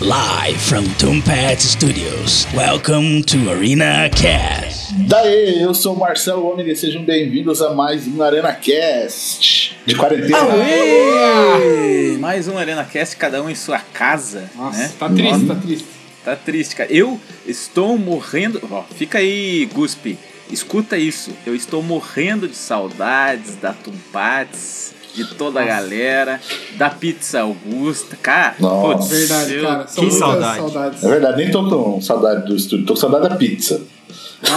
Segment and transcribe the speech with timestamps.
[0.00, 2.46] live from Tombat Studios.
[2.54, 4.92] Welcome to Arena Cast.
[5.08, 9.94] Daí, eu sou o Marcelo Homem e sejam bem-vindos a mais um Arena Cast de
[9.94, 10.52] quarentena.
[10.52, 12.18] Aê!
[12.18, 14.50] Mais um Arena Cast, cada um em sua casa.
[14.54, 14.92] Nossa, né?
[14.98, 15.86] tá triste, tá triste.
[16.24, 16.92] Tá triste, cara.
[16.92, 18.60] Eu estou morrendo.
[18.70, 20.18] Ó, fica aí, Guspe.
[20.50, 21.32] Escuta isso.
[21.46, 26.40] Eu estou morrendo de saudades da Tumpates, de toda a galera,
[26.76, 28.16] da Pizza Augusta.
[28.22, 28.98] Cara, Nossa.
[28.98, 29.84] putz, Verdade, eu- cara.
[29.84, 30.56] Que saudade.
[30.58, 31.04] saudades.
[31.04, 33.80] É verdade, nem tô com saudade do estúdio, tô com saudade da pizza.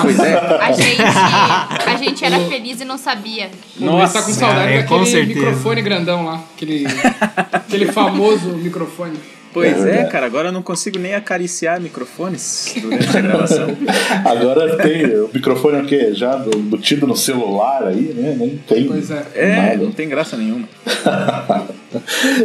[0.02, 0.34] Pois é.
[0.38, 3.50] A gente, a gente era feliz e não sabia.
[3.80, 6.44] O Luiz tá com Nossa, saudade cara, é, com daquele microfone grandão lá.
[6.56, 6.86] Aquele,
[7.52, 9.18] aquele famoso microfone.
[9.54, 10.26] Pois É é, cara.
[10.26, 13.68] Agora eu não consigo nem acariciar microfones durante a gravação.
[14.26, 16.12] Agora tem o microfone o quê?
[16.14, 18.36] Já embutido no celular aí, né?
[18.38, 18.86] Nem tem.
[18.88, 19.26] Pois é.
[19.34, 19.78] É, Nada.
[19.84, 20.68] não tem graça nenhuma.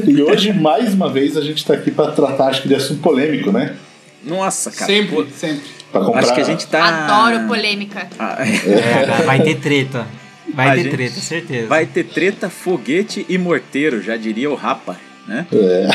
[0.06, 3.00] E hoje, mais uma vez, a gente tá aqui pra tratar, acho que, de assunto
[3.02, 3.76] polêmico, né?
[4.24, 4.86] Nossa, cara.
[4.86, 5.62] Sempre, pô, sempre.
[5.92, 6.20] Pra comprar.
[6.23, 7.04] Acho que a gente tá.
[7.07, 8.09] Adoro polêmica.
[8.18, 10.07] Ah, É, vai ter treta.
[10.54, 11.66] Vai A ter gente treta, certeza.
[11.66, 15.46] Vai ter treta, foguete e morteiro, já diria o Rapa, né?
[15.52, 15.88] É.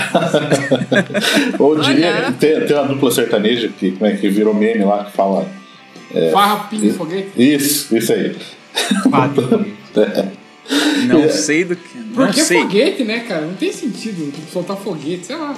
[1.61, 5.11] Ou diria, tem, tem uma dupla sertaneja que, como é, que virou meme lá que
[5.11, 5.47] fala.
[6.31, 7.29] Farra, pinga, foguete.
[7.37, 8.35] Isso, isso aí.
[9.09, 9.65] Quatro.
[11.07, 11.97] Não sei do que.
[12.13, 12.61] Por não que sei.
[12.61, 13.41] foguete, né, cara?
[13.41, 15.55] Não tem sentido soltar foguete, sei lá.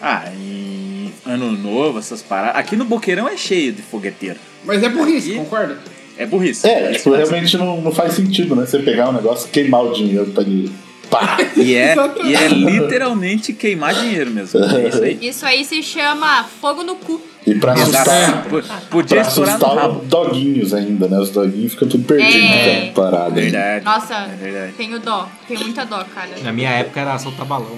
[0.00, 2.56] Ah, em ano novo, essas paradas.
[2.56, 4.38] Aqui no Boqueirão é cheio de fogueteiro.
[4.64, 5.78] Mas é burrice, Aqui- concorda?
[6.18, 6.66] É burrice.
[6.66, 8.66] É, tipo, realmente não, não faz sentido, né?
[8.66, 10.70] Você pegar um negócio e queimar o dinheiro pra ele.
[11.10, 11.36] Pá!
[11.56, 11.94] E é,
[12.24, 14.60] e é literalmente queimar dinheiro mesmo.
[14.64, 15.18] É isso aí.
[15.20, 17.20] Isso aí se chama fogo no cu.
[17.46, 18.44] E pra assustar,
[18.90, 20.00] Podia pra estourar no assustar rabo.
[20.02, 21.18] os doguinhos ainda, né?
[21.18, 22.66] Os doguinhos ficam tudo perdidos É.
[22.86, 22.92] né?
[22.94, 23.38] parado.
[23.38, 23.42] aí.
[23.50, 23.84] Verdade.
[23.84, 24.72] Nossa, É verdade.
[24.76, 25.26] tenho dó.
[25.48, 26.28] Tenho muita dó, cara.
[26.42, 27.76] Na minha época era soltar balão.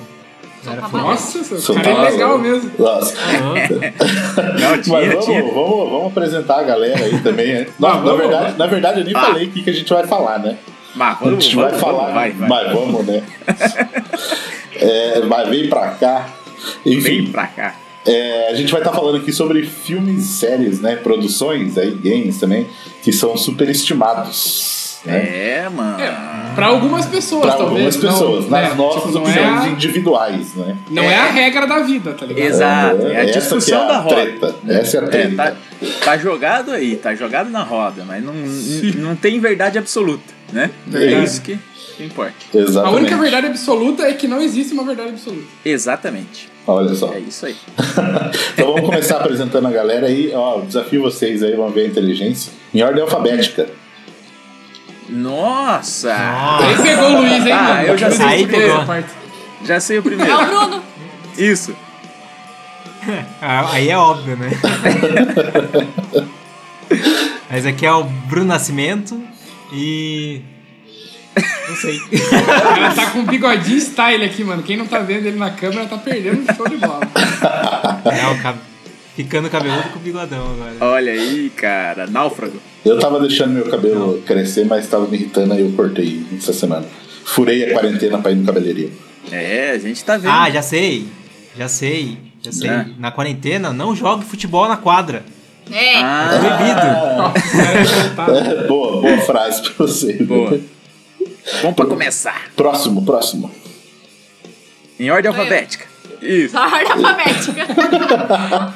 [0.64, 0.80] Era.
[0.88, 2.70] Nossa, Soltar cara é legal mesmo.
[2.78, 3.14] Nossa.
[3.16, 3.54] Não,
[4.76, 7.66] Mas vamos, vamos, vamos apresentar a galera aí também, né?
[7.78, 8.58] Não, Ah, na, verdade, vamos.
[8.58, 9.20] na verdade, eu nem Ah.
[9.20, 10.56] falei o que, que a gente vai falar, né?
[10.94, 12.48] Mas A vamos, gente vamos, vai vamos, falar, vai, vai.
[12.48, 13.22] mas vamos, né?
[14.74, 16.28] É, vai, vem pra cá.
[16.84, 17.74] Vem Enfim, pra cá.
[18.06, 20.96] é, a gente vai estar falando aqui sobre filmes, séries, né?
[20.96, 22.66] Produções, aí, games também,
[23.02, 24.80] que são superestimados.
[25.04, 25.16] Né?
[25.64, 26.00] É, mano.
[26.00, 27.96] É, pra algumas pessoas, Pra talvez.
[27.96, 28.74] algumas pessoas, não, nas né?
[28.76, 30.76] nossas Tipo, opiniões é, a, individuais, né?
[30.90, 32.46] não é a regra da vida, tá ligado?
[32.46, 34.14] Exato, é a Essa discussão é da a roda.
[34.16, 34.54] treta.
[34.68, 35.36] Essa é a É, treta.
[35.36, 35.52] tá,
[36.04, 38.32] tá jogado aí, tá jogado na roda, mas não,
[39.08, 40.70] não tem verdade absoluta, né?
[40.86, 41.24] É Verdade.
[41.24, 41.58] isso que,
[42.00, 42.34] importa.
[42.54, 43.00] A Exatamente.
[43.00, 45.46] única verdade absoluta é que não existe uma verdade absoluta.
[45.64, 46.48] Exatamente.
[46.66, 47.12] Olha só.
[47.12, 47.56] É isso aí.
[48.54, 50.30] Então vamos começar apresentando a galera aí.
[50.34, 52.52] Ó, desafio vocês aí, vamos ver a inteligência.
[52.72, 53.68] Em ordem alfabética.
[55.08, 56.14] Nossa!
[56.14, 59.08] Aí pegou o Luiz, hein, Ah, eu já sei aí porque- pegou essa parte.
[59.64, 60.32] Já sei o É primeiro.
[60.34, 60.82] o Bruno.
[61.36, 61.74] Isso.
[63.42, 64.48] Ah, Aí é óbvio, né?
[67.50, 69.20] Mas aqui é o Bruno Nascimento
[69.72, 70.40] e.
[71.68, 71.98] Não sei.
[72.12, 74.62] O cara tá com um bigodinho style aqui, mano.
[74.62, 77.00] Quem não tá vendo ele na câmera tá perdendo um show de bola.
[78.04, 78.56] É o cab...
[79.14, 80.74] Ficando cabeludo com bigodão agora.
[80.80, 82.06] Olha aí, cara.
[82.06, 82.58] Náufrago.
[82.84, 86.86] Eu tava deixando meu cabelo crescer, mas tava me irritando, aí eu cortei essa semana.
[87.24, 88.92] Furei a quarentena pra ir no cabeleireiro.
[89.30, 90.30] É, a gente tá vendo.
[90.30, 91.06] Ah, já sei.
[91.56, 92.18] Já sei.
[92.42, 92.70] Já sei.
[92.70, 92.86] É.
[92.98, 95.22] Na quarentena, não jogue futebol na quadra.
[95.70, 96.02] É.
[96.02, 97.32] Ah,
[98.26, 98.62] é.
[98.62, 100.14] É, boa, boa frase pra você.
[100.22, 100.60] boa.
[101.60, 102.50] Vamos pra começar.
[102.56, 103.50] Próximo, próximo.
[104.98, 105.38] Em ordem eu.
[105.38, 105.86] alfabética.
[106.20, 106.54] Isso.
[106.54, 107.66] Na ordem alfabética.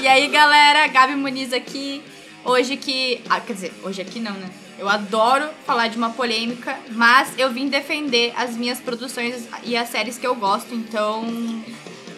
[0.00, 2.02] e aí, galera, Gabi Muniz aqui.
[2.44, 3.20] Hoje que.
[3.28, 4.50] Ah, quer dizer, hoje aqui não, né?
[4.78, 9.88] Eu adoro falar de uma polêmica, mas eu vim defender as minhas produções e as
[9.88, 11.24] séries que eu gosto, então.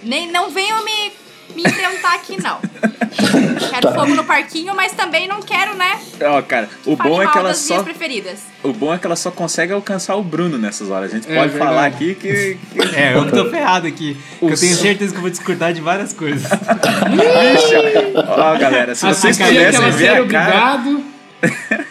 [0.03, 1.13] Nem, não venham me,
[1.55, 2.59] me enfrentar aqui, não.
[3.71, 5.99] Quero fogo no parquinho, mas também não quero, né?
[6.23, 7.75] Ó, cara, o bom é que ela das só.
[7.75, 8.41] minhas preferidas.
[8.63, 11.11] O bom é que ela só consegue alcançar o Bruno nessas horas.
[11.13, 11.71] A gente É pode verdade.
[11.71, 12.59] falar aqui que.
[12.73, 14.17] que- É, eu que tô ferrado aqui.
[14.41, 16.51] O Eu tenho certeza que eu vou discordar de várias coisas.
[18.15, 20.23] Ó, galera, se vocês Assistir pudessem aquela ver a cara.
[20.23, 21.05] Obrigado.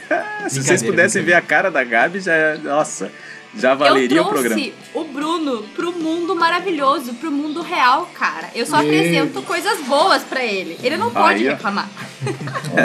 [0.48, 2.56] Se vocês pudessem ver a cara da Gabi, já.
[2.64, 3.12] Nossa,
[3.58, 4.56] já valeria eu o programa.
[4.56, 8.50] trouxe o, Bruno pro mundo maravilhoso, pro mundo real, cara.
[8.54, 10.78] Eu só apresento coisas boas pra ele.
[10.84, 11.90] Ele não pode Aí, reclamar.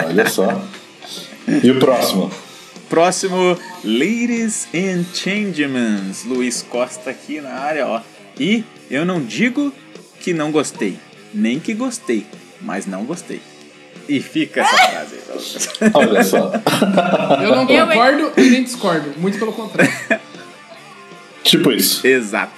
[0.07, 0.61] Olha só.
[1.63, 2.31] E o próximo?
[2.89, 6.25] Próximo, Ladies and Changements.
[6.25, 8.01] Luiz Costa aqui na área, ó.
[8.39, 9.73] E eu não digo
[10.19, 10.97] que não gostei,
[11.33, 12.25] nem que gostei,
[12.61, 13.41] mas não gostei.
[14.09, 15.91] E fica essa frase aí.
[15.93, 16.51] Olha só.
[17.41, 19.13] Eu não Eu, concordo e nem discordo.
[19.17, 19.91] Muito pelo contrário.
[21.51, 22.05] Tipo isso.
[22.07, 22.51] Exato.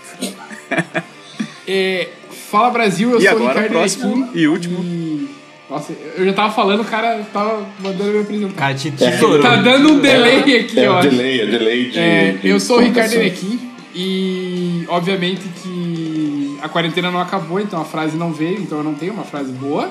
[1.67, 2.09] É,
[2.51, 4.83] Fala Brasil, eu E sou o agora, Ricardo próximo e último.
[4.83, 5.27] e-
[5.69, 8.53] Nossa, eu já tava falando, o cara tava mandando me apresentar.
[8.53, 8.91] Cara, te É.
[8.91, 9.41] tesourou.
[9.41, 10.99] Tá dando um delay aqui, É ó.
[10.99, 11.97] o delay, é o delay de.
[11.99, 13.11] É, de eu sou o Ricardo.
[13.13, 13.59] Enequim
[13.95, 18.93] e obviamente que a quarentena não acabou, então a frase não veio, então eu não
[18.93, 19.89] tenho uma frase boa.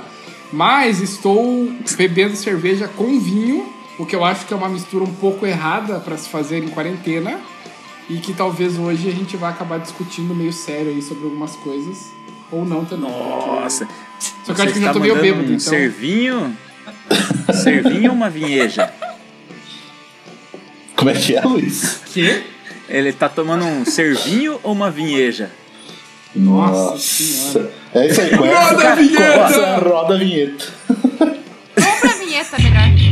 [0.53, 3.67] Mas estou bebendo cerveja com vinho,
[3.99, 6.69] o que eu acho que é uma mistura um pouco errada para se fazer em
[6.69, 7.41] quarentena.
[8.13, 12.11] E que talvez hoje a gente vai acabar discutindo meio sério aí sobre algumas coisas.
[12.51, 13.11] Ou não também.
[13.11, 13.89] Nossa.
[14.45, 15.59] Só que Você eu acho que eu já está tô meio bêbado, um então.
[15.61, 16.57] servinho?
[17.55, 18.93] servinho ou uma vinheja?
[20.95, 22.01] Como é que é, Luiz?
[22.13, 22.43] Que?
[22.87, 25.51] Ele tá tomando um servinho ou uma vinheja?
[26.37, 27.73] Nossa Senhora.
[27.95, 29.79] É isso aí, conhece, Roda a vinheta!
[29.79, 30.65] roda a vinheta.
[30.89, 33.12] Vamos pra vinheta melhor.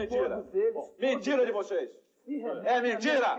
[0.00, 0.44] Mentira.
[1.00, 1.88] Mentira de vocês.
[2.64, 3.38] É mentira.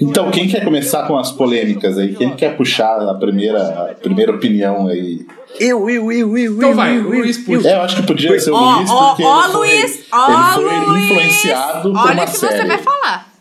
[0.00, 2.12] Então, quem quer começar com as polêmicas aí?
[2.14, 5.24] Quem quer puxar a primeira, a primeira opinião aí?
[5.60, 7.68] Eu, eu, eu, eu, Então eu, vai, o Luiz puxa.
[7.68, 10.06] É, eu acho que podia ser o Ó, Luiz, porque ó, ele foi, Luiz!
[10.12, 11.04] Ó, ele foi Luiz!
[11.04, 12.56] influenciado por Olha uma o que série.
[12.58, 13.32] você vai falar.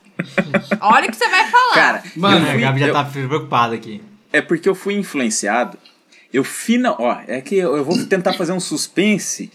[0.81, 1.73] Olha o que você vai falar.
[1.73, 4.03] Cara, Mano, eu A fui- Gabi já eu- tá preocupada aqui.
[4.31, 5.77] É porque eu fui influenciado.
[6.31, 9.51] Eu final, ó, é que eu eu vou tentar fazer um suspense,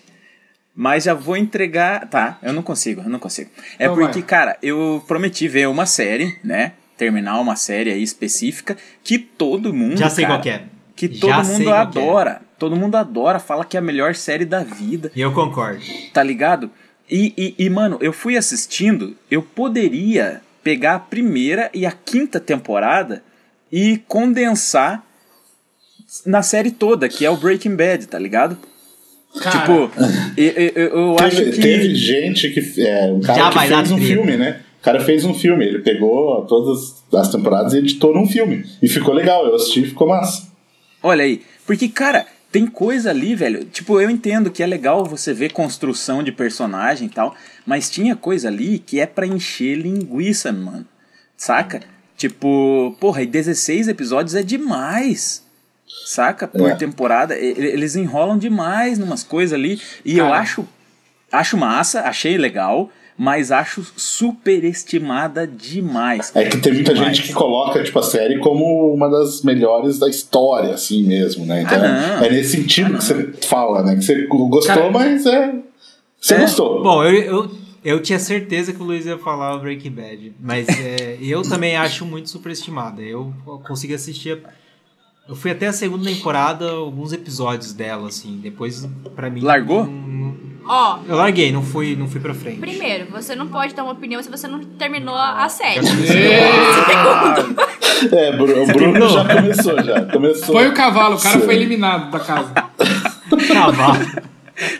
[0.74, 2.38] mas já vou entregar, tá?
[2.42, 3.50] Eu não consigo, eu não consigo.
[3.78, 4.22] É porque, vai.
[4.22, 6.72] cara, eu prometi ver uma série, né?
[6.96, 10.62] Terminar uma série aí específica que todo mundo, Já sei cara, qual que é.
[10.96, 11.78] que Já todo sei mundo é.
[11.78, 12.42] adora.
[12.58, 15.82] Todo mundo adora, fala que é a melhor série da vida E eu concordo.
[16.12, 16.70] tá ligado?
[17.10, 22.38] E, e, e, mano, eu fui assistindo, eu poderia pegar a primeira e a quinta
[22.38, 23.22] temporada
[23.70, 25.04] e condensar
[26.24, 28.56] na série toda, que é o Breaking Bad, tá ligado?
[29.40, 29.90] Cara, Tipo,
[30.36, 31.60] eu, eu, eu acho Teve, que.
[31.60, 32.82] teve gente que.
[32.82, 34.12] É, um cara Já que vai dar fez um treta.
[34.12, 34.60] filme, né?
[34.80, 38.64] O cara fez um filme, ele pegou todas as temporadas e editou num filme.
[38.82, 40.48] E ficou legal, eu assisti e ficou massa.
[41.02, 41.40] Olha aí.
[41.64, 43.64] Porque, cara, tem coisa ali, velho.
[43.64, 47.34] Tipo, eu entendo que é legal você ver construção de personagem e tal,
[47.64, 50.84] mas tinha coisa ali que é pra encher linguiça, mano.
[51.36, 51.80] Saca?
[52.16, 55.44] Tipo, porra, e 16 episódios é demais.
[56.06, 56.46] Saca?
[56.48, 56.74] Por É.
[56.74, 57.36] temporada.
[57.36, 59.80] Eles enrolam demais numas coisas ali.
[60.04, 60.40] E eu Cara.
[60.40, 60.64] acho.
[61.30, 66.30] Acho massa, achei legal, mas acho superestimada demais.
[66.34, 67.16] É que tem muita Demais.
[67.16, 71.62] gente que coloca tipo, a série como uma das melhores da história, assim mesmo, né?
[71.62, 73.96] Então Ah, é nesse sentido que você fala, né?
[73.96, 75.54] Que você gostou, Cara, mas é.
[76.20, 76.40] Você É.
[76.40, 76.82] gostou.
[76.82, 77.50] Bom, eu, eu,
[77.84, 81.76] eu tinha certeza que o Luiz ia falar o Breaking Bad, mas é, eu também
[81.76, 83.00] acho muito superestimada.
[83.02, 83.32] Eu
[83.66, 84.32] consegui assistir.
[84.44, 84.61] a-
[85.28, 88.38] Eu fui até a segunda temporada, alguns episódios dela, assim.
[88.42, 89.40] Depois, pra mim.
[89.40, 89.86] Largou?
[89.86, 92.60] não- não- Ó, eu larguei, não fui, não fui pra frente.
[92.60, 95.80] primeiro, você não pode dar uma opinião se você não terminou a a série.
[98.12, 100.02] É, Bru- o Bruno já começou, já.
[100.06, 100.54] Começou.
[100.54, 101.44] Foi o cavalo, o cara Sim.
[101.44, 102.52] foi eliminado da casa.
[103.48, 103.98] Cavalo.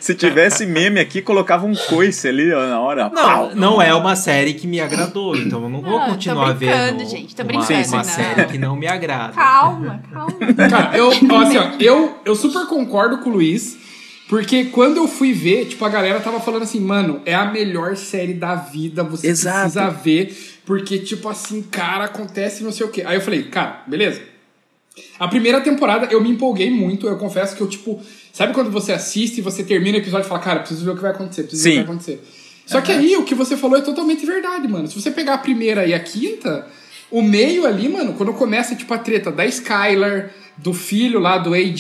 [0.01, 3.11] Se tivesse meme aqui, colocava um coice ali ó, na hora.
[3.11, 3.49] pau.
[3.49, 6.55] Não, não é uma série que me agradou, então eu não vou Não, tô continuar
[6.55, 8.05] brincando, vendo gente, tô uma, brincando, uma não.
[8.05, 9.33] série que não me agrada.
[9.33, 10.33] Calma, calma.
[10.69, 13.77] Cara, eu, ó, assim, ó, eu, eu super concordo com o Luiz,
[14.29, 17.97] porque quando eu fui ver, tipo, a galera tava falando assim, mano, é a melhor
[17.97, 19.61] série da vida, você Exato.
[19.61, 23.03] precisa ver, porque, tipo assim, cara, acontece não sei o quê.
[23.07, 24.23] Aí eu falei, cara, beleza.
[25.19, 28.01] A primeira temporada eu me empolguei muito, eu confesso que eu, tipo,
[28.33, 30.97] sabe quando você assiste e você termina o episódio e fala, cara, preciso ver o
[30.97, 31.79] que vai acontecer, preciso ver o Sim.
[31.81, 32.25] que vai acontecer.
[32.67, 34.87] Só que aí o que você falou é totalmente verdade, mano.
[34.89, 36.67] Se você pegar a primeira e a quinta,
[37.11, 41.53] o meio ali, mano, quando começa, tipo, a treta da Skylar, do filho lá, do
[41.55, 41.75] AJ,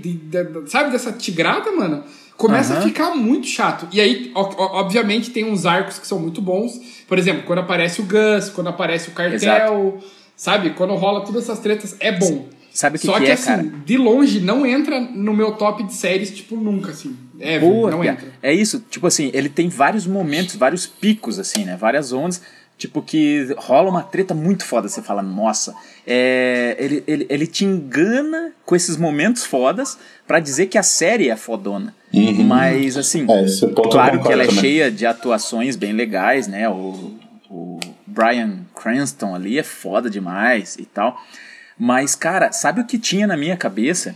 [0.00, 2.02] de- de- sabe, dessa tigrada, mano,
[2.36, 2.86] começa a Aham.
[2.86, 3.86] ficar muito chato.
[3.92, 6.80] E aí, obviamente, tem uns arcos que são muito bons.
[7.06, 10.02] Por exemplo, quando aparece o Gus, quando aparece o cartel,
[10.36, 10.70] sabe?
[10.70, 12.46] Quando rola todas essas tretas, é bom.
[12.72, 13.62] Sabe o que Só que que, é, assim, cara?
[13.84, 17.14] de longe, não entra no meu top de séries, tipo, nunca, assim.
[17.38, 18.26] É, Boa, não entra.
[18.42, 21.76] É isso, tipo assim, ele tem vários momentos, vários picos, assim, né?
[21.76, 22.40] Várias ondas.
[22.78, 24.88] Tipo, que rola uma treta muito foda.
[24.88, 25.72] Você fala, nossa,
[26.06, 31.28] é, ele, ele, ele te engana com esses momentos fodas pra dizer que a série
[31.28, 31.94] é fodona.
[32.12, 32.42] Uhum.
[32.44, 34.60] Mas, assim, É, eu claro que ela é também.
[34.60, 36.68] cheia de atuações bem legais, né?
[36.68, 37.14] O,
[37.48, 41.20] o Brian Cranston ali é foda demais e tal.
[41.78, 44.14] Mas, cara, sabe o que tinha na minha cabeça?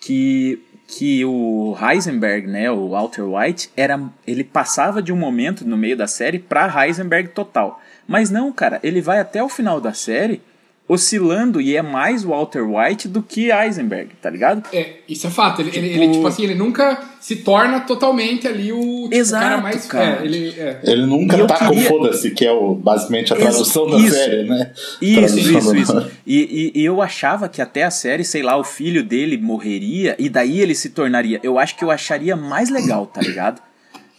[0.00, 5.76] Que, que o Heisenberg, né, o Walter White, era, ele passava de um momento no
[5.76, 7.80] meio da série pra Heisenberg total.
[8.06, 10.40] Mas não, cara, ele vai até o final da série
[10.88, 14.62] oscilando e é mais Walter White do que Heisenberg, tá ligado?
[14.72, 15.60] É, isso é fato.
[15.60, 19.44] Ele, ele, Tipo- ele, tipo assim, ele nunca se torna totalmente ali o tipo, Exato,
[19.44, 19.84] cara mais.
[19.86, 20.20] cara.
[20.22, 20.80] É, ele, é.
[20.84, 23.98] Ele nunca E tá queria- com foda-se, que é o, basicamente a Ex- tradução da
[23.98, 24.14] isso.
[24.14, 24.72] série, né?
[25.02, 26.10] Isso, isso, isso.
[26.26, 30.16] E, e, e eu achava que até a série, sei lá, o filho dele morreria
[30.18, 31.38] e daí ele se tornaria.
[31.42, 33.60] Eu acho que eu acharia mais legal, tá ligado?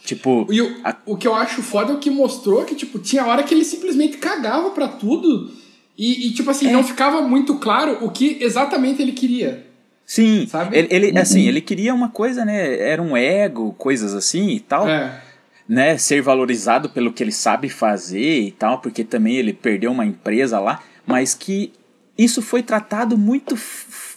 [0.04, 0.46] Tipo.
[0.50, 3.26] E o, a- o que eu acho foda é o que mostrou que, tipo, tinha
[3.26, 5.50] hora que ele simplesmente cagava pra tudo.
[5.96, 6.72] E, e, tipo assim, É.
[6.72, 9.66] não ficava muito claro o que exatamente ele queria.
[10.06, 10.76] sim, Sabe?
[10.76, 12.78] ele, ele, assim, ele queria uma coisa, né?
[12.80, 14.88] Era um ego, coisas assim e tal.
[14.88, 15.22] É.
[15.68, 20.04] né, ser valorizado pelo que ele sabe fazer e tal, porque também ele perdeu uma
[20.04, 21.72] empresa lá, mas que
[22.18, 23.56] isso foi tratado muito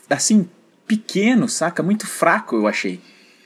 [0.10, 0.50] assim
[0.88, 1.84] pequeno, saca?
[1.84, 3.00] Muito fraco, eu achei.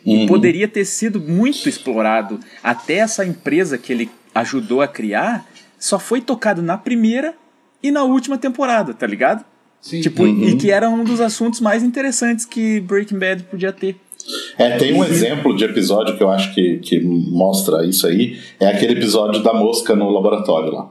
[0.05, 0.25] E Uhum.
[0.25, 2.39] poderia ter sido muito explorado.
[2.63, 5.45] Até essa empresa que ele ajudou a criar
[5.77, 7.35] só foi tocado na primeira
[7.87, 9.43] e na última temporada, tá ligado?
[9.81, 10.01] Sim.
[10.01, 10.43] Tipo, Uhum.
[10.49, 13.95] e que era um dos assuntos mais interessantes que Breaking Bad podia ter.
[14.57, 18.37] É, tem um exemplo de episódio que eu acho que, que mostra isso aí.
[18.59, 20.89] É aquele episódio da mosca no laboratório lá.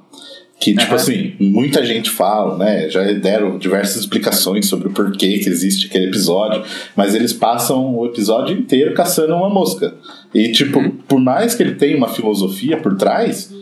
[0.58, 0.94] Que, tipo Aham.
[0.94, 2.88] assim, muita gente fala, né?
[2.88, 6.62] Já deram diversas explicações sobre o porquê que existe aquele episódio,
[6.96, 9.94] mas eles passam o episódio inteiro caçando uma mosca.
[10.32, 10.92] E, tipo, Uhum.
[11.06, 13.52] por mais que ele tenha uma filosofia por trás,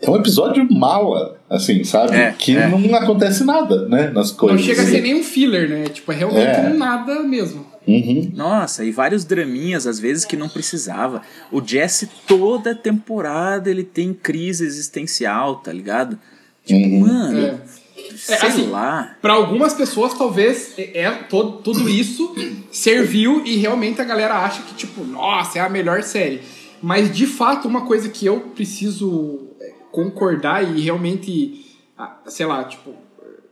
[0.00, 2.14] é um episódio mala, assim, sabe?
[2.16, 2.68] É, que é.
[2.68, 4.10] não acontece nada, né?
[4.10, 4.60] Nas Não coisas.
[4.62, 5.84] chega a ser nem um filler, né?
[5.88, 6.70] Tipo, é realmente É.
[6.70, 7.66] um nada mesmo.
[7.86, 8.30] Uhum.
[8.34, 11.22] Nossa, e vários draminhas, às vezes, que não precisava.
[11.50, 16.18] O Jesse, toda temporada, ele tem crise existencial, tá ligado?
[16.66, 17.00] Tipo, Uhum.
[17.00, 17.58] mano, É.
[18.14, 19.16] sei É, assim, lá.
[19.22, 22.34] Pra algumas pessoas, talvez, é, é todo, tudo isso
[22.70, 26.42] serviu e realmente a galera acha que, tipo, nossa, é a melhor série.
[26.82, 29.47] Mas, de fato, uma coisa que eu preciso
[29.90, 31.66] concordar e realmente,
[31.96, 32.94] ah, sei lá, tipo,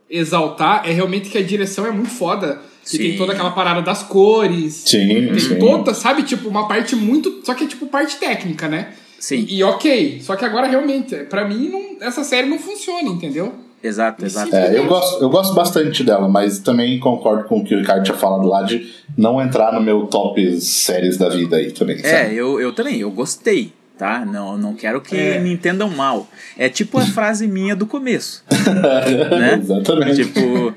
[0.09, 2.59] exaltar é realmente que a direção é muito foda.
[2.83, 2.97] Que Sim.
[2.99, 4.83] tem toda aquela parada das cores.
[4.85, 5.59] Sim, Tem sim.
[5.59, 7.41] toda, sabe, tipo, uma parte muito.
[7.43, 8.93] Só que é tipo parte técnica, né?
[9.19, 10.21] Sim, E, e ok.
[10.21, 13.53] Só que agora realmente, pra mim, não, essa série não funciona, entendeu?
[13.83, 14.55] exato, exato.
[14.55, 18.03] É, eu gosto, eu gosto bastante dela, mas também concordo com o que o Ricardo
[18.03, 21.97] tinha falado lá de não entrar no meu top séries da vida aí também.
[22.03, 22.35] É, sabe?
[22.35, 24.25] eu, eu também, eu gostei, tá?
[24.25, 25.39] Não, não quero que É.
[25.39, 26.27] me entendam mal.
[26.57, 28.43] É tipo a frase minha do começo,
[29.39, 29.59] né?
[29.61, 30.25] Exatamente.
[30.25, 30.75] Tipo, eu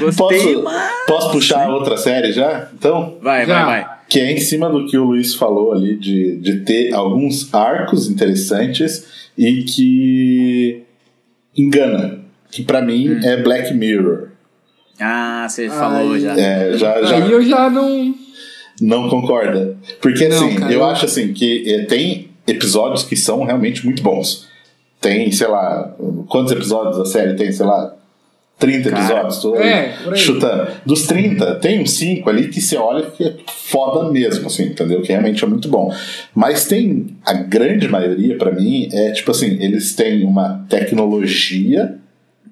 [0.00, 0.14] gostei,
[0.54, 0.92] posso, mas...
[1.06, 2.68] posso puxar outra série já?
[2.74, 3.64] Então, Vai, Já.
[3.64, 3.96] vai, vai.
[4.08, 8.08] que é em cima do que o Luiz falou ali, de, de ter alguns arcos
[8.08, 9.04] interessantes
[9.36, 10.82] e que
[11.56, 12.20] engana.
[12.50, 13.20] Que pra mim Hum.
[13.22, 14.28] é Black Mirror.
[15.00, 16.20] Ah, você falou Ai.
[16.20, 16.38] já.
[16.38, 18.14] É, já, já Aí eu já não.
[18.80, 19.76] não concorda.
[20.00, 23.84] Porque Não, assim, cara, eu eu- acho assim que eh, tem episódios que são realmente
[23.84, 24.46] muito bons.
[25.00, 25.94] Tem, sei lá,
[26.28, 27.94] quantos episódios a série tem, sei lá,
[28.58, 30.70] 30 Cara, episódios, tô é, chutando.
[30.84, 35.02] Dos 30, tem uns 5 ali que você olha que é foda mesmo, assim, entendeu?
[35.02, 35.94] Que realmente é muito bom.
[36.34, 41.96] Mas tem, a grande maioria, pra mim, é tipo assim, eles têm uma tecnologia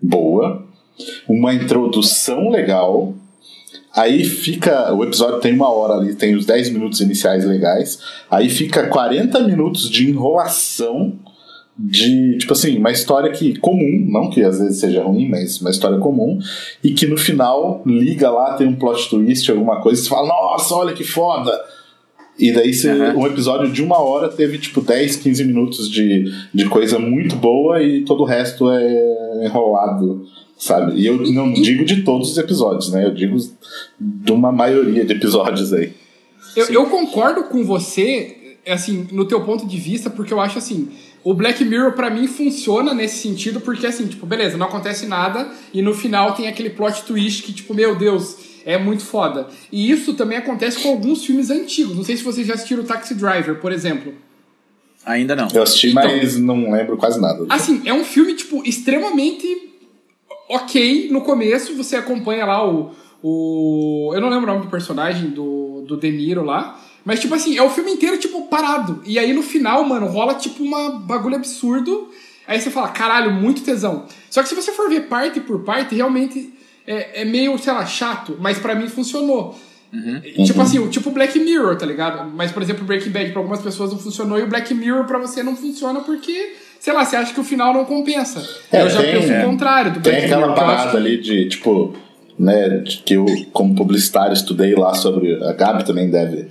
[0.03, 0.67] boa,
[1.27, 3.15] uma introdução legal,
[3.95, 4.93] Aí fica.
[4.93, 7.99] O episódio tem uma hora ali, tem os 10 minutos iniciais legais.
[8.31, 11.19] Aí fica 40 minutos de enrolação
[11.77, 15.71] de, tipo assim, uma história que comum, não que às vezes seja ruim, mas uma
[15.71, 16.39] história comum,
[16.83, 20.29] e que no final liga lá, tem um plot twist, alguma coisa, e você fala,
[20.29, 21.53] nossa, olha que foda!
[22.39, 23.17] E daí você, Aham.
[23.17, 27.81] um episódio de uma hora teve tipo 10, 15 minutos de, de coisa muito boa
[27.81, 30.27] e todo o resto é enrolado,
[30.65, 30.99] sabe?
[30.99, 33.05] E eu não digo de todos os episódios, né?
[33.05, 33.37] Eu digo
[34.01, 35.93] de uma maioria de episódios aí.
[36.57, 40.89] Eu, eu concordo com você, assim, no teu ponto de vista, porque eu acho assim,
[41.23, 45.51] o Black Mirror pra mim funciona nesse sentido, porque assim, tipo, beleza, não acontece nada
[45.73, 49.49] e no final tem aquele plot twist que, tipo, meu Deus, é muito foda.
[49.71, 51.95] E isso também acontece com alguns filmes antigos.
[51.95, 54.15] Não sei se vocês já assistiram Taxi Driver, por exemplo.
[55.05, 55.49] Ainda não.
[55.53, 56.03] Eu assisti, Então.
[56.03, 57.45] mas não lembro quase nada.
[57.51, 59.74] Assim, é um filme, tipo, extremamente
[60.49, 61.77] ok no começo.
[61.77, 62.93] Você acompanha lá o.
[63.23, 66.81] o eu não lembro o nome do personagem do, do De Niro lá.
[67.05, 69.03] Mas, tipo assim, é o filme inteiro, tipo, parado.
[69.05, 72.09] E aí no final, mano, rola, tipo, uma bagulho absurdo.
[72.47, 74.07] Aí você fala, caralho, muito tesão.
[74.31, 76.53] Só que se você for ver parte por parte, realmente
[76.87, 79.59] é, é meio, sei lá, chato, mas pra mim funcionou.
[80.45, 82.29] Tipo assim, o tipo Black Mirror, tá ligado?
[82.35, 85.19] Mas, por exemplo, Breaking Bad pra algumas pessoas não funcionou e o Black Mirror pra
[85.19, 88.47] você não funciona porque, sei lá, você acha que o final não compensa.
[88.71, 89.43] É, eu já tem- penso é.
[89.43, 91.95] o contrário do Tem aquela acho parada que- ali de, tipo,
[92.39, 93.25] né, que eu,
[93.55, 95.43] como publicitário, estudei lá sobre.
[95.45, 96.47] A Gabi também deve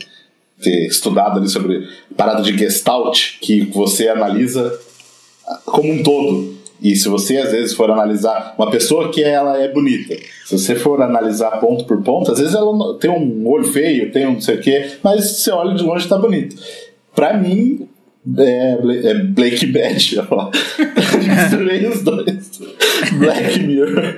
[0.59, 1.87] ter estudado ali sobre
[2.17, 4.73] parada de Gestalt, que você analisa
[5.65, 6.51] como um todo.
[6.81, 10.73] E se você às vezes for analisar uma pessoa que ela é bonita, se você
[10.75, 14.41] for analisar ponto por ponto, às vezes ela tem um olho feio, tem um não
[14.41, 16.55] sei o quê, mas você olha de longe e tá bonito.
[17.15, 17.87] Pra mim,
[18.37, 20.49] é, Bla- é Blake Bad, ia falar.
[21.27, 22.59] Misturei os dois.
[23.13, 24.15] Black Mirror.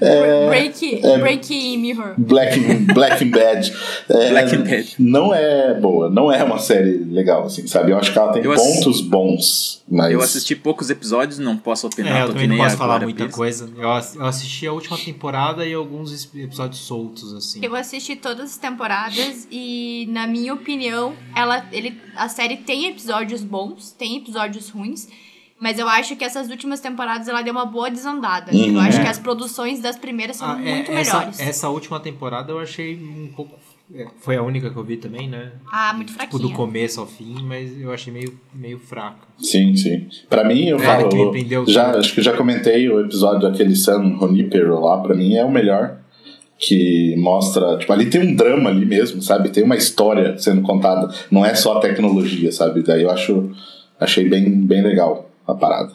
[0.00, 2.14] É, Break, é- break Mirror.
[2.18, 2.58] Black,
[2.94, 3.72] Black Bad.
[4.08, 4.94] É, Black Bad.
[4.98, 7.92] Não é boa, não é uma série legal, assim, sabe?
[7.92, 10.12] Eu acho que ela tem Eu assisti- pontos bons, mas.
[10.12, 12.16] Eu assisti poucos episódios, não posso opinar.
[12.16, 13.36] É, eu também não posso falar muita pensa.
[13.36, 13.70] coisa.
[13.76, 17.60] Eu, ass- eu assisti a última temporada e alguns episódios soltos, assim.
[17.62, 23.41] Eu assisti todas as temporadas e, na minha opinião, ela, ele, a série tem episódios
[23.44, 25.08] bons, tem episódios ruins,
[25.60, 28.52] mas eu acho que essas últimas temporadas ela deu uma boa desandada.
[28.52, 28.74] Uhum.
[28.74, 29.02] eu acho É.
[29.02, 31.40] que as produções das primeiras são Ah, é, muito essa, melhores.
[31.40, 33.54] essa última temporada eu achei um pouco.
[33.94, 35.52] é, Foi a única que eu vi também, né?
[35.70, 36.42] Ah, muito Tipo, fraquinha.
[36.42, 39.26] do começo ao fim, mas eu achei meio, meio fraca.
[39.38, 40.08] Sim, sim.
[40.30, 41.08] Pra mim, eu É, falo.
[41.10, 44.98] que me prendeu já, acho que eu já comentei o episódio daquele Sam Junipero lá,
[45.00, 45.98] pra mim é o melhor.
[46.64, 47.76] Que mostra.
[47.76, 49.50] Tipo, ali tem um drama ali mesmo, sabe?
[49.50, 51.12] Tem uma história sendo contada.
[51.28, 52.82] Não é só a tecnologia, sabe?
[52.82, 53.50] Daí eu acho.
[53.98, 55.92] Achei bem, bem legal a parada.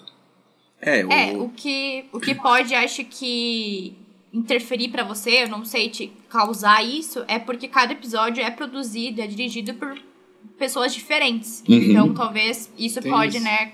[0.82, 3.96] É, o, É, o que, o que pode, acho que
[4.34, 9.22] interferir pra você, eu não sei te causar isso, é porque cada episódio é produzido,
[9.22, 9.98] é dirigido por
[10.58, 11.64] pessoas diferentes.
[11.68, 11.76] Uhum.
[11.76, 13.44] Então, talvez isso Tem pode, isso.
[13.44, 13.72] né,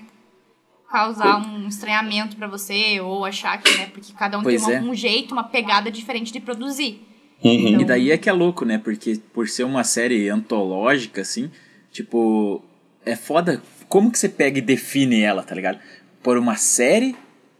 [0.90, 4.80] causar um estranhamento pra você ou achar que, né, porque cada um Pois tem é.
[4.80, 7.02] um jeito, uma pegada diferente de produzir.
[7.42, 7.52] Uhum.
[7.68, 8.78] Então, E daí é que é louco, né?
[8.82, 11.50] Porque por ser uma série antológica, assim,
[11.92, 12.62] tipo,
[13.04, 13.60] é foda.
[13.88, 15.78] Como que você pega e define ela, tá ligado?
[16.22, 17.14] Por uma série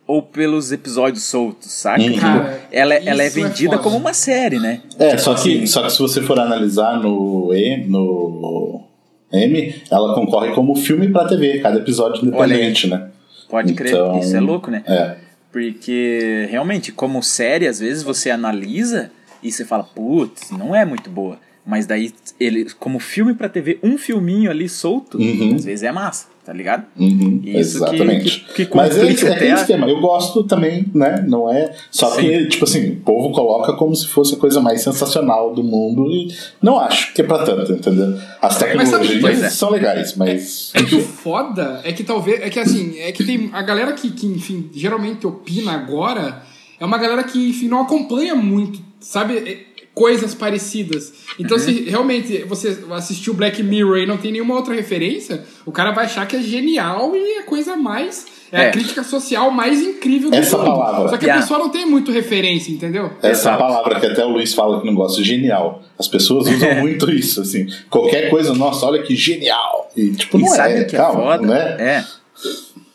[0.07, 2.01] ou pelos episódios soltos, saca?
[2.03, 2.13] Uhum.
[2.13, 2.27] Tipo,
[2.71, 3.83] ela, ela é é vendida foda.
[3.83, 4.81] como uma série, né?
[4.99, 8.85] É, Tipo só que, assim, só que se você for analisar no M, no
[9.33, 13.11] M, ela concorre como filme pra TV, cada episódio independente, né?
[13.55, 14.83] Pode crer, Então, isso é louco, né?
[14.87, 15.17] É.
[15.53, 21.09] Porque realmente, como série, às vezes você analisa e você fala, putz, não é muito
[21.09, 21.39] boa.
[21.65, 25.55] Mas daí, ele, como filme pra TV, um filminho ali solto, Uhum.
[25.55, 26.85] às vezes é massa, tá ligado?
[26.99, 28.47] Uhum, Isso que- exatamente.
[28.55, 29.89] que- que Mas é, é aquele esquema.
[29.89, 31.25] Eu gosto também, né?
[31.27, 31.73] Não é.
[31.91, 35.63] Só que, tipo assim, o povo coloca como se fosse a coisa mais sensacional do
[35.65, 36.29] mundo e
[36.61, 38.15] não acho que é pra tanto, entendeu?
[38.43, 39.51] As Mas sabe- tecnologias é.
[39.51, 40.71] são legais, mas.
[40.75, 42.41] É que o foda é que talvez.
[42.41, 43.51] É que assim, é que tem.
[43.53, 46.43] A galera que, que, enfim, geralmente opina agora
[46.79, 49.67] é uma galera que, enfim, não acompanha muito, sabe?
[49.97, 51.13] É, Coisas parecidas.
[51.39, 55.93] Então, se realmente você assistiu Black Mirror e não tem nenhuma outra referência, o cara
[55.93, 58.27] vai achar que é genial e é a coisa mais.
[58.53, 58.69] É, É.
[58.69, 60.67] a crítica social mais incrível do Essa mundo.
[60.67, 61.09] palavra.
[61.09, 61.43] Só que a Yeah.
[61.43, 63.07] pessoa não tem muito referência, entendeu?
[63.19, 63.59] Essa Exato.
[63.59, 65.83] palavra que até o Luiz fala que não gosta, genial.
[65.99, 67.67] As pessoas usam muito isso, assim.
[67.91, 69.91] Qualquer coisa, nossa, olha que genial.
[69.97, 71.47] E, tipo, não e sabe é, que calma, é foda?
[71.49, 71.77] né?
[71.81, 72.05] É.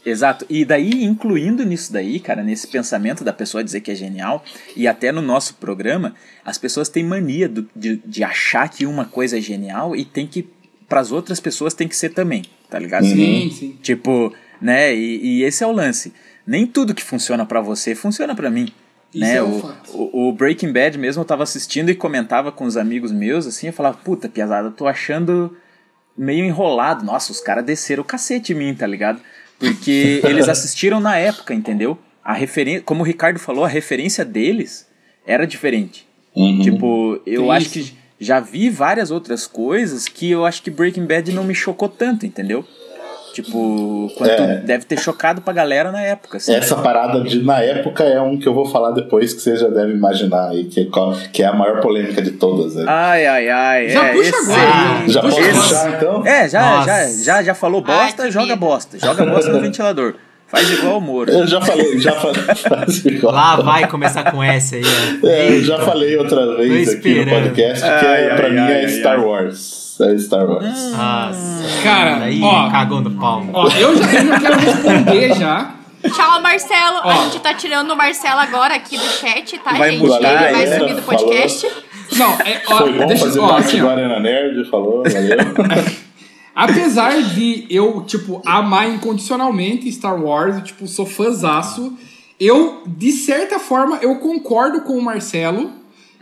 [0.06, 0.46] Exato.
[0.50, 4.44] E daí, incluindo nisso daí, cara, nesse pensamento da pessoa dizer que é genial,
[4.76, 9.06] e até no nosso programa, as pessoas têm mania do- de, de achar que uma
[9.06, 10.48] coisa é genial e tem que.
[10.88, 13.06] Para as outras pessoas tem que ser também, tá ligado?
[13.06, 13.78] Sim, sim.
[13.82, 14.96] Tipo, né?
[14.96, 16.12] E, e esse é o lance.
[16.48, 18.70] Nem tudo que funciona pra você funciona pra mim.
[19.14, 19.36] Isso né?
[19.36, 19.60] é um
[19.94, 23.46] o, o, o Breaking Bad mesmo eu tava assistindo e comentava com os amigos meus,
[23.46, 25.56] assim, eu falava, puta, piazada, eu tô achando
[26.18, 27.06] meio enrolado.
[27.06, 29.20] Nossa, os caras desceram o cacete em mim, tá ligado?
[29.60, 31.98] Porque eles assistiram na época, entendeu?
[32.24, 34.88] A referência, como o Ricardo falou, a referência deles
[35.26, 36.08] era diferente.
[36.36, 36.62] Uhum.
[36.62, 37.92] Tipo, eu Tem acho isso.
[37.92, 41.90] que já vi várias outras coisas que eu acho que Breaking Bad não me chocou
[41.90, 42.66] tanto, entendeu?
[43.34, 44.56] Tipo, quanto É.
[44.58, 46.54] deve ter chocado pra galera na época, assim.
[46.54, 49.68] Essa parada de na época é um que eu vou falar depois que vocês já
[49.70, 50.88] devem imaginar aí, que, é
[51.32, 52.76] que é a maior polêmica de todas.
[52.76, 52.86] Né?
[52.88, 53.90] Ai, ai, ai.
[53.90, 55.10] Já é, puxa esse agora, então.
[55.10, 56.26] já puxa puxar então?
[56.28, 56.88] É, já, Nossa.
[56.88, 58.98] já, já, já falou bosta, Ai, joga bosta.
[59.00, 60.16] Joga bosta no ventilador.
[60.48, 61.32] Faz igual o Moro.
[61.32, 62.42] Eu já falei, já falei.
[63.22, 64.82] Lá vai começar com S aí.
[65.24, 68.58] É, eu já falei outra vez aqui no podcast que Ai, é, pra ai, mim
[68.60, 69.26] ai, é ai, Star ai.
[69.26, 69.89] Wars.
[70.02, 70.92] É Star Wars.
[70.92, 71.82] Nossa.
[71.84, 72.70] Cara, Aí, ó.
[72.70, 73.44] cagou no pau.
[73.54, 75.76] Ó, eu já, eu já quero responder já.
[76.04, 77.00] Tchau, Marcelo.
[77.04, 77.10] Ó.
[77.10, 80.02] A gente tá tirando o Marcelo agora aqui do chat, tá, Vai gente?
[80.02, 81.68] mudar, Ele vai galera, sumir do podcast.
[82.18, 85.04] Não, é, ó, Foi bom deixa, fazer ó, parte assim, do ó, Arena Nerd, falou,
[85.04, 85.38] valeu.
[86.56, 91.94] Apesar de eu, tipo, amar incondicionalmente Star Wars, tipo, sou fãzaço,
[92.40, 95.72] eu, de certa forma, eu concordo com o Marcelo,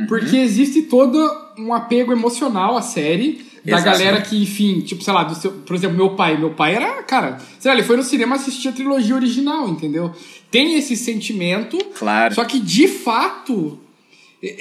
[0.08, 1.18] porque existe todo
[1.58, 3.46] um apego emocional à série.
[3.66, 6.38] Da galera que, enfim, tipo, sei lá, do seu- por exemplo, meu pai.
[6.38, 10.12] Meu pai era, cara, sei lá, ele foi no cinema assistir a trilogia original, entendeu?
[10.50, 11.78] Tem esse sentimento.
[11.98, 12.34] Claro.
[12.34, 13.78] Só que, de fato,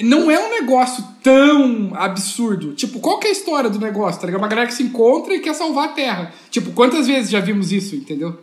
[0.02, 2.72] não é um negócio tão absurdo.
[2.72, 4.20] Tipo, qual que é a história do negócio?
[4.20, 4.40] Tá ligado?
[4.40, 6.32] Uma galera que se encontra e quer salvar a Terra.
[6.50, 8.38] Tipo, quantas vezes já vimos isso, entendeu?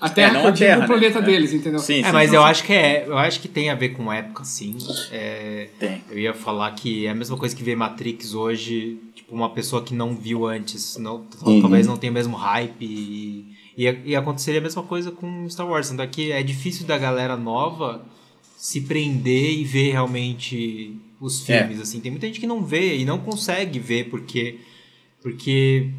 [0.00, 0.86] A Terra, não que eu a Terra, o né?
[0.86, 1.22] planeta É.
[1.22, 1.80] deles, entendeu?
[1.80, 4.44] Sim, É, mas eu acho que é, eu acho que tem a ver com época,
[4.44, 4.76] sim.
[5.10, 6.04] É, Tem.
[6.08, 8.96] Eu ia falar que é a mesma coisa que ver Matrix hoje,
[9.28, 11.60] tipo, uma pessoa que não viu antes, não, Uhum.
[11.60, 15.68] talvez não tenha o mesmo hype e, e, e aconteceria a mesma coisa com Star
[15.68, 15.88] Wars.
[15.90, 18.04] Tanto é que é difícil da galera nova
[18.56, 21.58] se prender e ver realmente os É.
[21.60, 22.00] filmes, assim.
[22.00, 24.58] Tem muita gente que não vê e não consegue ver porque
[25.22, 25.90] porque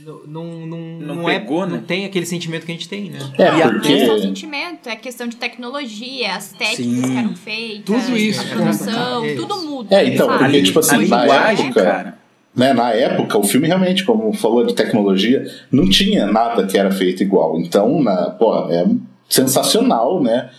[0.00, 1.76] não, não, não, Não não pegou, é, né?
[1.76, 3.18] não tem aquele sentimento que a gente tem, né?
[3.38, 3.62] É, E Não é
[4.06, 4.20] só porque.
[4.22, 7.12] sentimento, é questão de tecnologia, as técnicas Sim.
[7.12, 9.66] que eram feitas, Tudo isso, a produção, É tudo isso.
[9.66, 9.94] muda.
[10.02, 10.44] É, então, sabe?
[10.44, 12.18] porque, tipo assim, a linguagem, época- cara.
[12.58, 16.90] Né, na época, o filme realmente, como falou de tecnologia, não tinha nada que era
[16.90, 17.56] feito igual.
[17.60, 18.84] Então, na, pô, é
[19.28, 20.50] sensacional, né?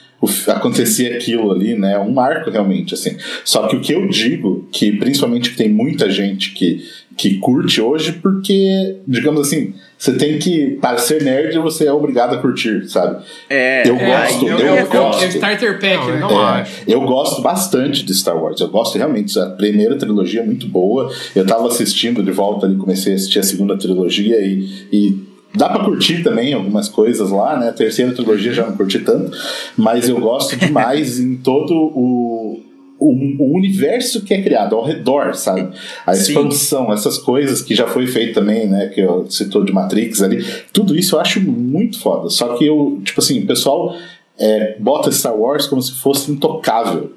[0.47, 1.99] Acontecia aquilo ali, né?
[1.99, 3.17] Um marco realmente, assim.
[3.43, 6.85] Só que o que eu digo, que principalmente tem muita gente que,
[7.17, 12.33] que curte hoje, porque, digamos assim, você tem que, para ser nerd, você é obrigado
[12.33, 13.21] a curtir, sabe?
[13.49, 15.07] É, Eu é, gosto, eu ia falar.
[15.09, 15.23] gosto.
[15.25, 16.71] É starter pack, Não, eu não É, acho.
[16.87, 18.61] eu gosto bastante de Star Wars.
[18.61, 19.37] Eu gosto realmente.
[19.37, 21.11] A primeira trilogia é muito boa.
[21.35, 25.17] Eu tava assistindo de volta ali, comecei a assistir a segunda trilogia e, e
[25.53, 27.67] dá pra curtir também algumas coisas lá, né?
[27.67, 29.37] A terceira trilogia já não curti tanto,
[29.75, 32.61] mas eu gosto demais em todo o.
[32.99, 35.69] O, o universo que é criado ao redor, sabe?
[36.05, 36.21] A Sim.
[36.33, 38.87] expansão, essas coisas que já foi feito também, né?
[38.87, 42.29] Que eu citou de Matrix ali, tudo isso eu acho muito foda.
[42.29, 43.95] Só que eu, tipo assim, o pessoal
[44.37, 47.13] é, bota Star Wars como se fosse intocável.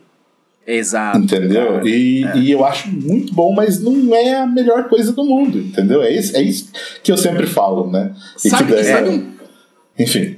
[0.65, 1.19] Exato.
[1.19, 1.67] Entendeu?
[1.73, 1.89] cara.
[1.89, 2.37] E, É.
[2.39, 6.01] e eu acho muito bom, mas não é a melhor coisa do mundo, entendeu?
[6.01, 6.71] É isso, é isso
[7.03, 8.15] que eu sempre falo, né?
[8.45, 9.33] E Sabe, que daí- sabe um,
[9.99, 10.37] Enfim.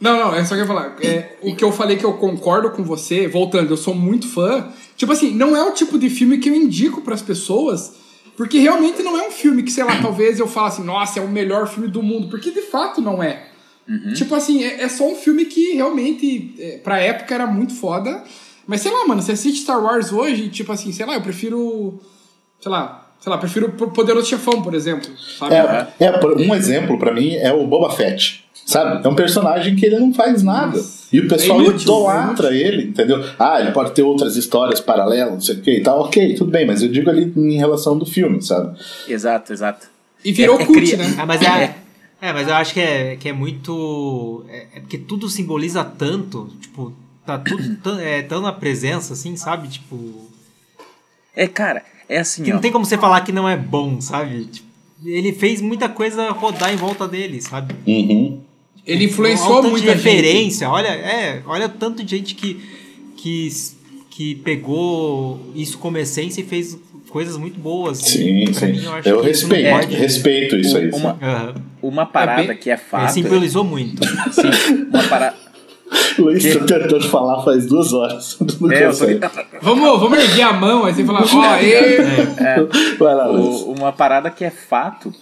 [0.00, 0.96] Não, não, é só que eu ia falar.
[1.00, 4.68] É, o que eu falei que eu concordo com você, voltando, eu sou muito fã.
[4.96, 7.94] Tipo assim, não é o tipo de filme que eu indico pras pessoas,
[8.36, 11.22] porque realmente não é um filme que, sei lá, talvez eu fale assim, nossa, é
[11.22, 13.48] o melhor filme do mundo, porque de fato não é.
[14.14, 18.24] Tipo assim, é, é só um filme que realmente, é, pra época, era muito foda.
[18.66, 22.00] Mas sei lá, mano, você assiste Star Wars hoje, tipo assim, sei lá, eu prefiro.
[22.60, 25.08] Sei lá, sei lá, prefiro o Poderoso Chefão, por exemplo.
[25.38, 25.54] Sabe?
[25.54, 28.44] É, é, um exemplo pra mim é o Boba Fett.
[28.66, 29.02] Sabe?
[29.02, 30.76] É um personagem que ele não faz nada.
[30.76, 31.08] Nossa.
[31.10, 33.24] E o pessoal É inútil, idolatra ele, entendeu?
[33.38, 36.00] Ah, ele pode ter outras histórias paralelas, não sei o que e tal.
[36.00, 38.76] Ok, tudo bem, mas eu digo ali em relação do filme, sabe?
[39.08, 39.86] Exato, exato.
[40.22, 41.14] E virou É- é cult, cria- né?
[41.18, 41.74] Ah, mas é,
[42.20, 44.44] é, mas eu acho que é, que é muito.
[44.50, 46.92] É, é porque tudo simboliza tanto, tipo,
[47.24, 49.68] tá tudo tão, é, tão na presença, assim, sabe?
[49.68, 50.28] Tipo.
[51.34, 52.54] É, cara, é assim, Que ó.
[52.54, 54.44] não tem como você falar que não é bom, sabe?
[54.46, 54.66] Tipo,
[55.04, 57.74] ele fez muita coisa rodar em volta dele, sabe?
[57.86, 58.40] Uhum.
[58.86, 60.04] Ele influenciou tanto muita de gente.
[60.04, 62.60] referência, olha, é, olha o tanto de gente que,
[63.16, 63.48] que,
[64.10, 67.98] que pegou isso como essência e fez coisas muito boas.
[67.98, 68.66] Sim, sim.
[68.72, 70.90] mim, acho eu que isso respeito, pode- respeito isso aí.
[70.90, 71.18] Uma,
[71.80, 73.12] uma parada É bem- que é Ele fato.
[73.12, 74.02] simbolizou muito.
[74.32, 75.36] Sim, uma parada.
[76.18, 78.38] Luiz tá tentando falar faz duas horas.
[78.72, 78.98] É, eu tô...
[78.98, 79.20] consegue.
[79.60, 82.96] Vamos, vamos erguer a mão assim e falar, ó, e...
[82.98, 83.62] Vai lá, Luiz.
[83.62, 85.12] O- uma parada que é fato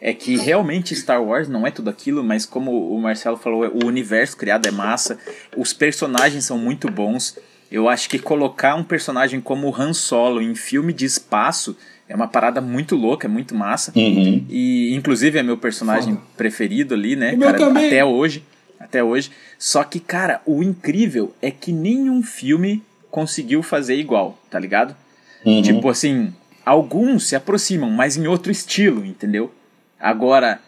[0.00, 3.86] é que realmente Star Wars não é tudo aquilo, mas como o Marcelo falou, o
[3.86, 5.16] universo criado é massa,
[5.56, 7.38] os personagens são muito bons.
[7.70, 11.76] Eu acho que colocar um personagem como o Han Solo em filme de espaço
[12.08, 13.92] é uma parada muito louca, é muito massa.
[13.96, 14.44] Uhum.
[14.50, 17.86] E inclusive é meu personagem preferido ali, né, O meu também.
[17.86, 18.42] até hoje,
[18.82, 19.30] até hoje.
[19.58, 24.96] Só que, cara, o incrível é que nenhum filme conseguiu fazer igual, tá ligado?
[25.44, 25.62] Uhum.
[25.62, 26.32] Tipo assim,
[26.64, 29.52] alguns se aproximam, mas em outro estilo, entendeu?
[29.98, 30.60] Agora,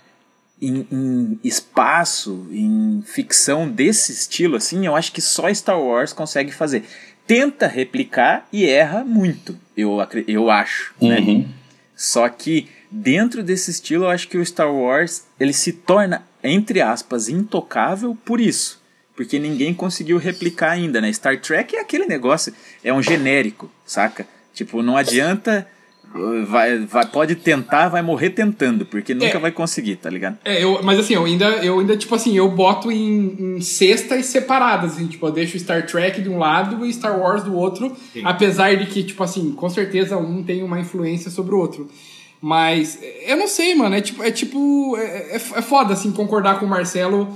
[0.61, 6.53] em, em espaço, em ficção desse estilo, assim, eu acho que só Star Wars consegue
[6.53, 6.85] fazer.
[7.27, 9.99] Tenta replicar e erra muito, eu,
[10.29, 11.19] eu acho, né?
[11.21, 11.49] Uhum.
[11.97, 16.81] Só que dentro desse estilo, eu acho que o Star Wars ele se torna, entre
[16.81, 18.83] aspas, intocável por isso.
[19.17, 21.13] Porque ninguém conseguiu replicar ainda, né?
[21.13, 22.53] Star Trek é aquele negócio,
[22.83, 24.27] é um genérico, saca?
[24.53, 25.67] Tipo, não adianta,
[26.49, 29.41] vai, vai, pode tentar, vai morrer tentando, porque nunca É.
[29.41, 30.39] vai conseguir, tá ligado?
[30.45, 34.27] É, eu, mas assim, eu ainda, eu ainda, tipo assim, eu boto em, em cestas
[34.27, 37.97] separadas, assim, tipo, eu deixo Star Trek de um lado e Star Wars do outro,
[38.25, 41.89] apesar de que, tipo assim, com certeza um tem uma influência sobre o outro.
[42.47, 43.95] Mas é, eu não sei, mano.
[43.97, 44.23] É tipo.
[44.23, 45.03] É, tipo, é,
[45.33, 47.27] é, é foda, assim, concordar com o Marcelo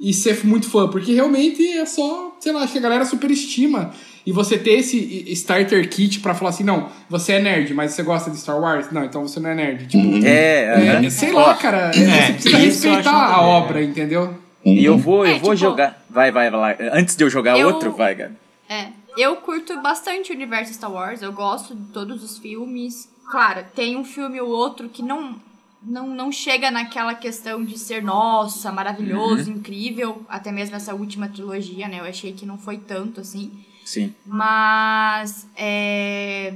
[0.00, 0.88] e ser muito fã.
[0.88, 3.92] Porque realmente é só, sei lá, acho que a galera superestima.
[4.26, 4.96] E você ter esse
[5.34, 8.90] starter kit pra falar assim, não, você é nerd, mas você gosta de Star Wars?
[8.90, 9.86] Não, então você não é nerd.
[9.86, 11.10] Tipo, É, é, aham.
[11.10, 11.92] sei lá, cara.
[11.94, 14.34] é, É, você precisa respeitar a obra, entendeu?
[14.64, 16.04] E eu vou, eu É, vou tipo- jogar.
[16.10, 16.76] Vai, vai, vai lá.
[16.92, 18.34] Antes de eu jogar Eu- outro, vai, Gabi.
[18.68, 23.08] É, eu curto bastante o universo Star Wars, eu gosto de todos os filmes.
[23.30, 25.40] Claro, tem um filme ou outro que não
[25.82, 31.86] não, não chega naquela questão de ser nossa, maravilhoso, incrível, até mesmo essa última trilogia,
[31.86, 32.00] né?
[32.00, 33.52] Eu achei que não foi tanto assim.
[33.84, 34.12] Sim.
[34.24, 36.54] Mas é.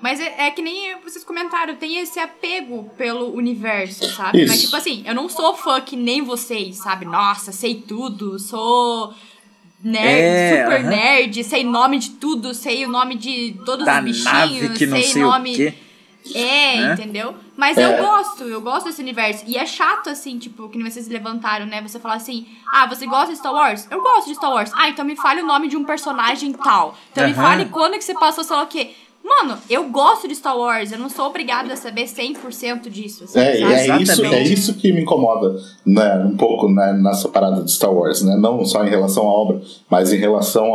[0.00, 4.40] Mas é, é que nem vocês comentaram, tem esse apego pelo universo, sabe?
[4.40, 4.50] Isso.
[4.50, 7.04] Mas, tipo assim, eu não sou fã que nem vocês, sabe?
[7.04, 9.12] Nossa, sei tudo, sou
[9.82, 10.88] nerd, É, super aham.
[10.90, 15.14] nerd, sei nome de tudo, sei o nome de todos Da os bichinhos, não sei
[15.22, 15.52] nome.
[15.52, 15.74] o quê.
[16.34, 16.92] É, né?
[16.92, 17.34] entendeu?
[17.56, 17.84] Mas É.
[17.86, 19.42] eu gosto, eu gosto desse universo.
[19.46, 21.80] E é chato, assim, tipo, que vocês levantaram, né?
[21.80, 23.88] Você falar assim, ah, você gosta de Star Wars?
[23.90, 24.70] Eu gosto de Star Wars.
[24.74, 26.96] Ah, então me fale o nome de um personagem tal.
[27.10, 27.42] Então me Aham.
[27.42, 28.90] fale quando que você passou, sei lá o quê.
[29.22, 33.24] Mano, eu gosto de Star Wars, eu não sou obrigada a saber 100% disso.
[33.24, 37.62] Assim, É, é, isso, é isso que me incomoda né, um pouco né, nessa parada
[37.62, 38.36] de Star Wars, né?
[38.36, 40.74] Não só em relação à obra, mas em relação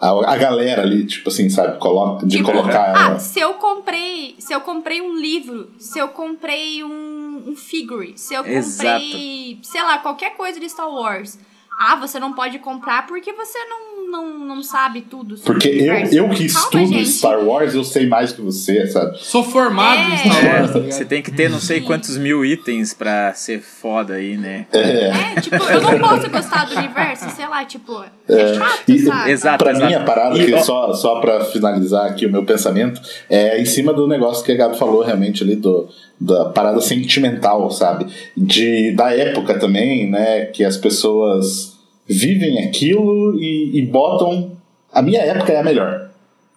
[0.00, 1.78] a, a, a galera ali, tipo assim, sabe?
[1.78, 3.18] Coloca, de Tipo, colocar ah, ela.
[3.18, 8.34] se eu comprei, se eu comprei um livro, se eu comprei um, um figure, se
[8.34, 9.66] eu comprei, Exato.
[9.66, 11.38] sei lá, qualquer coisa de Star Wars.
[11.78, 15.94] Ah, você não pode comprar porque você não, não, não sabe tudo sobre Porque eu,
[15.94, 17.08] eu que Calma, estudo gente.
[17.08, 19.18] Star Wars, eu sei mais que você, sabe?
[19.18, 20.16] Sou formado em É.
[20.18, 23.60] Star Wars, tá É, você tem que ter não sei quantos mil itens pra ser
[23.62, 24.66] foda aí, né?
[24.72, 29.30] É, tipo, eu não posso gostar do universo, sei lá, tipo, é, chato, E- sabe?
[29.30, 29.64] Exato.
[29.64, 33.00] Pra mim, a parada, E, que ó- só, só pra finalizar aqui o meu pensamento,
[33.30, 35.88] é em cima do negócio que a Gabi falou realmente ali, do,
[36.20, 38.06] da parada sentimental, sabe?
[38.36, 40.46] De, da época também, né?
[40.46, 41.71] Que as pessoas
[42.06, 44.52] vivem aquilo e, e botam.
[44.92, 46.10] A minha época é a melhor,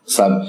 [0.05, 0.45] sabe?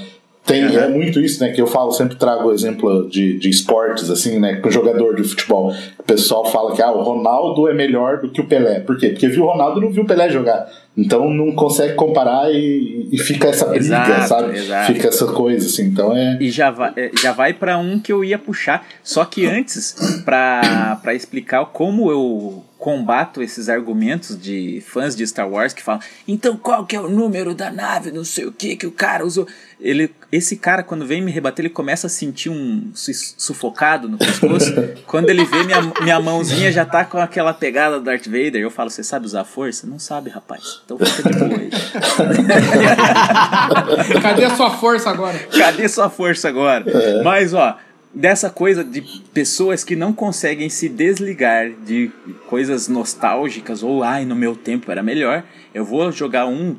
[0.46, 1.50] Tem, é muito isso, né?
[1.50, 4.54] Que eu falo, sempre trago o exemplo de, de esportes, assim, né?
[4.56, 5.74] Com jogador de futebol.
[5.98, 8.78] O pessoal fala que ah, o Ronaldo é melhor do que o Pelé.
[8.78, 9.08] Por quê?
[9.08, 10.68] Porque viu o Ronaldo e não viu o Pelé jogar.
[10.96, 14.56] Então não consegue comparar e, e fica essa briga, Exato, sabe?
[14.56, 14.92] exato.
[14.92, 15.86] Fica essa coisa, assim.
[15.86, 16.38] Então é.
[16.40, 18.86] E já vai, é, já vai para um que eu ia puxar.
[19.02, 25.72] Só que antes, pra explicar como eu combato esses argumentos de fãs de Star Wars
[25.72, 28.86] que falam, então qual que é o número da nave, não sei o que que
[28.86, 29.46] o cara usou.
[29.80, 34.18] Ele, esse cara, quando vem me rebater, ele começa a sentir um su- sufocado no
[34.18, 34.72] pescoço.
[35.06, 38.70] quando ele vê minha, minha mãozinha já tá com aquela pegada do Darth Vader, eu
[38.70, 39.86] falo, você sabe usar a força?
[39.86, 40.82] Não sabe, rapaz.
[40.84, 41.70] Então fica de boa aí.
[44.22, 45.38] Cadê a sua força agora?
[45.38, 46.84] Cadê sua força agora?
[47.24, 47.76] Mas, ó,
[48.16, 49.02] dessa coisa de
[49.34, 52.10] pessoas que não conseguem se desligar de
[52.48, 56.74] coisas nostálgicas ou, ai, no meu tempo era melhor, eu vou jogar um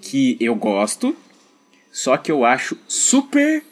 [0.00, 1.14] que eu gosto,
[1.92, 3.62] só que eu acho super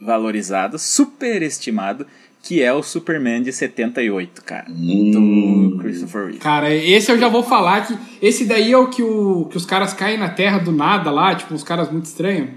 [0.00, 2.06] valorizado, super estimado,
[2.42, 4.66] que é o Superman de 78, cara.
[4.68, 6.38] Do Christopher Reeve.
[6.38, 7.96] Cara, esse eu já vou falar que.
[8.20, 11.34] Esse daí é o que, o que os caras caem na terra do nada lá,
[11.34, 12.50] tipo, uns caras muito estranhos.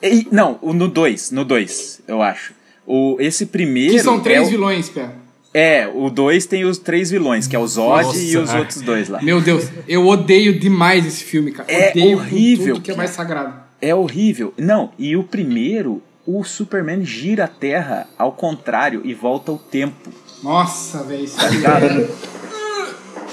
[0.00, 2.54] E- não, o no 2, no 2, eu acho.
[2.86, 3.92] O, esse primeiro.
[3.94, 5.08] Que são três é o- vilões, Pé.
[5.56, 8.80] É, o 2 tem os três vilões, que é o Zod Nossa, e os outros
[8.82, 9.22] dois lá.
[9.22, 11.70] Meu Deus, eu odeio demais esse filme, cara.
[11.70, 13.54] É odeio horrível, tudo que é mais sagrado.
[13.80, 14.52] É horrível.
[14.58, 20.10] Não, e o primeiro, o Superman gira a Terra ao contrário e volta o tempo.
[20.42, 21.22] Nossa, velho.
[21.24, 21.84] isso Tá aí ligado?
[21.86, 22.08] é-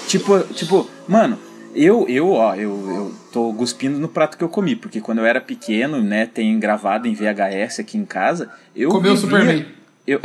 [0.08, 1.40] tipo, tipo, mano,
[1.76, 5.26] eu, eu, ó, eu, eu tô cuspindo no prato que eu comi, porque quando eu
[5.26, 9.66] era pequeno, né, tem gravado em VHS aqui em casa, eu Comeu o vivia- Superman.
[10.08, 10.20] Eu,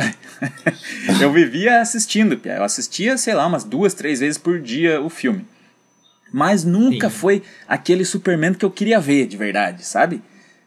[1.20, 2.54] eu vivia assistindo, Pia.
[2.56, 5.46] Eu assistia, sei lá, umas duas, três vezes por dia o filme.
[6.32, 7.16] Mas nunca Sim.
[7.16, 10.22] foi aquele Superman que eu queria ver de verdade, sabe?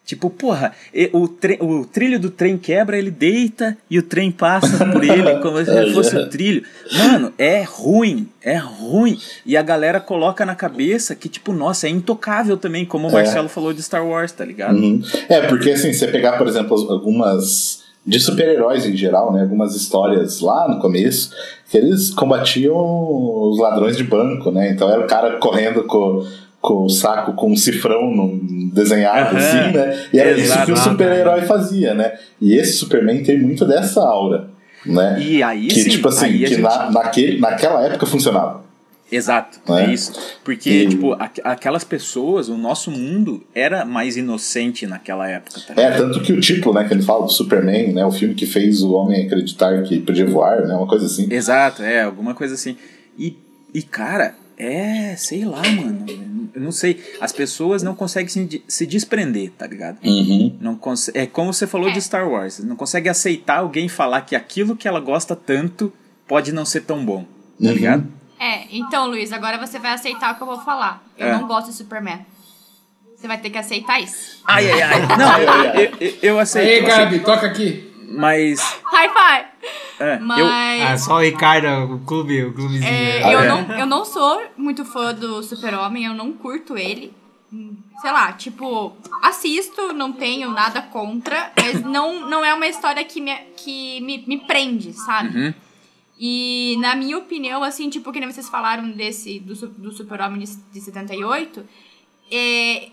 [0.09, 0.71] Tipo, porra,
[1.13, 1.29] o,
[1.63, 5.85] o trilho do trem quebra, ele deita e o trem passa por ele como se
[5.93, 6.63] fosse o trilho.
[6.97, 9.19] Mano, é ruim, é ruim.
[9.45, 13.47] E a galera coloca na cabeça que, tipo, nossa, é intocável também, como o Marcelo
[13.47, 14.79] falou de Star Wars, tá ligado?
[14.79, 14.99] Uhum.
[15.29, 17.83] É, porque assim, você pegar, por exemplo, algumas.
[18.03, 19.43] de super-heróis em geral, né?
[19.43, 21.29] Algumas histórias lá no começo,
[21.69, 24.71] que eles combatiam os ladrões de banco, né?
[24.71, 26.25] Então era o cara correndo com,
[26.61, 28.39] com o saco com um cifrão no-
[28.73, 29.37] desenhado, Aham.
[29.37, 30.05] assim, né?
[30.13, 30.89] E era isso que o Exato.
[30.91, 32.13] super-herói fazia, né?
[32.41, 34.49] E esse Superman tem muito dessa aura,
[34.85, 35.17] né?
[35.21, 38.67] E aí que, sim, tipo assim, aí que gente- na, naquele, naquela época funcionava.
[39.11, 39.85] Exato, É.
[39.85, 40.13] é isso.
[40.43, 45.81] Porque, E- tipo, aqu- aquelas pessoas, o nosso mundo era mais inocente naquela época, tá
[45.81, 48.45] É, tanto que o título, né, que ele fala do Superman, né, o filme que
[48.45, 51.27] fez o homem acreditar que podia voar, né, uma coisa assim.
[51.31, 52.77] Exato, é, alguma coisa assim.
[53.17, 53.35] E,
[53.73, 56.05] e cara, é, sei lá, mano.
[56.53, 57.01] Eu não sei.
[57.21, 59.97] As pessoas não conseguem se, se desprender, tá ligado?
[60.03, 60.57] Uhum.
[60.59, 60.79] Não
[61.13, 61.93] é como você falou É.
[61.93, 62.59] de Star Wars.
[62.59, 65.91] Não consegue aceitar alguém falar que aquilo que ela gosta tanto
[66.27, 67.71] pode não ser tão bom, tá Uhum.
[67.71, 68.07] ligado?
[68.39, 71.03] É, então, Luiz, agora você vai aceitar o que eu vou falar.
[71.17, 71.31] Eu É.
[71.33, 72.25] não gosto de Superman.
[73.15, 74.39] Você vai ter que aceitar isso.
[74.45, 75.17] Ai, ai, ai.
[75.17, 75.37] Não,
[75.73, 76.85] eu, eu, eu aceito.
[76.85, 76.97] Aceito.
[76.97, 77.91] Gabi, toca aqui.
[78.09, 78.59] Mas.
[78.85, 79.48] High five!
[79.99, 80.81] É, eu, Mas.
[80.81, 82.89] Ah, só o Ricardo, o clube, o clubezinho.
[82.89, 83.47] É, Ah, eu, é?
[83.47, 87.13] não, eu não sou muito fã do Super-Homem, eu não curto ele.
[88.01, 93.19] Sei lá, tipo, assisto, não tenho nada contra, mas não, não é uma história que
[93.19, 95.37] me, que me, me prende, sabe?
[95.37, 95.53] Uhum.
[96.17, 100.55] E na minha opinião, assim, tipo, que nem vocês falaram desse, do, do Super-Homem de,
[100.71, 101.65] de 78,
[102.31, 102.89] é,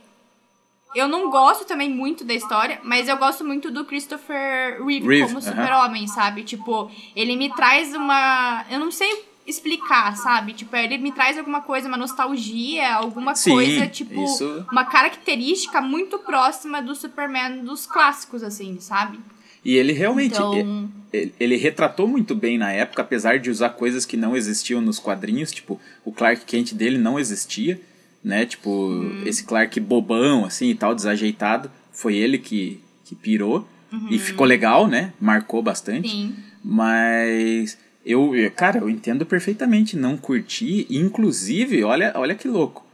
[0.98, 5.26] eu não gosto também muito da história, mas eu gosto muito do Christopher Reeve, Reeve,
[5.28, 6.42] como super-homem, sabe?
[6.42, 8.64] Tipo, ele me traz uma...
[8.70, 10.52] Eu não sei explicar, sabe?
[10.52, 15.80] Tipo, ele me traz alguma coisa, uma nostalgia, alguma Sim, coisa, tipo, isso- uma característica
[15.80, 19.20] muito próxima do Superman dos clássicos, assim, sabe?
[19.64, 20.34] E ele realmente.
[20.34, 24.80] Então, ele, ele retratou muito bem na época, apesar de usar coisas que não existiam
[24.80, 27.80] nos quadrinhos, tipo, o Clark Kent dele não existia,
[28.26, 28.44] né?
[28.44, 29.22] Tipo, Uhum.
[29.24, 33.66] esse Clark bobão, assim, e tal, desajeitado, foi ele que, que pirou.
[34.10, 35.12] E ficou legal, né?
[35.18, 36.14] Marcou bastante.
[36.14, 36.26] Uhum.
[36.26, 36.36] sim.
[36.62, 40.86] Mas eu, cara, eu entendo perfeitamente não curtir.
[40.90, 42.84] Inclusive, olha, olha que louco.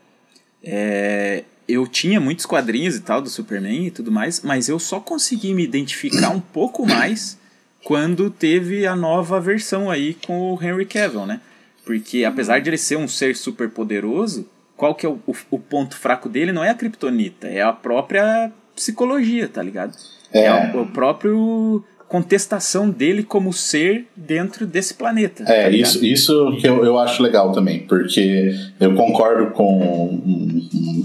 [0.62, 5.00] É, eu tinha muitos quadrinhos e tal do Superman e tudo mais, mas eu só
[5.00, 7.36] consegui me identificar um pouco mais
[7.82, 11.40] quando teve a nova versão aí com o Henry Cavill, né?
[11.84, 14.46] Porque apesar de ele ser um ser super poderoso,
[14.82, 16.50] qual que é o, o, o ponto fraco dele?
[16.50, 19.94] Não é a kryptonita, é a própria psicologia, tá ligado?
[20.32, 20.46] É.
[20.46, 25.44] É, o, o próprio contestação dele como ser dentro desse planeta.
[25.44, 25.88] tá É, ligado?
[25.88, 30.20] isso, isso que eu, eu acho legal também, porque eu concordo com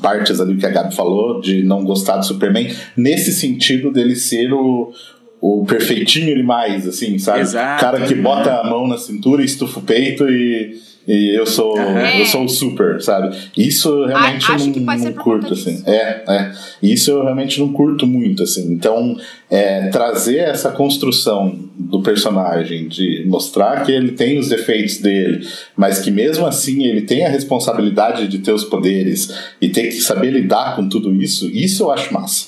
[0.02, 4.52] partes ali que a Gabi falou, de não gostar do Superman, nesse sentido dele ser
[4.54, 4.92] o,
[5.40, 7.42] o perfeitinho demais, assim, sabe?
[7.42, 7.78] Exato.
[7.78, 10.76] O cara que bota a mão na cintura, estufa o peito e,
[11.08, 12.20] e eu sou Aham.
[12.20, 13.36] eu sou o super, sabe?
[13.56, 15.76] Isso eu realmente A- acho não, não curto, assim.
[15.76, 15.90] disso.
[15.90, 16.52] É, é.
[16.84, 18.72] Isso eu realmente não curto muito, assim.
[18.74, 19.16] Então,
[19.50, 26.00] é, trazer essa construção do personagem, de mostrar que ele tem os defeitos dele, mas
[26.00, 30.32] que mesmo assim ele tem a responsabilidade de ter os poderes e ter que saber
[30.32, 32.48] lidar com tudo isso, isso eu acho massa.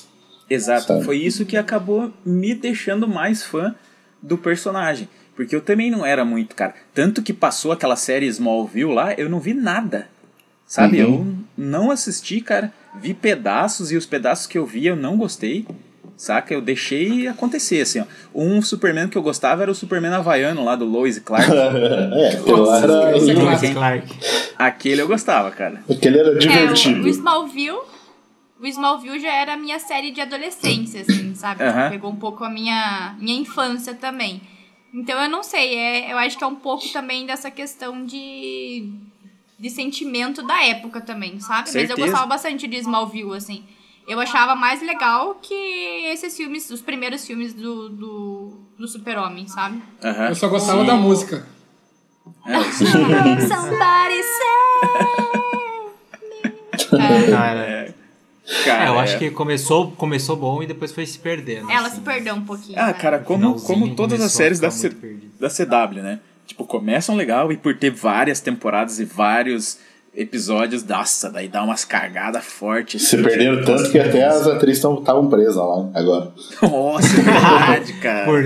[0.50, 1.04] Exato, Sabe?
[1.04, 3.74] foi isso que acabou me deixando mais fã
[4.20, 5.08] do personagem.
[5.40, 6.74] Porque eu também não era muito, cara.
[6.92, 10.06] Tanto que passou aquela série Smallville lá, eu não vi nada.
[10.66, 11.02] Sabe?
[11.02, 11.14] Uhum.
[11.56, 12.70] Eu não assisti, cara.
[13.00, 15.66] Vi pedaços e os pedaços que eu vi eu não gostei.
[16.14, 16.52] Saca?
[16.52, 18.04] Eu deixei acontecer, assim, ó.
[18.34, 21.48] Um Superman que eu gostava era o Superman havaiano lá do Lois e Clark.
[21.50, 23.70] é, aquilo lá era, é Lois.
[23.72, 24.18] Clark.
[24.58, 25.82] Aquele eu gostava, cara.
[25.90, 27.02] aquele era É, o, divertido.
[27.02, 27.80] o Smallville.
[28.60, 31.64] O Smallville já era a minha série de adolescência, assim, sabe?
[31.64, 31.88] Aham.
[31.88, 34.42] Pegou um pouco a minha, minha infância também.
[34.92, 38.90] Então eu não sei, é, eu acho que é um pouco também dessa questão de.
[39.58, 41.62] de sentimento da época também, sabe?
[41.66, 42.00] Mas eu Certeza.
[42.00, 43.64] gostava bastante de Smallville, assim.
[44.08, 49.80] Eu achava mais legal que esses filmes, os primeiros filmes do, do, do Super-Homem, sabe?
[50.02, 50.28] Aham.
[50.28, 51.46] Eu só gostava da música.
[52.46, 52.58] É.
[53.46, 54.40] Somebody say.
[57.30, 57.94] Cara,
[58.64, 61.70] Cara, é, eu acho é- que começou, começou bom e depois foi se perdendo.
[61.70, 61.96] Ela assim.
[61.96, 62.78] se perdeu um pouquinho.
[62.78, 62.92] Ah, né?
[62.94, 64.90] cara, como, como todas as séries da, C,
[65.38, 66.20] da CW, né?
[66.46, 69.78] Tipo, começam legal e por ter várias temporadas e vários
[70.14, 73.06] episódios, nossa, daí dá umas cagadas fortes.
[73.06, 76.32] Se perderam tanto que até as atrizes estavam presas lá agora.
[76.62, 78.24] Nossa, é verdade, cara.
[78.24, 78.42] Por,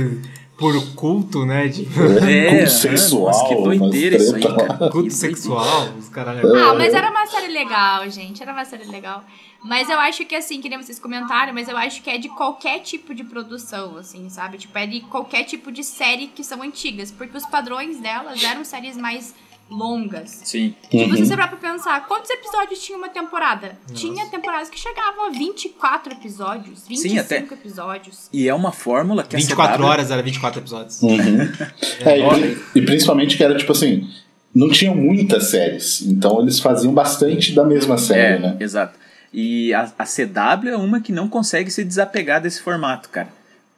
[0.56, 1.68] por culto, né?
[1.68, 4.90] Tipo, É, Culto aham, sexual, Nossa, que doideira isso aí, cara.
[4.90, 6.44] culto sexual, os caras.
[6.44, 8.42] Ah, mas era uma série legal, gente.
[8.42, 9.24] Era uma série legal.
[9.62, 12.28] Mas eu acho que, assim, que nem vocês comentaram, mas eu acho que é de
[12.28, 14.58] qualquer tipo de produção, assim, sabe?
[14.58, 17.10] Tipo, é de qualquer tipo de série que são antigas.
[17.10, 19.34] Porque os padrões delas eram séries mais
[19.70, 20.40] longas.
[20.44, 20.74] Sim.
[20.90, 23.76] Se você parar pra pensar, quantos episódios tinha uma temporada?
[23.94, 28.28] Tinha temporadas que chegavam a 24 episódios, 25 Sim, até- episódios.
[28.32, 29.86] E é uma fórmula que a 24 CW...
[29.86, 31.00] horas era 24 episódios.
[32.04, 34.08] É, e, pri- e principalmente que era tipo assim,
[34.54, 38.56] não tinham muitas séries, então eles faziam bastante da mesma série, É, né?
[38.60, 38.98] exato.
[39.32, 43.28] E a, a CW é uma que não consegue se desapegar desse formato, cara.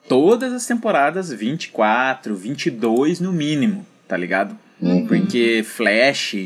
[0.09, 4.57] Todas as temporadas, 24, 22 no mínimo, tá ligado?
[4.81, 5.07] Uhum.
[5.07, 6.37] Porque Flash,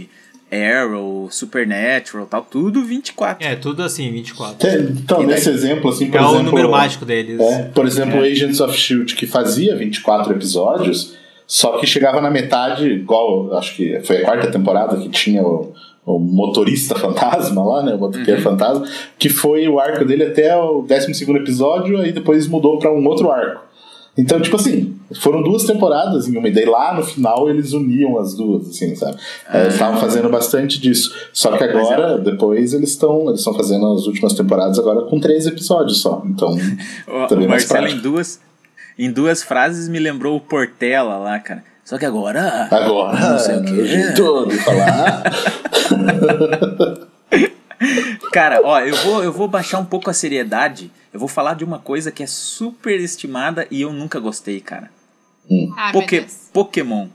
[0.52, 3.46] Arrow, Supernatural, tal, tudo 24.
[3.46, 4.56] É, tudo assim, 24.
[4.58, 6.42] Tem- Então, E daí- nesse exemplo, assim, por É o exemplo.
[6.44, 7.40] número mágico deles.
[7.40, 11.16] É, por exemplo, Agents of Shield, que fazia 24 episódios,
[11.46, 15.72] só que chegava na metade, igual, acho que foi a quarta temporada que tinha o,
[16.06, 17.94] o motorista fantasma lá, né?
[17.94, 18.86] O motoqueiro fantasma,
[19.18, 23.30] que foi o arco dele até o 12 episódio, aí depois mudou pra um outro
[23.30, 23.69] arco.
[24.18, 28.18] Então, tipo assim, foram duas temporadas em uma, e daí lá no final eles uniam
[28.18, 29.16] as duas, assim, sabe?
[29.48, 31.14] É, Eles estavam fazendo bastante disso.
[31.32, 35.46] Só que agora, depois, eles estão eles estão fazendo as últimas temporadas agora com três
[35.46, 36.22] episódios só.
[36.26, 36.50] Então,
[37.08, 38.40] O, também o mais Marcelo, em duas,
[38.98, 41.62] em duas frases, me lembrou o Portela lá, cara.
[41.84, 42.68] Só que agora.
[42.70, 43.86] Agora, Não sei o o quê.
[43.86, 45.22] jeito de falar.
[48.32, 50.90] Cara, ó, eu vou, eu vou baixar um pouco a seriedade.
[51.12, 54.90] Eu vou falar de uma coisa que é super estimada e eu nunca gostei, cara.
[55.76, 56.26] Ah, meu Poké-.
[56.52, 57.08] Pokémon.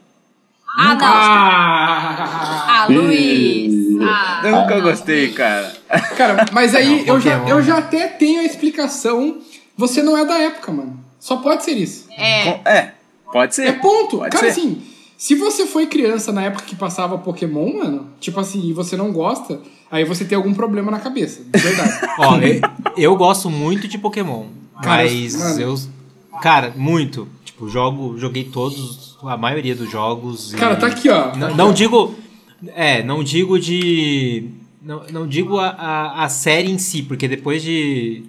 [0.77, 1.05] Ah, não.
[1.05, 2.83] Ah!
[2.83, 3.73] Ah, Luiz.
[4.01, 4.41] Ah.
[4.43, 5.73] Eu nunca gostei, cara.
[6.17, 9.39] Cara, mas aí Não, eu, já, eu já até tenho a explicação.
[9.77, 10.99] Você não é da época, mano.
[11.19, 12.07] Só pode ser isso.
[12.11, 12.49] É.
[12.69, 12.91] É,
[13.31, 13.67] pode ser.
[13.67, 14.17] É ponto.
[14.17, 14.59] Pode Cara, ser.
[14.59, 14.83] assim,
[15.17, 19.11] se você foi criança na época que passava Pokémon, mano, tipo assim, e você não
[19.11, 19.59] gosta,
[19.89, 21.41] aí você tem algum problema na cabeça.
[21.43, 21.91] De verdade.
[22.19, 22.61] Ó, eu,
[22.97, 24.45] eu gosto muito de Pokémon.
[24.81, 25.59] Cara, mas mano.
[25.61, 25.75] eu.
[26.41, 27.27] Cara, muito.
[27.45, 30.53] Tipo, jogo, joguei todos, a maioria dos jogos.
[30.53, 31.33] e- Cara, tá aqui, ó.
[31.35, 32.13] Não, não digo.
[32.75, 34.49] É, não digo de.
[34.81, 38.23] Não, não digo a, a, a série em si, porque depois de.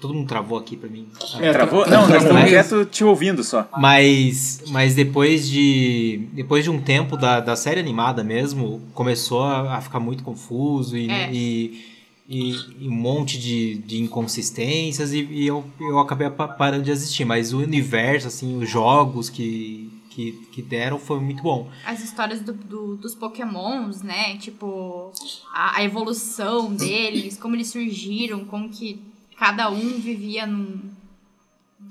[0.00, 1.06] Todo mundo travou aqui pra mim.
[1.40, 1.84] É, Travou?
[1.84, 3.68] tra- Não, nós travou estamos quieto te ouvindo só.
[3.76, 9.76] Mas, mas depois de depois de um tempo da, da série animada mesmo, começou a,
[9.76, 11.30] a ficar muito confuso e, É.
[11.32, 11.84] e,
[12.28, 16.92] e- e um monte de, de inconsistências e, e eu, eu acabei pa- parando de
[16.92, 17.24] assistir.
[17.24, 21.68] Mas o universo, assim, os jogos que, que, que deram foi muito bom.
[21.84, 24.36] As histórias do, do- dos pokémons, né?
[24.38, 25.12] Tipo,
[25.52, 29.00] a, a evolução deles, como eles surgiram, como que
[29.40, 30.78] cada um vivia num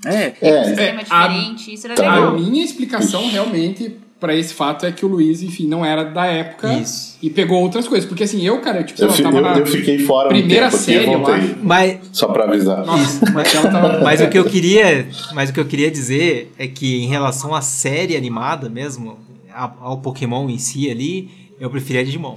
[0.06, 1.74] É, É, sistema É, a- diferente.
[1.74, 2.10] Isso era Tá.
[2.10, 2.40] A legal.
[2.40, 6.72] minha explicação realmente pra esse fato é que o Luiz, enfim, não era da época
[6.74, 7.18] Isso.
[7.22, 8.08] e pegou outras coisas.
[8.08, 10.32] Porque assim, eu, cara, tipo, eu, lá, fi- tava eu- na eu fiquei fora um
[10.32, 11.56] primeira tempo aqui, série, eu eu acho.
[11.64, 12.86] Mas, Só pra avisar.
[12.86, 14.00] Nossa, Marcelo tava.
[14.04, 17.54] Mas o que eu queria, mas o que eu queria dizer é que em relação
[17.56, 19.18] à série animada mesmo,
[19.54, 21.30] a- ao Pokémon em si ali,
[21.60, 22.36] eu preferia Digimon.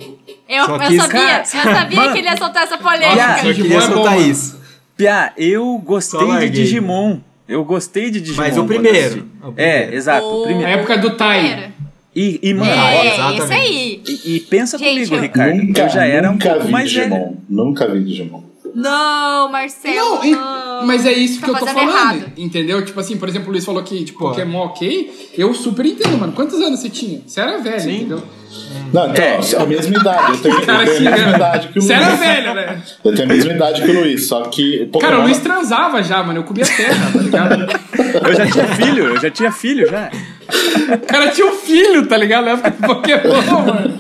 [0.49, 3.37] Eu, Só eu que- sabia, eu sabia que ele ia soltar essa Nossa, polêmica.
[3.39, 4.62] Só Digimon queria é soltar isso.
[4.97, 6.51] Pia, eu gostei Só de larguei.
[6.51, 7.19] Digimon.
[7.49, 8.43] Eu gostei de Digimon.
[8.47, 9.19] Mas o primeiro, assisti.
[9.21, 9.55] o primeiro.
[9.57, 10.25] É, exato.
[10.27, 11.73] o A época do Tai.
[12.15, 13.43] E, e mano, É, ó, exatamente.
[13.43, 14.03] isso aí.
[14.07, 15.55] e, e pensa Gente, comigo, eu- Ricardo.
[15.57, 17.19] Nunca, eu já era um nunca pouco vi mais Digimon.
[17.19, 17.37] velho.
[17.49, 18.43] Nunca vi Digimon.
[18.75, 20.17] Não, Marcelo.
[20.17, 20.62] Não, e- não.
[20.87, 22.33] Mas é isso Tá que eu tô falando, errado.
[22.37, 22.85] entendeu?
[22.85, 24.19] Tipo assim, por exemplo, o Luiz falou que tipo.
[24.19, 26.33] Pokémon ok, eu super entendo, mano.
[26.33, 27.21] Quantos anos você tinha?
[27.27, 28.23] Você era velho, entendeu?
[28.93, 29.39] Não, então, É.
[29.63, 30.33] a mesma idade.
[30.33, 31.35] Eu tenho, eu tenho a mesma né?
[31.37, 32.21] idade que o Você era Luiz.
[32.21, 32.83] velho, né?
[33.03, 34.87] Eu tenho a mesma idade que o Luiz, só que.
[34.93, 36.41] Pokémon, Cara, o Luiz transava já, mano.
[36.41, 37.83] Eu comia terra, tá ligado?
[38.29, 40.11] Eu já tinha filho, eu já tinha filho já.
[40.95, 42.45] O cara tinha um filho, tá ligado?
[42.45, 43.99] Na época do Pokémon, mano.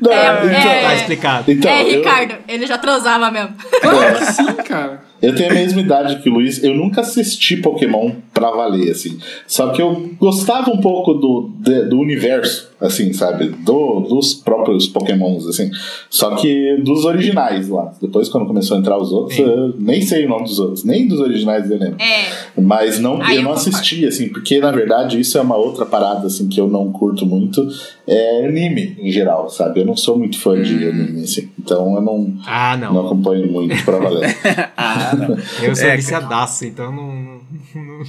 [0.00, 0.82] Não, É, então, é.
[0.82, 1.50] Tá explicado.
[1.52, 3.54] então, é, eu- Ricardo, ele já transava mesmo.
[3.80, 5.07] Claro que sim, cara.
[5.20, 6.62] Eu tenho a mesma idade que o Luiz.
[6.62, 9.18] Eu nunca assisti Pokémon pra valer, assim.
[9.46, 13.46] Só que eu gostava um pouco do, de- do universo, assim, sabe?
[13.48, 15.70] Do, dos próprios Pokémons, assim.
[16.08, 17.92] Só que dos originais lá.
[18.00, 19.42] Depois, quando começou a entrar os outros, Sim.
[19.42, 20.84] eu nem sei o nome dos outros.
[20.84, 21.96] Nem dos originais eu lembro.
[22.00, 22.60] É.
[22.60, 25.84] Mas não, Aí eu eu não assisti, assim, porque na verdade isso é uma outra
[25.86, 27.66] parada, assim, que eu não curto muito.
[28.06, 29.80] É anime, em geral, sabe?
[29.80, 30.88] Eu não sou muito fã de Hum.
[30.90, 31.48] anime, assim.
[31.58, 33.06] Então eu não, Ah, não não.
[33.06, 34.36] acompanho muito pra valer.
[34.76, 35.07] Ah,
[35.62, 37.40] Eu sou É, viciadaço, então não,
[37.74, 38.04] não,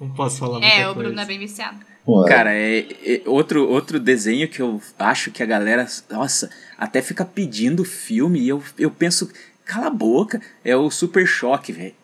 [0.00, 1.08] não posso falar muita É, o coisa.
[1.08, 1.78] Bruno é bem viciado.
[2.06, 2.28] Ué.
[2.28, 7.24] Cara, é, é outro, outro desenho que eu acho que a galera, nossa, até fica
[7.24, 9.30] pedindo filme e eu, eu penso,
[9.64, 11.94] cala a boca, é o Super Choque, velho.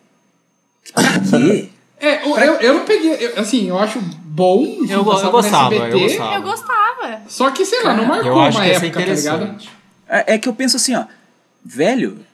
[0.95, 1.69] Pra quê?
[2.03, 3.13] É, eu, eu, eu não peguei.
[3.13, 4.65] eu- assim, eu acho bom.
[4.89, 6.35] Eu go- eu gostava, eu gostava.
[6.35, 7.21] Eu gostava.
[7.29, 9.43] Só que, sei lá, não marcou Eu acho uma que época, tá ligado?
[9.43, 9.71] interessante.
[10.09, 11.05] É, é que eu penso assim, ó,
[11.63, 12.25] velho,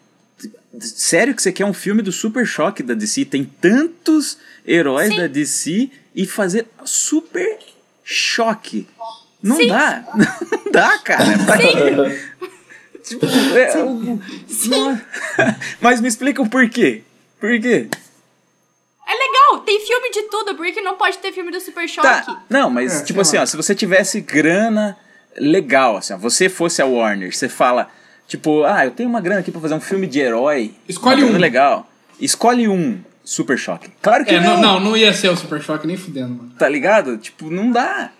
[0.80, 3.24] sério que você quer um filme do Super Choque da DC?
[3.26, 5.16] Tem tantos heróis Sim.
[5.18, 7.58] da DC e fazer Super
[8.04, 8.86] Choque.
[9.42, 9.68] Não Sim.
[9.68, 10.04] dá.
[10.64, 11.24] Não dá, cara.
[11.44, 12.20] Pra quê?
[13.04, 14.20] Tipo, é, o-
[14.66, 15.02] não-
[15.80, 17.02] Mas me explica o porquê.
[17.38, 17.88] Por quê?
[19.08, 22.06] É legal, tem filme de tudo, por que não pode ter filme do Super Choque?
[22.26, 22.42] Tá.
[22.50, 24.96] Não, mas É, tipo assim, ó, se você tivesse grana
[25.38, 27.88] legal, assim, ó, você fosse a Warner, você fala,
[28.26, 30.72] tipo, ah, eu tenho uma grana aqui pra fazer um filme de herói.
[30.88, 31.36] Escolhe um.
[31.36, 31.88] legal.
[32.20, 33.90] Escolhe um Super Choque.
[34.00, 36.52] Claro que É, não, não, não, não ia ser o Super Choque nem fudendo, mano.
[36.58, 37.18] Tá ligado?
[37.18, 38.10] Tipo, não dá.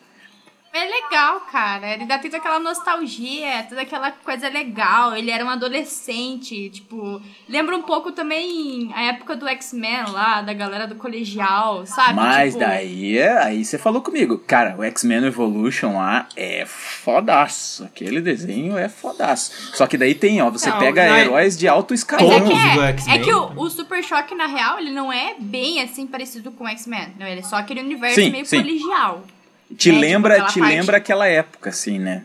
[0.77, 1.95] É legal, cara.
[1.95, 5.17] Ele dá toda aquela nostalgia, toda aquela coisa legal.
[5.17, 7.21] Ele era um adolescente, tipo.
[7.49, 12.15] Lembra um pouco também a época do X-Men lá, da galera do colegial, sabe?
[12.15, 14.39] Mas Tipo, daí, aí você falou comigo.
[14.47, 17.85] Cara, o X-Men Evolution lá é fodaço.
[17.85, 19.75] Aquele desenho é fodaço.
[19.75, 22.33] Só que daí tem, ó, você Não, pega não é- heróis de alto Mas escalão.
[22.33, 23.15] é que, do é, X-Men.
[23.17, 26.65] é que o, o Super Choque, na real, ele não é bem assim parecido com
[26.65, 27.15] o X-Men.
[27.19, 28.61] Não, ele é só aquele universo Sim, meio sim.
[28.61, 29.25] colegial.
[29.69, 32.25] Te É, tipo, lembra, aquela te parte- lembra aquela época, assim, né?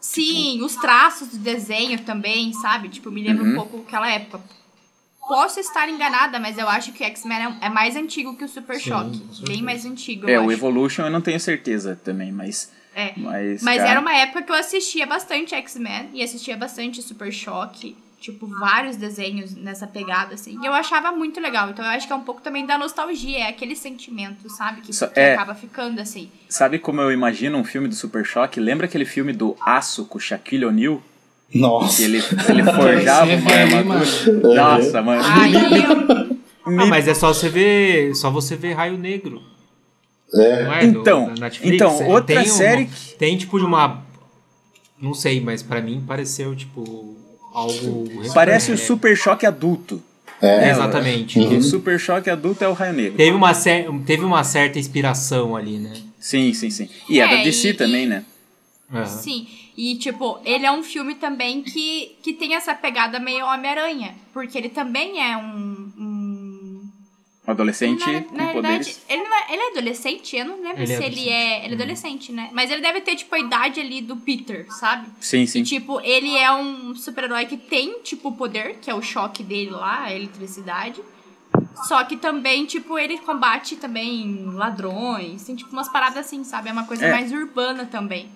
[0.00, 2.88] Sim, os traços do desenho também, sabe?
[2.88, 3.52] Tipo, me lembra Uhum.
[3.52, 4.40] um pouco aquela época.
[5.28, 8.48] Posso estar enganada, mas eu acho que o X-Men é- é mais antigo que o
[8.48, 9.22] Super Sim, Choque.
[9.46, 10.52] Bem mais antigo, É, o acho.
[10.52, 12.72] Evolution eu não tenho certeza também, mas.
[12.94, 13.12] É.
[13.16, 17.30] Mas, Mas cara, era uma época que eu assistia bastante X-Men e assistia bastante Super
[17.30, 17.96] Choque.
[18.20, 20.58] Tipo, vários desenhos nessa pegada, assim.
[20.62, 21.70] E eu achava muito legal.
[21.70, 24.82] Então eu acho que é um pouco também da nostalgia, é aquele sentimento, sabe?
[24.82, 25.32] Que, que é.
[25.32, 26.30] acaba ficando assim.
[26.46, 28.60] Sabe como eu imagino um filme do Super Choque?
[28.60, 31.02] Lembra aquele filme do Aço com o Shaquille O'Neal?
[31.54, 31.96] Nossa.
[31.96, 32.18] Que ele,
[32.48, 34.54] ele forjava uma armadura.
[34.54, 35.22] Nossa, mano.
[35.24, 36.38] Aí eu.
[36.78, 38.14] Ah, mas é só você ver.
[38.14, 39.42] Só você ver Raio Negro.
[40.34, 40.64] É.
[40.64, 40.86] Não é?
[40.86, 41.74] Do- Então, da Netflix.
[41.74, 44.02] então, É, outra tem uma- série que- Tem tipo de uma.
[45.00, 47.16] Não sei, mas pra mim pareceu tipo.
[47.52, 48.04] Algo.
[48.34, 50.02] Parece é, o Super Choque adulto.
[50.40, 50.70] É.
[50.70, 51.38] Exatamente.
[51.38, 53.16] O Super Choque adulto é o Raio Negro.
[53.16, 55.92] Teve uma, cer- teve uma certa inspiração ali, né?
[56.18, 56.88] Sim, sim, sim.
[57.08, 58.24] E é, É, da DC e- também, né?
[58.92, 59.06] Aham.
[59.06, 59.46] Sim.
[59.76, 64.14] E, tipo, ele é um filme também que, que tem essa pegada meio Homem-Aranha.
[64.32, 65.69] Porque ele também é um...
[67.50, 69.02] Um adolescente na, com na poderes.
[69.08, 70.36] ele, não é, ele é adolescente?
[70.36, 71.28] Eu não lembro Ele é se ele adolescente.
[71.30, 71.64] é.
[71.64, 72.50] Ele é adolescente, né?
[72.52, 75.08] Mas ele deve ter, tipo, a idade ali do Peter, sabe?
[75.20, 75.62] Sim, E, sim.
[75.62, 79.70] tipo, ele é um super-herói que tem, tipo, o poder, que é o choque dele
[79.70, 81.00] lá, a eletricidade.
[81.88, 86.68] Só que também, tipo, ele combate também ladrões, tem, tipo, umas paradas assim, sabe?
[86.68, 87.10] É uma coisa É.
[87.10, 88.28] mais urbana também.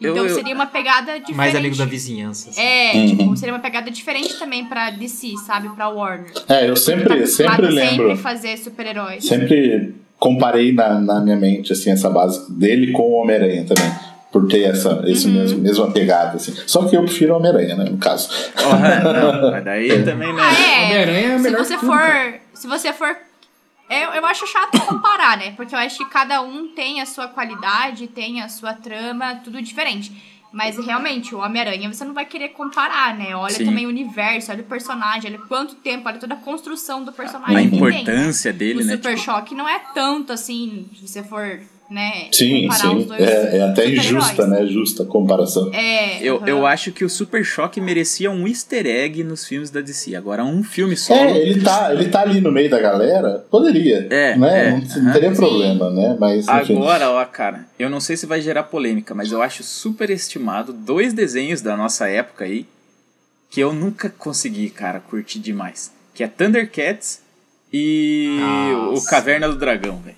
[0.00, 1.34] Eu- Então eu- seria uma pegada diferente.
[1.36, 2.50] Mais amigo da vizinhança.
[2.50, 2.60] assim.
[2.60, 3.06] É, Uhum.
[3.16, 5.68] tipo, seria uma pegada diferente também pra DC, sabe?
[5.70, 6.30] Pra Warner.
[6.48, 8.06] É, eu Tá sempre, acostumado sempre lembro.
[8.08, 9.24] sempre fazer super-heróis.
[9.26, 13.90] Sempre comparei na, na minha mente assim, essa base dele com o Homem-Aranha também.
[14.30, 15.32] Por ter essa esse Uhum.
[15.32, 16.36] mesmo, mesma pegada.
[16.36, 16.54] Assim.
[16.66, 17.84] Só que eu prefiro o Homem-Aranha, né?
[17.90, 18.28] No caso.
[18.54, 20.42] Porra, não, mas daí também, né?
[20.42, 20.84] Ah, é.
[20.84, 22.34] Homem-Aranha é se melhor você que tudo, for.
[22.54, 23.16] Se você for.
[23.88, 25.52] Eu, eu acho chato comparar, né?
[25.52, 29.60] Porque eu acho que cada um tem a sua qualidade, tem a sua trama, tudo
[29.62, 30.12] diferente.
[30.50, 33.36] Mas realmente, o Homem-Aranha você não vai querer comparar, né?
[33.36, 33.66] Olha Sim.
[33.66, 37.56] também o universo, olha o personagem, olha quanto tempo, olha toda a construção do personagem.
[37.56, 38.96] A importância dele, O né?
[38.96, 41.60] Super Tipo, Choque não é tanto assim, se você for,
[41.90, 42.28] né?
[42.32, 43.08] Sim, comparar os sim.
[43.08, 44.66] dois É, é até injusta, né?
[44.66, 45.72] Justa a comparação.
[45.72, 46.22] É.
[46.22, 46.48] eu, aham.
[46.48, 50.14] eu acho que o Super Choque merecia um easter egg nos filmes da DC.
[50.14, 51.14] Agora, um filme só.
[51.14, 54.06] É, ele tá, ele tá ali no meio da galera, poderia.
[54.10, 54.68] É, né?
[54.68, 55.36] é, não, não teria Sim.
[55.36, 56.16] problema, né?
[56.18, 56.76] Mas, enfim.
[56.76, 60.72] Agora, ó, cara, eu não sei se vai gerar polêmica, mas eu acho super estimado
[60.72, 62.66] dois desenhos da nossa época aí
[63.50, 65.90] que eu nunca consegui, cara, curtir demais.
[66.14, 67.22] Que é Thundercats
[67.72, 68.38] e
[68.88, 69.08] o Nossa.
[69.08, 70.16] Caverna do Dragão, velho.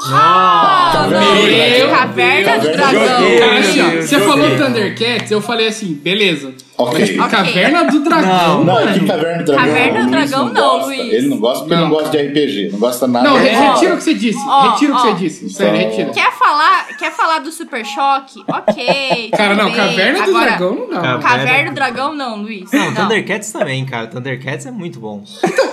[0.00, 1.90] Ah, Caverna não, do Dragão.
[1.90, 3.58] Caverna do Caverna Dragão.
[3.58, 4.56] Assim, ó, Meu você falou.
[4.56, 6.54] Thundercats, eu falei assim, beleza.
[6.76, 6.98] Ok.
[7.00, 7.28] Mas, tipo.
[7.28, 9.00] Caverna do Dragão, Não, é mano.
[9.00, 9.64] que Caverna do Dragão.
[9.66, 10.86] Caverna do Luiz Dragão não, não, gosta.
[10.86, 11.12] Luiz.
[11.12, 13.28] Ele não gosta porque ele não Não, gosta de RPG, não gosta nada.
[13.28, 14.38] Não, re- retira o que você disse.
[14.46, 15.50] Ó, retira o que você disse.
[15.50, 16.10] Sério, Então- retira.
[16.10, 18.44] Quer falar, quer falar do Super Choque?
[18.46, 19.30] Ok.
[19.36, 19.74] Cara, não, bem.
[19.74, 21.02] Caverna do Agora, Dragão não.
[21.02, 22.70] Cara, Caverna do Dragão não, Luiz.
[22.70, 24.06] Não, Thundercats também, cara.
[24.06, 25.24] Thundercats é muito bom.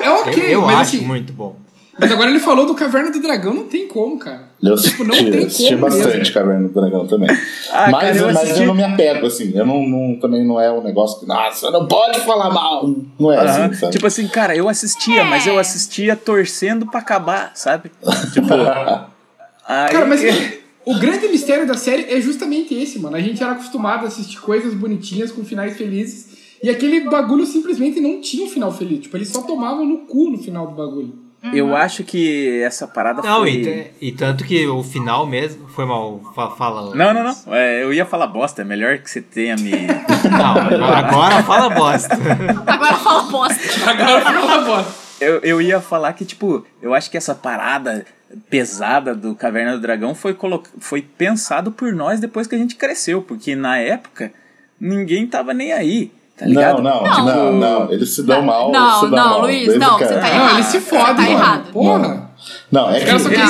[0.01, 1.55] É ok, eu eu mas acho assim, muito bom.
[1.97, 4.49] Mas agora ele falou do Caverna do Dragão, não tem como, cara.
[4.61, 6.33] Eu assisti, não tem assisti como bastante mesmo.
[6.33, 7.29] Caverna do Dragão também.
[7.71, 9.51] Ah, mas, cara, eu mas assisti- eu não me apego, assim.
[9.55, 12.89] Eu não, não- também não é um negócio que, nossa, não pode falar mal.
[13.19, 13.65] Não é Aham.
[13.67, 13.91] assim, sabe?
[13.93, 17.91] Tipo assim, cara, eu assistia, mas eu assistia torcendo pra acabar, sabe?
[18.33, 18.47] Tipo.
[19.67, 20.21] aí- Cara, mas
[20.85, 23.15] o grande mistério da série é justamente esse, mano.
[23.15, 26.35] A gente era acostumado a assistir coisas bonitinhas com finais felizes.
[26.63, 29.01] E aquele bagulho simplesmente não tinha um final feliz.
[29.01, 31.24] Tipo, eles só tomavam no cu no final do bagulho.
[31.53, 33.91] Eu acho que essa parada Não, foi.
[34.01, 35.67] e, e tanto que o final mesmo.
[35.69, 36.21] Foi mal.
[36.33, 36.95] fa- Fala.
[36.95, 37.53] Não, não, não.
[37.53, 39.71] É, eu ia falar bosta, é melhor que você tenha me.
[40.31, 42.15] Não, agora, fala bosta.
[42.65, 43.61] Agora fala bosta.
[43.89, 44.93] Agora fala bosta.
[45.21, 48.05] Eu, eu ia falar que, tipo, eu acho que essa parada
[48.49, 50.61] pesada do Caverna do Dragão foi, colo...
[50.79, 54.31] foi pensado por nós depois que a gente cresceu, porque na época
[54.79, 56.81] ninguém tava nem aí, tá ligado?
[56.81, 57.25] Não, não, Não.
[57.25, 57.51] não,
[57.85, 58.71] não, Eles se dão mal.
[58.71, 60.53] Não, se dão não, mal, Luiz, desde não, que- você tá Não, errado.
[60.55, 61.31] eles se Você fodem, tá mano.
[61.31, 61.71] errado.
[61.71, 62.29] Porra.
[62.71, 63.45] Não, é que hoje dia-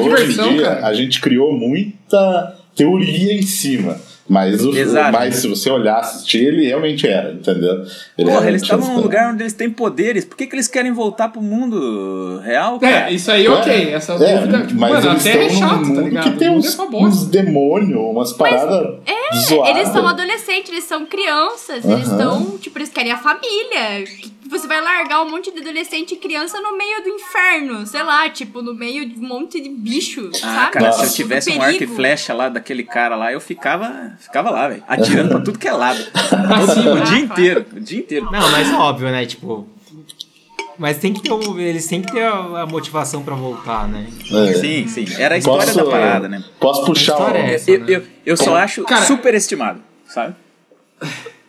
[0.00, 0.86] hoje dia cara.
[0.86, 3.96] a gente criou muita teoria em cima.
[4.30, 5.12] Mas, o, Exato.
[5.12, 7.82] mas se você olhar, assistir, ele realmente era, entendeu?
[8.16, 10.24] Ele Porra, eles estavam num lugar onde eles têm poderes.
[10.24, 13.10] Por que, que eles querem voltar pro mundo real, cara?
[13.10, 13.92] É, isso aí, ok.
[13.92, 14.66] Essa É, dúvida.
[14.68, 16.30] Tipo, mas mano, eles até é estão num chato, tá mundo ligado?
[16.32, 19.76] que tem O mundo uns, é uns demônios, umas paradas É, zoadas.
[19.76, 24.04] eles são adolescentes, eles são crianças, eles estão, tipo, eles querem a família.
[24.50, 28.28] Você vai largar um monte de adolescente e criança no meio do inferno, sei lá,
[28.28, 30.72] tipo, no meio de um monte de bicho, Ah, sabe?
[30.72, 31.16] cara, se eu Nossa.
[31.16, 34.82] tivesse um arco e flecha lá daquele cara lá, eu ficava, ficava lá, velho.
[34.88, 35.98] Atirando pra tudo que é lado.
[36.02, 36.94] Cima.
[36.94, 37.16] o dia Ah, claro.
[37.24, 37.66] inteiro.
[37.76, 38.24] O dia inteiro.
[38.30, 39.24] Não, mas é óbvio, né?
[39.24, 39.68] Tipo.
[40.78, 44.08] Mas tem que ter o- eles têm que ter a, a motivação pra voltar, né?
[44.32, 44.54] É.
[44.54, 45.04] Sim, sim.
[45.18, 46.42] Era a história Posso- da parada, né?
[46.58, 47.70] Posso puxar um- é essa.
[47.70, 50.34] Eu, eu, eu só acho Cara- superestimado, sabe?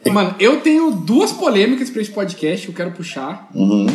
[0.10, 3.50] Mano, eu tenho duas polêmicas pra esse podcast que eu quero puxar.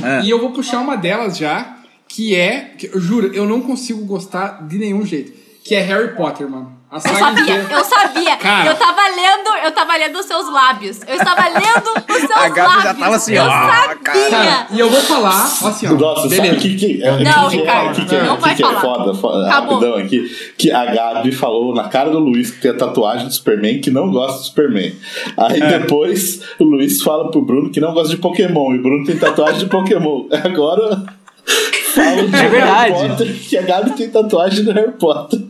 [0.05, 0.23] Ah.
[0.25, 1.79] E eu vou puxar uma delas já,
[2.09, 2.75] que é.
[2.79, 5.33] Que, eu juro, eu não consigo gostar de nenhum jeito.
[5.65, 6.76] Que é Harry Potter, mano.
[6.89, 7.69] A Eu saga sabia, inteira.
[7.73, 8.37] eu sabia.
[8.37, 8.71] Cara.
[8.71, 11.01] Eu tava lendo, eu tava lendo os seus lábios.
[11.07, 12.83] Eu estava lendo os seus A Gabi lábios.
[12.85, 13.97] já tava assim, eu ó, sabia.
[13.97, 15.93] Cara, e eu vou falar, assim, ó.
[15.95, 16.37] Nossa, beleza.
[16.45, 18.43] sabe o que, que, é- Não, que, que, Ricardo, é, que, que, é- não que
[18.43, 18.81] vai que é falar.
[18.81, 19.75] foda, foda Acabou.
[19.81, 20.53] rapidão aqui?
[20.57, 23.91] Que a Gabi falou na cara do Luiz que tem a tatuagem do Superman que
[23.91, 24.95] não gosta do Superman.
[25.37, 25.79] Aí É.
[25.81, 29.17] depois o Luiz fala pro Bruno que não gosta de Pokémon e o Bruno tem
[29.19, 30.27] tatuagem de Pokémon.
[30.45, 31.03] Agora
[31.95, 32.93] fala de É verdade.
[32.93, 35.41] Harry Potter que a Gabi tem tatuagem do Harry Potter.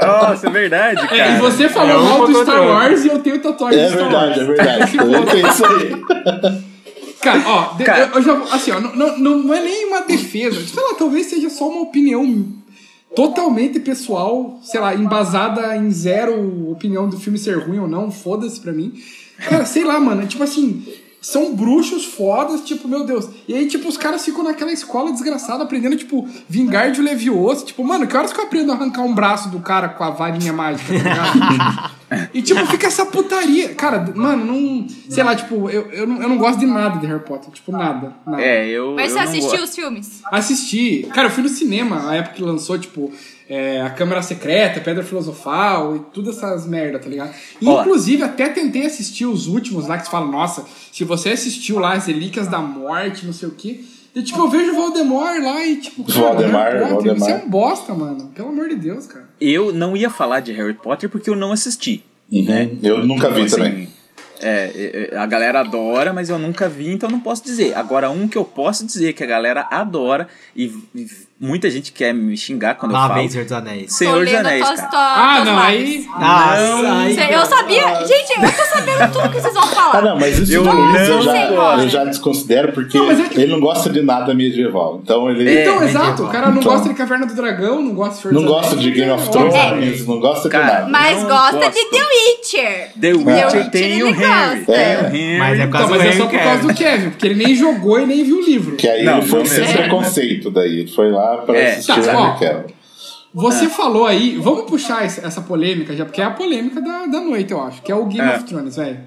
[0.00, 1.30] Nossa, é verdade, É, cara.
[1.30, 2.62] e você falou É mal do Star.
[2.66, 4.56] Wars e eu tenho tatuagem É do Star verdade, é Wars.
[4.56, 4.96] verdade.
[4.96, 6.02] Também tem isso aí.
[7.20, 8.00] Cara, ó, Cara.
[8.00, 10.60] Eu, eu já assim, ó, não, não, não- é nem uma defesa.
[10.66, 12.46] Sei lá, talvez seja só uma opinião
[13.14, 18.60] totalmente pessoal, sei lá, embasada em zero opinião do filme ser ruim ou não, foda-se
[18.60, 18.92] pra mim.
[19.48, 20.84] Cara, sei lá, mano, é tipo assim,
[21.26, 23.28] são bruxos fodas, tipo, meu Deus.
[23.48, 27.64] E aí, tipo, os caras ficam naquela escola desgraçada aprendendo, tipo, vingar de Levioso.
[27.64, 30.10] Tipo, mano, que horas que eu aprendo a arrancar um braço do cara com a
[30.10, 31.90] varinha mágica, tá ligado?
[32.32, 33.74] E tipo, fica essa putaria.
[33.74, 34.86] Cara, mano, não.
[35.08, 37.50] Sei lá, tipo, eu, eu, não, eu não gosto de nada de Harry Potter.
[37.52, 38.14] Tipo, nada.
[38.24, 38.42] nada.
[38.42, 38.94] É, eu.
[38.94, 40.22] Mas eu você assistiu os filmes?
[40.30, 41.08] Assisti.
[41.12, 43.12] Cara, eu fui no cinema na época que lançou, tipo,
[43.48, 47.34] é, a Câmara Secreta, Pedra Filosofal e tudo essas merda, tá ligado?
[47.60, 51.78] E, inclusive, até tentei assistir os últimos lá que você fala, nossa, se você assistiu
[51.78, 53.80] lá as Relíquias da Morte, não sei o quê.
[54.14, 57.18] E, tipo, eu vejo o Valdemar lá e, tipo, cara, Valdemar, Harry Potter, Valdemar.
[57.18, 58.30] Você é um bosta, mano.
[58.34, 59.25] Pelo amor de Deus, cara.
[59.40, 62.04] Eu não ia falar de Harry Potter porque eu não assisti.
[62.30, 62.78] Uhum.
[62.82, 63.72] Eu nunca vi Então, também.
[63.84, 63.88] assim,
[64.40, 67.74] é, é, a galera adora, mas eu nunca vi, então não posso dizer.
[67.74, 70.64] Agora, um que eu posso dizer que a galera adora e,
[70.94, 71.06] e
[71.38, 73.20] muita gente quer me xingar quando eu Lá falo.
[73.20, 73.92] vem Senhor dos Anéis.
[73.94, 74.90] Senhor dos Anéis, tuas- cara.
[74.90, 76.06] tuas- Ah, não, aí.
[76.18, 77.14] Nossa, aí.
[77.14, 77.82] Cê- Eu sabia.
[78.06, 79.98] Gente, eu tô sabendo tudo que vocês vão falar.
[79.98, 83.10] Ah, não, mas isso Eu do Luiz eu não já, eu já desconsidero porque Não,
[83.10, 85.00] é que- ele não gosta de nada medieval.
[85.02, 86.04] Então ele É, Então, medieval.
[86.06, 88.44] exato, o cara não Então- gosta de Caverna do Dragão, não gosta de Senhor não
[88.44, 90.04] gosta de Game of é Thrones, óbvio.
[90.06, 90.88] não gosta de Cara, nada.
[90.88, 91.72] Mas Não gosta gosto.
[91.74, 92.88] de The Witcher.
[93.00, 93.14] The É.
[93.14, 94.64] Witcher tem o Henry.
[94.68, 94.98] É.
[95.02, 95.38] o Henry.
[95.38, 97.10] Mas é por Então, mas é só por causa do Kevin.
[97.10, 98.76] Porque ele nem jogou e nem viu o livro.
[98.76, 100.80] Que aí Não, ele foi não sem preconceito daí.
[100.80, 102.76] Ele foi lá pra É, assistir tá, ó.
[103.34, 107.52] Você falou aí, vamos puxar essa polêmica já, porque é a polêmica da, da noite,
[107.52, 108.36] eu acho, que é o Game É.
[108.36, 109.00] of Thrones, velho.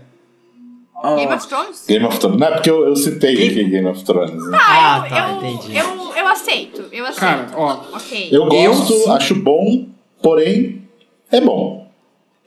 [1.02, 1.86] Ó, Game of Thrones?
[1.88, 2.38] Game of Thrones.
[2.40, 4.32] Não é porque eu, eu citei aqui Game of Thrones.
[4.50, 4.58] Né?
[4.62, 5.78] Ah, Ah, eu, tá, eu, entendi.
[5.78, 7.20] Eu, eu aceito, eu aceito.
[7.22, 8.28] Cara, ó, ok.
[8.32, 9.10] Eu Eu gosto, sim.
[9.12, 9.88] acho bom,
[10.22, 10.84] porém
[11.32, 11.90] é bom.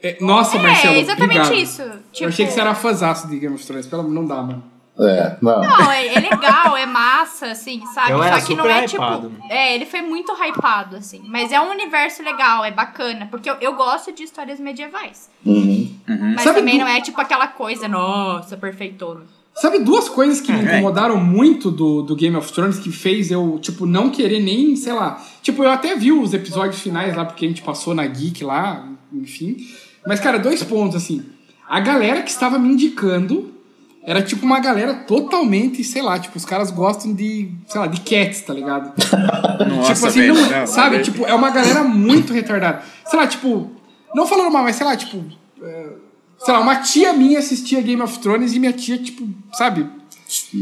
[0.03, 1.55] é- nossa, Marcelo, é exatamente obrigado.
[1.63, 1.83] isso.
[2.13, 4.63] Tipo, Eu achei que você era fãzaço de Game of Thrones, pelo não dá, mano.
[4.99, 5.61] É, não.
[5.63, 8.13] Não, é, é legal, é massa, assim, sabe?
[8.13, 9.31] Eu Só era que não é hypado.
[9.31, 9.47] tipo.
[9.53, 11.23] É, ele foi muito hypado, assim.
[11.27, 13.27] Mas é um universo legal, é bacana.
[13.31, 15.31] Porque eu, eu gosto de histórias medievais.
[15.47, 15.91] Uhum.
[16.35, 19.23] Mas Sabe também do- não é tipo aquela coisa, nossa, perfeitona.
[19.55, 20.75] Sabe duas coisas que me É.
[20.77, 24.93] incomodaram muito do, do Game of Thrones que fez eu, tipo, não querer nem, sei
[24.93, 25.23] lá.
[25.43, 28.87] Tipo, eu até vi os episódios finais lá, porque a gente passou na Geek lá,
[29.13, 29.57] enfim.
[30.07, 31.25] Mas, cara, dois pontos, assim.
[31.69, 33.53] A galera que estava me indicando
[34.05, 38.01] era tipo uma galera totalmente, sei lá, tipo, os caras gostam de, sei lá, de
[38.01, 38.93] cats, tá ligado?
[39.69, 41.01] Nossa, tipo assim, não- não, sabe?
[41.03, 42.83] Tipo, é uma galera muito retardada.
[43.07, 43.71] Sei lá, tipo,
[44.15, 45.23] não falando mal, mas sei lá, tipo,
[45.63, 45.87] é,
[46.39, 49.87] sei lá, uma tia minha assistia Game of Thrones e minha tia, tipo, sabe?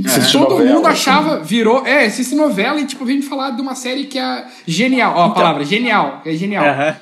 [0.04, 0.92] Assiste Todo novela, mundo assim.
[1.10, 4.44] achava, virou, é, assiste novela e, tipo, vem me falar de uma série que é
[4.66, 5.14] genial.
[5.16, 6.64] Ó, a palavra, genial, é genial.
[6.64, 6.96] Aham.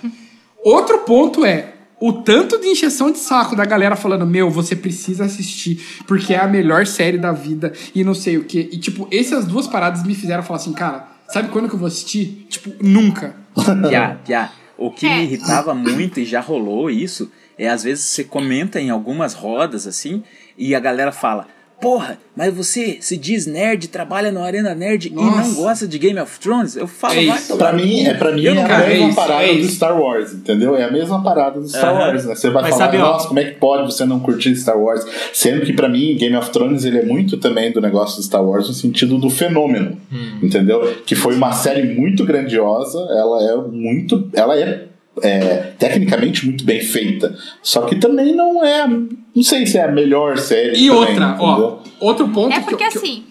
[0.63, 5.25] Outro ponto é o tanto de encheção de saco da galera falando, meu, você precisa
[5.25, 8.69] assistir, porque é a melhor série da vida e não sei o quê.
[8.73, 11.89] E, tipo, essas duas paradas me fizeram falar assim, cara, sabe quando que eu vou
[11.89, 12.47] assistir?
[12.49, 13.35] Tipo, nunca.
[13.89, 14.53] Piá, piá.
[14.77, 15.17] O que É.
[15.17, 19.85] me irritava muito, e já rolou isso, é às vezes você comenta em algumas rodas
[19.89, 20.23] assim,
[20.57, 21.49] e a galera fala:
[21.81, 25.43] porra, mas você se diz nerd, trabalha no Arena Nerd e Nossa.
[25.49, 26.77] não gosta de Game of Thrones?
[26.77, 27.57] Eu falo, É vai isso.
[27.57, 29.55] Pra mim, é, pra mim Eu é não a cara, é mesma isso, parada é
[29.55, 29.69] do.
[29.69, 30.77] Star Wars, entendeu?
[30.77, 31.99] É a mesma parada do Star Aham.
[32.09, 32.35] Wars, né?
[32.35, 34.79] Você vai Mas falar, sabe, ó- nossa, como é que pode você não curtir Star
[34.79, 35.05] Wars?
[35.33, 38.45] Sendo que pra mim, Game of Thrones, ele é muito também do negócio do Star
[38.45, 39.97] Wars no sentido do fenômeno,
[40.43, 40.97] entendeu?
[41.07, 44.29] Que foi uma série muito grandiosa, ela é muito...
[44.35, 44.88] Ela é,
[45.23, 48.87] é, tecnicamente muito bem feita, só que também não é...
[48.89, 51.83] Não sei se é a melhor série E também, outra, ó, entendeu?
[52.01, 53.25] outro ponto É que porque eu- que eu- assim,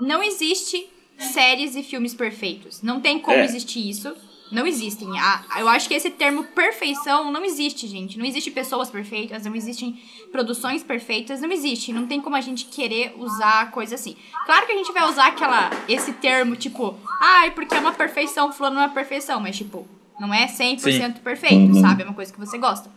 [0.00, 0.86] não existe
[1.18, 2.82] séries e filmes perfeitos.
[2.82, 3.44] Não tem como É.
[3.44, 4.12] existir isso.
[4.52, 5.08] Não existem.
[5.58, 8.18] Eu acho que esse termo perfeição não existe, gente.
[8.18, 9.98] Não existe pessoas perfeitas, não existem
[10.30, 11.92] produções perfeitas, não existe.
[11.92, 14.14] Não tem como a gente querer usar coisa assim.
[14.46, 18.52] Claro que a gente vai usar aquela, esse termo, tipo, ai, porque é uma perfeição,
[18.52, 22.02] fulano é uma perfeição, mas tipo, não é 100% perfeito, sabe?
[22.02, 22.90] É uma coisa que você gosta.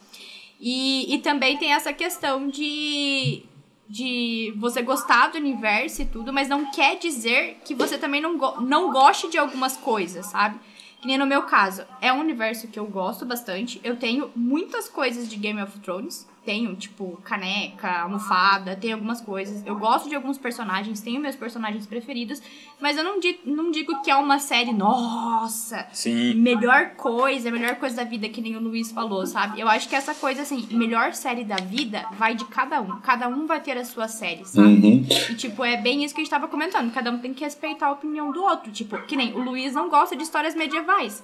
[0.60, 3.44] E, e também tem essa questão de,
[3.88, 8.38] de você gostar do universo e tudo, mas não quer dizer que você também não,
[8.38, 10.60] go não goste de algumas coisas, sabe?
[11.00, 13.80] Que nem no meu caso, é um universo que eu gosto bastante.
[13.84, 16.28] Eu tenho muitas coisas de Game of Thrones.
[16.48, 19.66] Tenho, tipo, caneca, almofada, tem algumas coisas.
[19.66, 22.42] Eu gosto de alguns personagens, tenho meus personagens preferidos,
[22.80, 26.36] mas eu não, di não digo que é uma série, nossa, Sim.
[26.36, 29.60] melhor coisa, melhor coisa da vida, que nem o Luiz falou, sabe?
[29.60, 32.98] Eu acho que essa coisa, assim, melhor série da vida vai de cada um.
[33.02, 34.68] Cada um vai ter a sua série, sabe?
[34.68, 35.06] Uhum.
[35.30, 36.94] E, tipo, é bem isso que a gente tava comentando.
[36.94, 38.72] Cada um tem que respeitar a opinião do outro.
[38.72, 41.22] Tipo, que nem o Luiz não gosta de histórias medievais.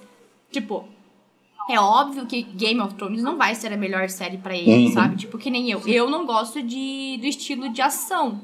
[0.52, 0.86] Tipo,
[1.70, 4.92] é óbvio que Game of Thrones não vai ser a melhor série pra ele, Uhum.
[4.92, 5.16] sabe?
[5.16, 5.80] Tipo, que nem eu.
[5.86, 8.40] Eu não gosto de, do estilo de ação.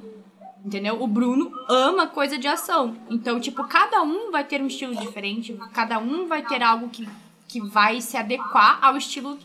[0.64, 1.02] Entendeu?
[1.02, 2.94] O Bruno ama coisa de ação.
[3.10, 5.56] Então, tipo, cada um vai ter um estilo diferente.
[5.72, 7.08] Cada um vai ter algo que,
[7.48, 9.38] que vai se adequar ao estilo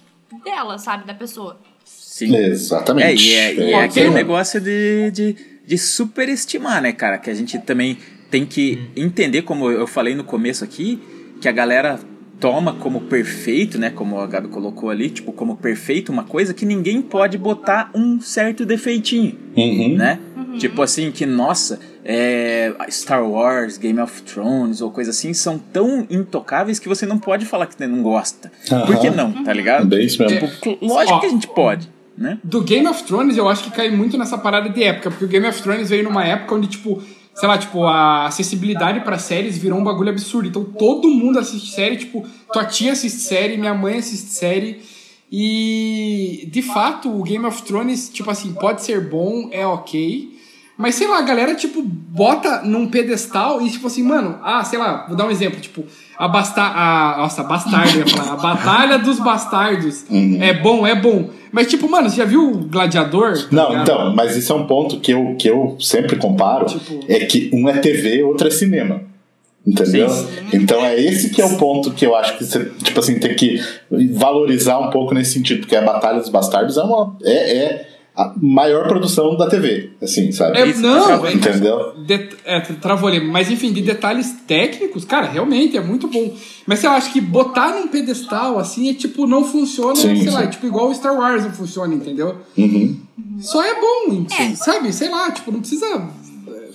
[0.44, 1.06] dela, sabe?
[1.06, 1.58] Da pessoa.
[1.86, 2.36] Sim.
[2.36, 3.24] É, Exatamente.
[3.30, 7.18] e é, e é É, aquele um- negócio de, de, de superestimar, né, cara?
[7.18, 7.98] Que a gente também
[8.30, 11.00] tem que entender, como eu falei no começo aqui,
[11.40, 11.98] que a galera
[12.40, 13.90] toma como perfeito, né?
[13.90, 18.20] Como a Gabi colocou ali, tipo, como perfeito uma coisa que ninguém pode botar um
[18.20, 19.96] certo defeitinho, Uhum.
[19.96, 20.20] né?
[20.58, 26.08] Tipo assim, que nossa, é, Star Wars, Game of Thrones ou coisa assim são tão
[26.10, 28.50] intocáveis que você não pode falar que você não gosta.
[28.86, 29.86] Por que não, tá ligado?
[29.86, 30.48] Bem isso mesmo.
[30.48, 31.20] Tipo, lógico Ó.
[31.20, 32.38] que a gente pode, né?
[32.44, 35.28] Do Game of Thrones, eu acho que cai muito nessa parada de época, porque o
[35.28, 37.02] Game of Thrones veio numa época onde, tipo,
[37.36, 40.48] sei lá, tipo, a acessibilidade pra séries virou um bagulho absurdo.
[40.48, 44.82] Então todo mundo assiste série, tipo, tua tia assiste série, minha mãe assiste série.
[45.32, 50.35] E de fato, o Game of Thrones, tipo assim, pode ser bom, é ok.
[50.78, 54.78] Mas sei lá, a galera, tipo, bota num pedestal e, tipo assim, mano, ah, sei
[54.78, 55.86] lá, vou dar um exemplo, tipo,
[56.18, 58.34] a basta a Nossa, bastardo, ia falar.
[58.34, 60.04] A Batalha dos Bastardos.
[60.40, 61.30] É bom, é bom.
[61.52, 63.38] Mas, tipo, mano, você já viu o Gladiador?
[63.38, 63.82] Tá Não, ligado?
[63.84, 67.50] então, mas isso é um ponto que eu, que eu sempre comparo, Tipo- é que
[67.54, 69.02] um é TV, outro é cinema.
[69.66, 70.08] Entendeu?
[70.54, 73.34] Então é esse que é o ponto que eu acho que você, tipo assim, tem
[73.34, 73.60] que
[74.12, 78.34] valorizar um pouco nesse sentido, porque a Batalha dos Bastardos é uma é, é a
[78.41, 80.57] maior produção da TV, assim, sabe?
[80.57, 81.93] É, não, travou, é, Entendeu?
[82.05, 83.20] de- é, travou ali.
[83.20, 86.34] Mas enfim, de detalhes técnicos, cara, realmente é muito bom.
[86.66, 90.39] Mas eu acho que botar num pedestal assim é tipo, não funciona, Sim, sei lá,
[90.41, 90.45] sim.
[90.45, 92.38] é tipo igual o Star Wars não funciona, entendeu?
[92.57, 92.99] Uhum.
[93.39, 94.55] Só é bom, enfim, É.
[94.55, 94.93] sabe?
[94.93, 95.86] Sei lá, tipo, não precisa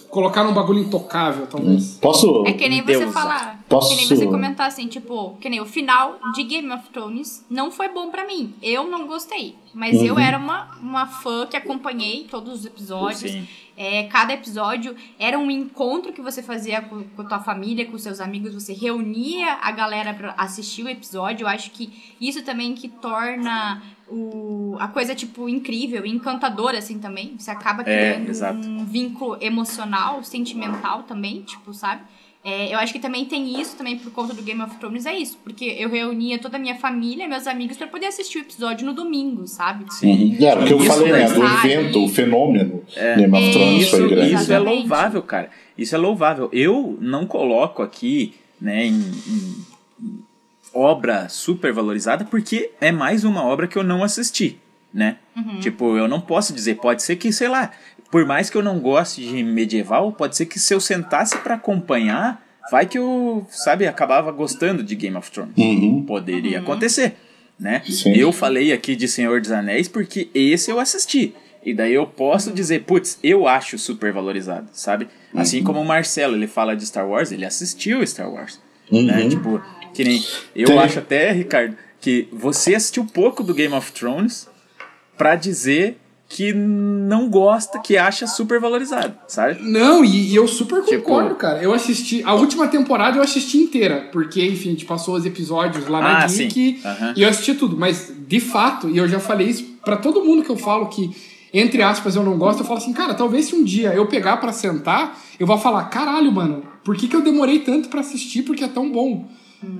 [0.05, 1.99] é, colocar num bagulho intocável, talvez.
[2.01, 3.13] Posso É que nem você Deus.
[3.13, 3.61] falar.
[3.69, 7.45] Posso- Que nem você comentar assim, tipo, que nem o final de Game of Thrones
[7.49, 8.55] não foi bom pra mim.
[8.63, 9.55] Eu não gostei.
[9.73, 10.21] Mas eu Uhum.
[10.21, 13.31] era uma, uma fã que acompanhei todos os episódios.
[13.31, 13.47] Sim.
[13.77, 17.97] É, cada episódio era um encontro que você fazia com, com a tua família, com
[17.97, 21.45] seus amigos, você reunia a galera pra assistir o episódio.
[21.45, 21.91] Eu acho que
[22.21, 23.81] isso também que torna
[24.11, 27.35] o, a coisa, tipo, incrível, encantadora, assim, também.
[27.39, 28.67] Você acaba É, criando exato.
[28.69, 32.03] um vínculo emocional, sentimental também, tipo, sabe?
[32.43, 35.15] É, eu acho que também tem isso, também por conta do Game of Thrones, é
[35.15, 35.39] isso.
[35.45, 38.95] Porque eu reunia toda a minha família, meus amigos, pra poder assistir o episódio no
[38.95, 39.85] domingo, sabe?
[40.03, 40.37] Uhum.
[40.41, 41.29] É, o que eu Isso falei, né?
[41.31, 42.83] Do evento, e- o fenômeno
[43.17, 44.35] Game of É, Thrones Isso, foi grande.
[44.35, 45.51] isso é louvável, cara.
[45.77, 46.49] Isso é louvável.
[46.51, 49.70] Eu não coloco aqui, né, em- em
[50.73, 54.59] obra super valorizada, porque é mais uma obra que eu não assisti,
[54.93, 55.17] né?
[55.61, 57.71] Tipo, eu não posso dizer, pode ser que, sei lá,
[58.11, 61.55] por mais que eu não goste de medieval, pode ser que se eu sentasse pra
[61.55, 65.55] acompanhar, vai que eu, sabe, acabava gostando de Game of Thrones.
[65.57, 66.05] Uhum.
[66.05, 67.17] Poderia acontecer,
[67.59, 67.83] né?
[67.89, 68.13] Sim.
[68.15, 71.35] Eu falei aqui de Senhor dos Anéis porque esse eu assisti.
[71.65, 75.09] E daí eu posso dizer, putz, eu acho super valorizado, sabe?
[75.35, 78.61] Assim como o Marcelo, ele fala de Star Wars, ele assistiu Star Wars.
[78.91, 79.29] Né?
[79.29, 79.63] Tipo,
[79.95, 80.25] que nem.
[80.55, 84.49] Eu Tem- acho até, Ricardo, que você assistiu pouco do Game of Thrones
[85.17, 89.59] pra dizer que não gosta, que acha super valorizado, sabe?
[89.63, 91.61] Não, e, e eu super Tipo- concordo, cara.
[91.61, 92.23] Eu assisti.
[92.25, 94.09] A última temporada eu assisti inteira.
[94.13, 96.81] Porque, enfim, a gente passou os episódios lá na Ah, Geek.
[96.85, 97.15] Aham.
[97.17, 97.77] e eu assisti tudo.
[97.77, 101.11] Mas, de fato, e eu já falei isso pra todo mundo que eu falo que,
[101.53, 104.37] entre aspas, eu não gosto, eu falo assim, cara, talvez se um dia eu pegar
[104.37, 108.43] pra sentar, eu vou falar, caralho, mano, por que, que eu demorei tanto pra assistir
[108.43, 109.29] porque é tão bom?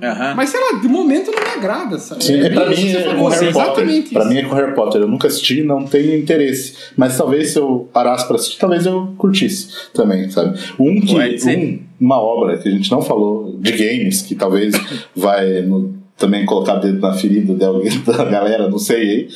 [0.01, 0.35] Aham.
[0.35, 2.23] Mas sei lá, de momento não me agrada, sabe?
[2.23, 3.63] Sim, é pra bem isso mim é com Harry Potter.
[3.63, 4.29] exatamente Pra isso.
[4.29, 5.01] mim é com Harry Potter.
[5.01, 6.75] Eu nunca assisti, não tenho interesse.
[6.95, 10.57] Mas talvez se eu parasse pra assistir, talvez eu curtisse também, sabe?
[10.79, 11.15] Um que.
[11.49, 14.73] Um, uma obra que a gente não falou de games, que talvez
[15.15, 19.27] vai no- também colocar dedo na ferida de alguém, da galera, não sei aí.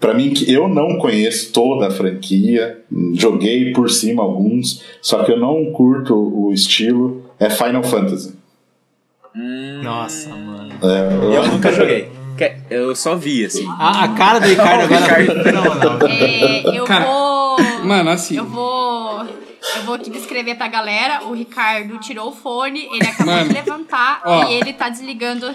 [0.00, 2.78] Pra mim, que eu não conheço toda a franquia,
[3.14, 8.32] joguei por cima alguns, só que eu não curto o estilo, é Final Fantasy.
[9.82, 10.72] Nossa, mano.
[11.32, 12.10] Eu nunca joguei.
[12.68, 13.66] Eu só vi, assim.
[13.78, 15.98] A, a cara do Ricardo agora foi fenomenal.
[16.08, 17.56] É, eu Cara, vou.
[17.84, 18.36] Mano, assim.
[18.36, 19.20] Eu vou.
[19.76, 21.22] Eu vou aqui descrever pra galera.
[21.24, 24.44] O Ricardo tirou o fone, ele acabou Mano, de levantar ó.
[24.48, 25.52] e ele tá desligando.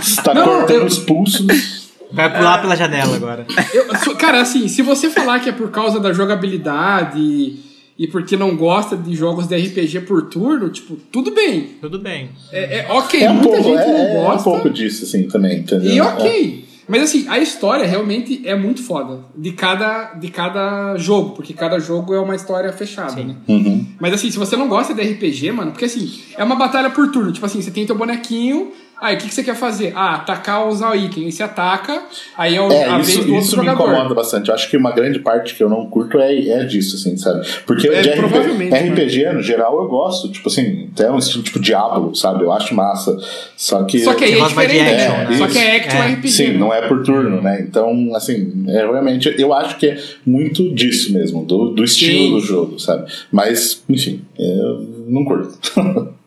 [0.00, 1.90] Está Não, cortando os pulsos.
[2.12, 3.46] Vai pular pela janela agora.
[3.72, 7.54] Eu- cara, assim, se você falar que é por causa da jogabilidade
[8.00, 11.72] e, porque não gosta de jogos de RPG por turno, tipo, tudo bem.
[11.82, 12.30] Tudo bem.
[12.50, 14.42] É, é ok, É um muita pouco, gente é, não é um gosta.
[14.44, 15.92] pouco disso, assim, também, entendeu?
[15.92, 16.64] E ok.
[16.88, 19.20] Mas assim, a história realmente é muito foda.
[19.36, 23.36] De cada, de cada jogo, porque cada jogo é uma história fechada, né?
[23.46, 23.86] Uhum.
[24.00, 27.12] Mas assim, se você não gosta de RPG, mano, porque assim, é uma batalha por
[27.12, 27.30] turno.
[27.30, 29.92] Tipo assim, você tem teu bonequinho, aí o que, que você quer fazer?
[29.96, 31.24] Ah, atacar ou usar o item.
[31.26, 32.02] Aí você ataca,
[32.36, 33.90] aí é, o- É, a vez isso, do outro isso me jogador.
[33.92, 34.48] incomoda bastante.
[34.48, 37.46] Eu acho que uma grande parte que eu não curto é, é disso, assim, sabe?
[37.66, 40.30] Porque É, de RPG, RPG, no geral, eu gosto.
[40.30, 42.44] Tipo assim, até um estilo tipo Diablo, sabe?
[42.44, 43.16] Eu acho massa.
[43.56, 44.00] Só que.
[44.00, 44.80] Só que aí é diferente.
[44.90, 45.26] action, né?
[45.30, 45.36] né?
[45.38, 46.06] Só que é action É.
[46.12, 46.28] RPG.
[46.28, 46.58] Sim, né?
[46.58, 47.60] não é por turno, né?
[47.60, 52.30] Então, assim, é, realmente, eu acho que é muito disso mesmo, do, do estilo Sim.
[52.32, 53.10] do jogo, sabe?
[53.32, 55.58] Mas, enfim, eu não curto.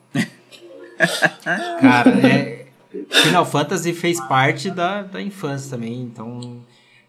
[1.81, 2.62] Cara, é,
[3.09, 6.61] Final Fantasy fez parte da, da infância também, então.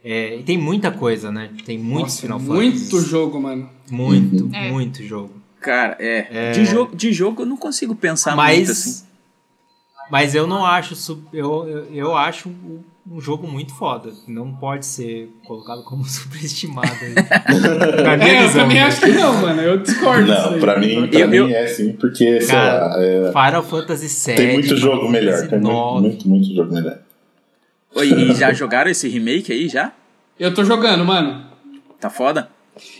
[0.03, 1.51] É, e tem muita coisa, né?
[1.65, 3.09] Tem muitos Nossa, Final muito Fantasy.
[3.11, 3.71] jogo, mano.
[3.91, 4.71] Muito, É.
[4.71, 5.31] muito jogo.
[5.61, 6.53] Cara, é.
[6.53, 9.05] De, jogo, de jogo eu não consigo pensar mas, muito assim.
[10.11, 10.95] mas eu não acho.
[11.33, 12.51] Eu, eu, eu acho
[13.11, 14.11] um, jogo muito foda.
[14.27, 16.89] Não pode ser colocado como superestimado.
[17.03, 17.15] aí.
[18.03, 18.83] Na minha É, eu visão, também né?
[18.85, 19.61] acho que não, mano.
[19.63, 20.27] Eu discordo.
[20.29, 20.61] Não, aí.
[20.61, 24.09] pra mim, pra Eu- mim eu- é sim, porque, sei Cara, lá, é, Final Fantasy
[24.31, 24.37] VII.
[24.37, 25.49] tem muito jogo melhor.
[25.49, 26.99] Tem muito, muito, muito jogo melhor.
[27.97, 29.93] Oi, e já jogaram esse remake aí já?
[30.39, 31.45] Eu tô jogando, mano.
[32.01, 32.49] Tá foda?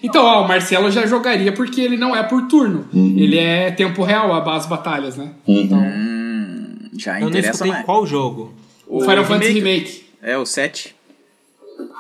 [0.05, 2.87] Então, ó, o Marcelo já jogaria porque ele não é por turno.
[2.95, 5.33] Ele é tempo real, as batalhas, né?
[5.49, 5.69] Uhum.
[5.75, 7.85] Hum, já Eu não interessa escutei mais.
[7.85, 8.55] qual jogo.
[8.87, 10.05] O Final Fantasy Remake.
[10.23, 10.95] É, o 7.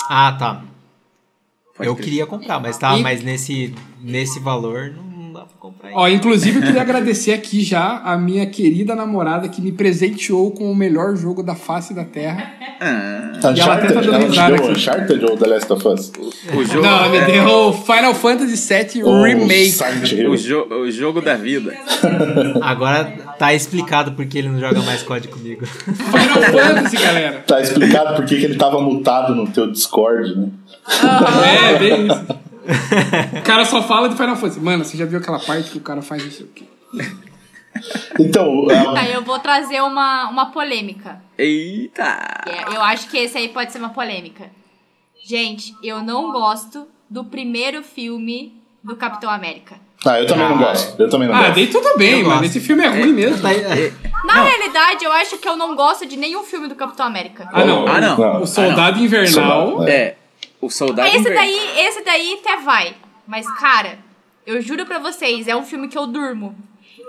[0.08, 0.64] Ah, tá.
[1.76, 2.04] Pode eu crer.
[2.04, 5.04] queria comprar, mas tá, E- mas nesse, nesse valor não,
[5.46, 6.00] pra comprar ainda.
[6.00, 10.70] Ó, inclusive eu queria agradecer aqui já a minha querida namorada que me presenteou com
[10.70, 12.52] o melhor jogo da face da Terra.
[12.80, 14.72] Ah, E ela até tá Uncharted, dando ela te risada deu aqui.
[14.72, 16.12] Uncharted ou The Last of Us?
[16.54, 16.82] o jogo.
[16.86, 19.74] Não, me deu Final Fantasy VII Ou Remake.
[20.28, 21.72] O, jo o jogo da vida.
[22.62, 23.04] Agora
[23.38, 25.66] tá explicado porque ele não joga mais COD comigo.
[25.66, 27.44] Final Fantasy, galera.
[27.46, 30.48] Tá explicado por que que ele tava mutado no teu Discord, né?
[31.44, 32.26] É, bem isso.
[33.40, 34.60] O cara só fala de Final Fantasy.
[34.60, 36.66] Mano, você já viu aquela parte que o cara faz isso aqui?
[38.18, 41.20] Então, Aí eu vou trazer uma, uma polêmica.
[41.36, 42.42] Eita!
[42.46, 44.50] É, Eu acho que esse aí pode ser uma polêmica.
[45.26, 49.76] Gente, eu não gosto do primeiro filme do Capitão América.
[50.06, 51.00] ah, eu também não gosto.
[51.00, 51.54] Eu também não Ah, gosto.
[51.54, 52.30] daí tudo bem, Eu mano.
[52.40, 52.44] gosto.
[52.44, 53.40] Esse filme é ruim mesmo.
[53.42, 53.92] Tá aí-
[54.24, 57.48] Na realidade, eu acho que eu não gosto de nenhum filme do Capitão América.
[57.52, 57.86] Ah, não.
[57.88, 58.42] Ah, não.
[58.42, 59.68] O Soldado Invernal.
[59.70, 60.16] Soldado, É,
[60.66, 61.08] o soldado.
[61.08, 62.94] Esse daí, esse daí até vai.
[63.26, 63.98] Mas, cara,
[64.46, 66.54] eu juro pra vocês, é um filme que eu durmo.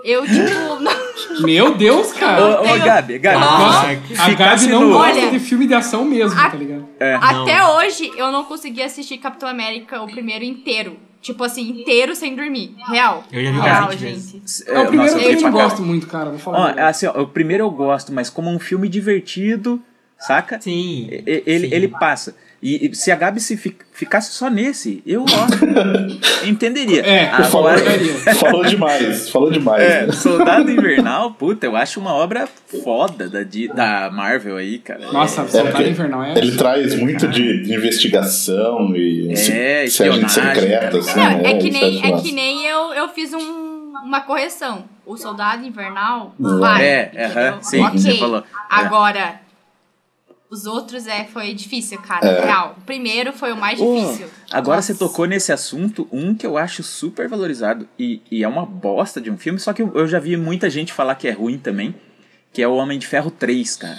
[0.04, 0.34] Eu, tipo.
[0.80, 2.60] não- Meu Deus, cara.
[2.62, 3.40] Ô, ô, Gabi, Gabi.
[3.40, 3.86] Nossa,
[4.22, 6.86] a Gabi não no- gosta Olha- de filme de ação mesmo, A- tá ligado?
[7.20, 10.98] Até hoje, eu não consegui assistir Capitão América o primeiro inteiro.
[11.20, 12.76] Tipo assim, inteiro sem dormir.
[12.88, 13.24] Real.
[13.32, 14.70] Eu já vi Real, bastante gente.
[14.70, 16.30] É, o primeiro nossa, eu eu não pra gosto muito, cara.
[16.30, 16.58] Vou falar.
[16.58, 16.88] Ó, verdade.
[16.88, 19.82] assim, ó, o primeiro eu gosto, mas como um filme divertido,
[20.20, 20.60] saca?
[20.60, 21.08] Sim.
[21.10, 21.74] E- Ele, sim.
[21.74, 22.36] ele passa.
[22.62, 25.46] E, e se a Gabi se fi- ficasse só nesse, eu ó,
[26.46, 27.02] entenderia.
[27.06, 29.82] É, falou, Agora, falou demais, falou demais.
[29.82, 30.12] é, né?
[30.12, 32.48] Soldado Invernal, puta, eu acho uma obra
[32.82, 33.40] foda da,
[33.74, 35.12] da Marvel aí, cara.
[35.12, 36.38] Nossa, É, Soldado porque Invernal é.
[36.38, 41.50] Ele traz muito de, de investigação e É, se- agente secreta, tá assim, Não, né?
[41.50, 44.84] é que Isso nem, é que nem eu, eu fiz um- uma correção.
[45.04, 46.84] O Soldado Invernal vai.
[46.84, 47.26] É, entendeu?
[47.52, 47.98] aham, sim, ok.
[47.98, 48.38] você falou.
[48.40, 48.42] É.
[48.70, 49.40] Agora,
[50.50, 52.40] Os outros é, foi difícil, cara.
[52.44, 52.76] Real.
[52.78, 54.28] O primeiro foi o mais difícil.
[54.50, 54.92] Agora Nossa.
[54.92, 59.20] você tocou nesse assunto, um que eu acho super valorizado e, e é uma bosta
[59.20, 61.58] de um filme, só que eu, eu já vi muita gente falar que é ruim
[61.58, 61.94] também,
[62.52, 63.98] que é o Homem de Ferro 3, cara.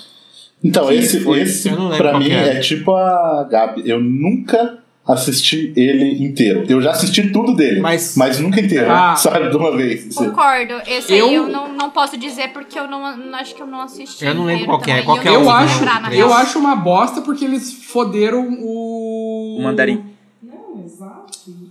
[0.64, 2.58] Então, Que esse, foi- esse pra mim é.
[2.58, 3.88] é tipo a Gabi.
[3.88, 6.66] Eu nunca assisti ele inteiro.
[6.68, 9.16] Eu já assisti tudo dele, Mas- mas, nunca inteiro, Ah.
[9.18, 9.50] sabe?
[9.50, 10.14] De uma vez.
[10.14, 10.74] Concordo.
[10.88, 13.68] Esse Eu- aí eu não, não posso dizer porque eu não, não- acho que eu
[13.68, 14.26] não assisti.
[14.26, 15.64] Eu não lembro qual é, qual que é não o Eu outro?
[15.90, 19.58] acho, eu acho uma bosta porque eles foderam o.
[19.60, 20.04] O Mandarim.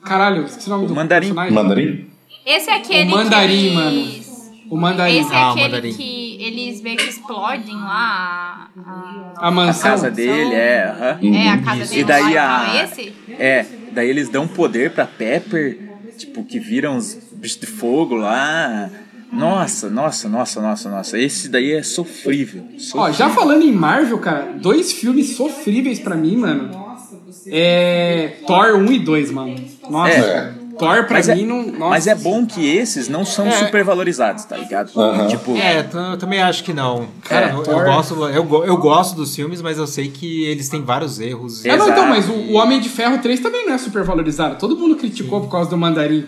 [0.04, 1.26] Caralho, esqueci o nome O do Mandarim.
[1.26, 1.54] personagem.
[1.54, 2.06] Mandarim?
[2.44, 3.08] Esse é aquele.
[3.12, 4.10] O mandarim, que mano.
[4.70, 5.18] O Mandarim.
[5.20, 5.92] Esse é Ah, o aquele mandarim.
[5.94, 8.68] que eles meio que explodem lá.
[8.76, 9.88] A, a- A mansão.
[9.90, 10.84] A casa dele, é.
[10.84, 11.34] aham.
[11.36, 11.90] É, a casa Isso.
[11.90, 13.12] dele E daí a- então, esse?
[13.38, 15.78] É, daí eles dão poder pra Pepper,
[16.16, 18.88] tipo, que viram os bichos de fogo lá.
[19.32, 21.18] Nossa, nossa, nossa, nossa, nossa.
[21.18, 22.64] Esse daí é sofrível.
[22.74, 23.12] Ó, sofrível.
[23.12, 26.86] já falando em Marvel, cara, dois filmes sofríveis pra mim, mano.
[27.48, 28.36] É.
[28.46, 29.54] Thor 1 e 2, mano.
[29.90, 30.10] Nossa.
[30.10, 30.52] É.
[30.78, 31.62] Thor pra Mas é, mim não.
[31.66, 31.78] Nossa.
[31.90, 33.52] mas é bom que esses não são É.
[33.52, 34.90] super valorizados, tá ligado?
[35.28, 37.08] Tipo, É, eu também acho que não.
[37.24, 40.44] Cara, É, eu, eu Thor- gosto, eu, eu gosto dos filmes, mas eu sei que
[40.44, 41.64] eles têm vários erros.
[41.66, 44.56] Ah, não, então, mas o, o Homem de Ferro 3 também não é super valorizado.
[44.58, 46.26] Todo mundo criticou por causa do mandarim.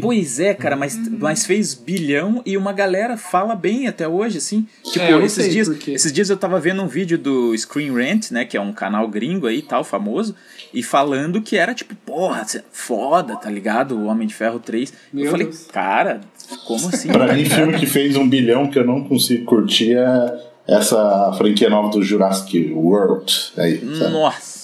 [0.00, 4.66] Pois é, cara, mas, mas fez bilhão e uma galera fala bem até hoje, assim.
[4.84, 7.92] Tipo, É, eu esses, sei dias, esses dias eu tava vendo um vídeo do Screen
[7.92, 10.34] Rant, né, que é um canal gringo aí, tal, famoso,
[10.72, 13.87] e falando que era tipo, porra, cê- foda, tá ligado?
[13.96, 14.92] O Homem de Ferro 3.
[15.12, 15.66] Meu eu falei, Deus.
[15.72, 16.20] cara,
[16.66, 17.08] como assim?
[17.08, 21.70] Pra mim, filme que fez um bilhão que eu não consigo curtir é essa franquia
[21.70, 23.32] nova do Jurassic World.
[23.56, 24.12] Aí, sabe?
[24.12, 24.58] Nossa.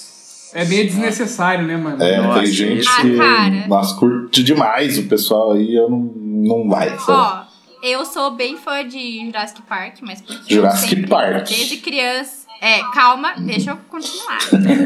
[0.56, 2.00] É meio desnecessário, né, mano?
[2.02, 3.66] É, Nossa, tem gente Ah, que cara.
[3.66, 6.96] nossa, curte demais o pessoal aí, eu não, não vai?
[7.08, 7.42] Ó,
[7.82, 11.48] eu sou bem fã de Jurassic Park, mas porque Jurassic sempre, Park.
[11.48, 12.43] desde criança...
[12.60, 14.40] É, calma, deixa eu continuar.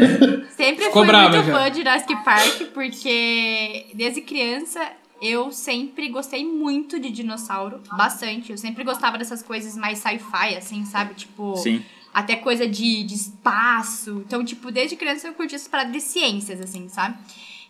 [0.57, 1.53] sempre Ficou fui brava muito já.
[1.53, 4.81] fã de Jurassic Park, porque desde criança
[5.21, 8.51] eu sempre gostei muito de dinossauro, bastante.
[8.53, 11.15] Eu sempre gostava dessas coisas mais sci-fi, assim, sabe?
[11.15, 11.83] Tipo, Sim.
[12.15, 14.23] até coisa de, de espaço.
[14.27, 17.17] Então, tipo, desde criança eu curti essas paradas de ciências, assim, sabe?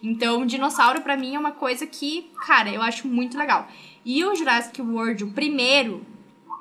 [0.03, 3.67] Então, dinossauro pra mim é uma coisa que, cara, eu acho muito legal.
[4.05, 6.07] E o Jurassic World, o primeiro,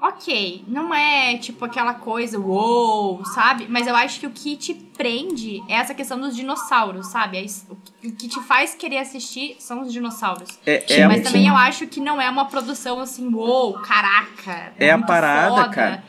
[0.01, 3.65] ok, não é tipo aquela coisa, uou, sabe?
[3.69, 7.37] Mas eu acho que o que te prende é essa questão dos dinossauros, sabe?
[7.37, 7.65] É isso-
[8.03, 10.59] O que te faz querer assistir são os dinossauros.
[10.65, 11.23] É, é, Mas sim.
[11.23, 14.71] também eu acho que não é uma produção assim, uou, caraca.
[14.79, 15.69] É a muito parada, foda.
[15.69, 16.03] cara.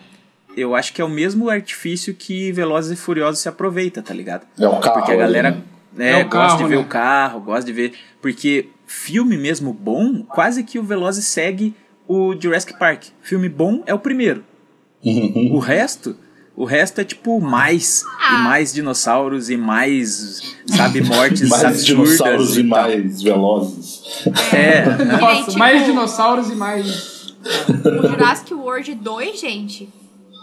[0.57, 4.47] eu acho que é o mesmo artifício que Velozes e Furiosos se aproveita, tá ligado?
[4.59, 4.95] É o carro.
[4.99, 5.63] Porque a galera né?
[5.93, 6.83] né, É gosta carro, de ver né?
[6.83, 7.95] o carro, gosta de ver.
[8.21, 11.75] Porque filme mesmo bom, quase que o Velozes segue
[12.09, 13.05] o Jurassic Park.
[13.23, 14.43] Filme bom é o primeiro.
[15.53, 16.17] o resto.
[16.57, 18.35] O resto é tipo mais Ah.
[18.41, 21.85] e mais dinossauros e mais, sabe, mortes mais absurdas
[22.17, 22.83] dinossauros e tal.
[22.83, 24.03] mais velozes.
[24.53, 27.29] É, E Nossa, tipo, mais dinossauros e mais.
[28.03, 29.89] O Jurassic World 2, gente,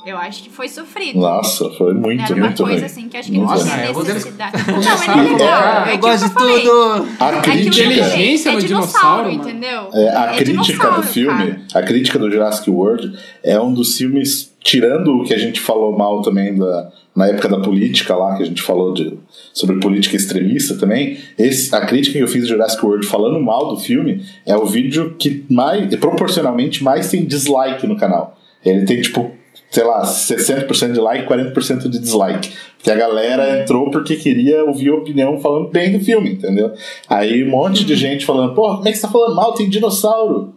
[0.05, 1.19] eu acho que foi sofrido.
[1.19, 2.85] Nossa, foi muito, Era uma muito coisa ruim.
[2.85, 4.57] assim que acho que não Nossa, tinha eu vou necessidade.
[4.71, 5.27] Não, mas é legal.
[5.37, 6.61] colocar- É eu gosto de falei.
[6.61, 7.07] tudo.
[7.19, 7.67] A É crítica.
[7.85, 9.89] Inteligência é no dinossauro, entendeu?
[9.93, 11.61] é, a É crítica do filme, cara.
[11.73, 15.97] a crítica do Jurassic World é um dos filmes, tirando o que a gente falou
[15.97, 19.17] mal também da, na época da política lá, que a gente falou de,
[19.53, 23.69] sobre política extremista também, esse, a crítica que eu fiz do Jurassic World falando mal
[23.69, 28.37] do filme é o vídeo que mais, proporcionalmente mais tem dislike no canal.
[28.63, 29.31] Ele tem tipo
[29.75, 32.53] sei lá, 60% de like, 40% de dislike.
[32.77, 36.73] Porque a galera entrou porque queria ouvir opinião falando bem do filme, entendeu?
[37.09, 39.53] Aí um monte de gente falando, porra, como é que você tá falando mal?
[39.53, 40.53] Tem dinossauro.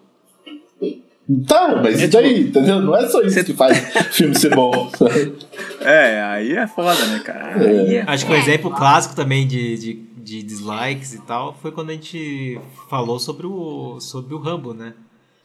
[1.48, 2.80] Tá, mas e daí, entendeu?
[2.80, 3.76] Não é só isso que faz
[4.12, 4.88] filme ser bom.
[5.82, 7.60] é, aí é foda, né, cara?
[7.60, 11.72] Aí é Acho que um exemplo clássico também de, de, de dislikes e tal foi
[11.72, 12.58] quando a gente
[12.88, 14.94] falou sobre o, sobre o Rambo, né?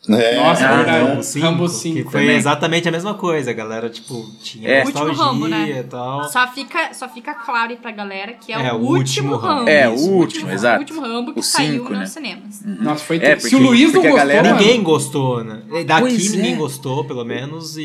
[0.09, 1.07] É, Nossa, Ah, é verdade.
[1.07, 2.11] Rambo 5, Rambo que 5.
[2.11, 2.35] foi também.
[2.35, 3.51] exatamente a mesma coisa.
[3.51, 4.83] A galera, tipo, tinha É.
[4.83, 5.79] Último nostalgia Rambo, né?
[5.79, 6.23] e tal.
[6.25, 9.55] Só fica, só fica claro aí pra galera que é, É, o, último último Rambo.
[9.59, 9.69] Rambo.
[9.69, 10.75] É, o último, exato.
[10.77, 11.99] O último Rambo que O saiu cinco, né?
[11.99, 12.61] nos cinemas.
[12.65, 15.61] Nossa, foi É, porque- Se o Luiz não gostou, galera- Ninguém gostou, né?
[15.85, 16.57] Daqui Pois ninguém é.
[16.57, 17.81] gostou, pelo menos, e,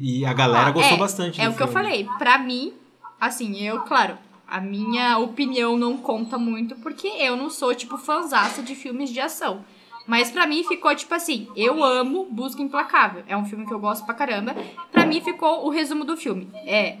[0.00, 1.40] e, e a galera Ah, gostou é, bastante.
[1.40, 2.06] É o que eu falei.
[2.16, 2.72] Pra mim,
[3.20, 4.14] assim, eu, claro,
[4.46, 9.18] a minha opinião não conta muito porque eu não sou, tipo, fanzaça de filmes de
[9.18, 9.64] ação.
[10.06, 13.22] Mas pra mim ficou tipo assim, eu amo Busca Implacável.
[13.28, 14.54] É um filme que eu gosto pra caramba.
[14.90, 16.48] Pra mim ficou o resumo do filme.
[16.66, 16.96] É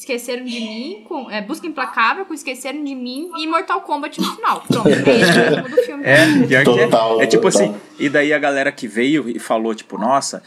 [0.00, 4.34] Esqueceram de mim, com, é, Busca Implacável, com Esqueceram de mim e Mortal Kombat no
[4.34, 4.62] final.
[4.66, 6.04] Pronto, é esse o resumo do filme.
[6.04, 7.24] É, pior que Total, é.
[7.24, 7.62] É tipo total.
[7.68, 10.42] assim, e daí a galera que veio e falou, tipo, nossa,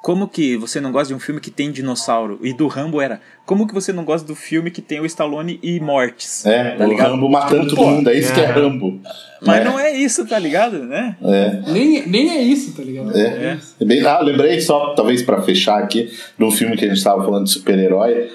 [0.00, 2.38] como que você não gosta de um filme que tem dinossauro?
[2.42, 5.58] E do Rambo era, como que você não gosta do filme que tem o Stallone
[5.62, 6.46] e mortes?
[6.46, 7.10] É, tá o ligado?
[7.12, 8.46] Rambo matando todo mundo, é isso que é é.
[8.46, 9.00] Rambo.
[9.42, 9.64] Mas É.
[9.64, 11.16] não é isso, tá ligado, né?
[11.22, 11.62] É.
[11.72, 13.16] Nem, nem é isso, tá ligado?
[13.16, 13.58] É.
[13.80, 16.98] É bem- ah, lembrei só, talvez pra fechar aqui, de um filme que a gente
[16.98, 18.28] estava falando de super-herói,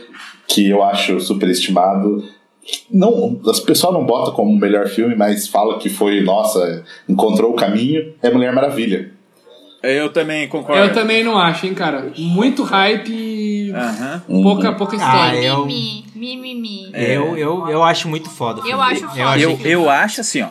[0.48, 2.24] que eu acho superestimado.
[2.90, 7.52] Não, as pessoas não botam como o melhor filme, mas fala que foi, nossa, encontrou
[7.52, 9.12] o caminho, é Mulher Maravilha.
[9.84, 10.82] Eu também concordo.
[10.82, 12.12] Eu também não acho, hein, cara.
[12.18, 14.24] Muito hype e Aham.
[14.28, 15.40] pouca, pouca história.
[15.40, 16.92] Ah, eu- Mimimi, mimimi.
[16.94, 18.62] Eu, eu, eu acho muito foda.
[18.66, 19.20] Eu acho foda.
[19.20, 20.48] Eu acho, Eu, eu acho assim, ó.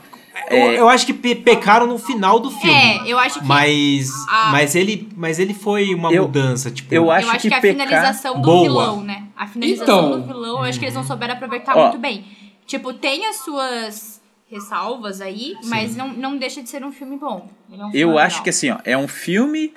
[0.51, 2.76] eu, é, eu acho que pe- pecaram no final do filme.
[2.76, 3.47] É, eu acho que.
[3.47, 4.51] Mas, Ah.
[4.53, 6.70] mas, ele, mas ele foi uma Eu- mudança.
[6.70, 8.62] Tipo, eu eu acho acho que que, a finalização do Boa.
[8.62, 9.22] vilão, né?
[9.35, 10.20] A finalização Então.
[10.20, 11.85] do vilão, eu acho que eles não souberam aproveitar Ó.
[11.85, 12.24] muito bem.
[12.66, 14.21] Tipo, tem as suas
[14.53, 17.48] ressalvas aí, mas não, não deixa de ser um filme bom.
[17.70, 18.24] Ele é um filme Eu legal.
[18.26, 19.72] acho que assim, ó, é um filme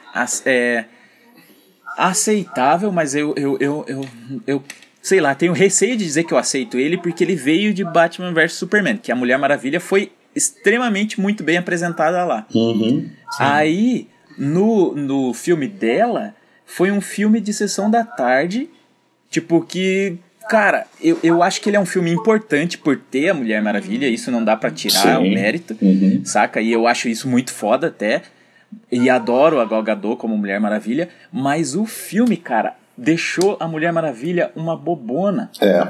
[0.45, 0.83] é,
[1.97, 4.09] aceitável, mas eu, eu, eu, eu,
[4.45, 4.63] eu,
[5.01, 8.33] sei lá, tenho receio de dizer que eu aceito ele porque ele veio de Batman
[8.33, 12.45] vs Superman, que a Mulher Maravilha foi extremamente muito bem apresentada lá.
[12.53, 13.09] Uhum.
[13.39, 18.69] Aí, no, no filme dela, foi um filme de sessão da tarde,
[19.29, 20.17] tipo que.
[20.49, 24.07] Cara, eu, eu acho que ele é um filme importante por ter a Mulher Maravilha,
[24.07, 25.27] isso não dá pra tirar Sim.
[25.29, 26.21] o mérito Uhum.
[26.23, 26.61] saca?
[26.61, 28.21] E eu acho isso muito foda até.
[28.91, 33.91] E adoro a Gal Gadot como Mulher Maravilha, mas o filme, cara, deixou a Mulher
[33.93, 35.87] Maravilha uma bobona, É.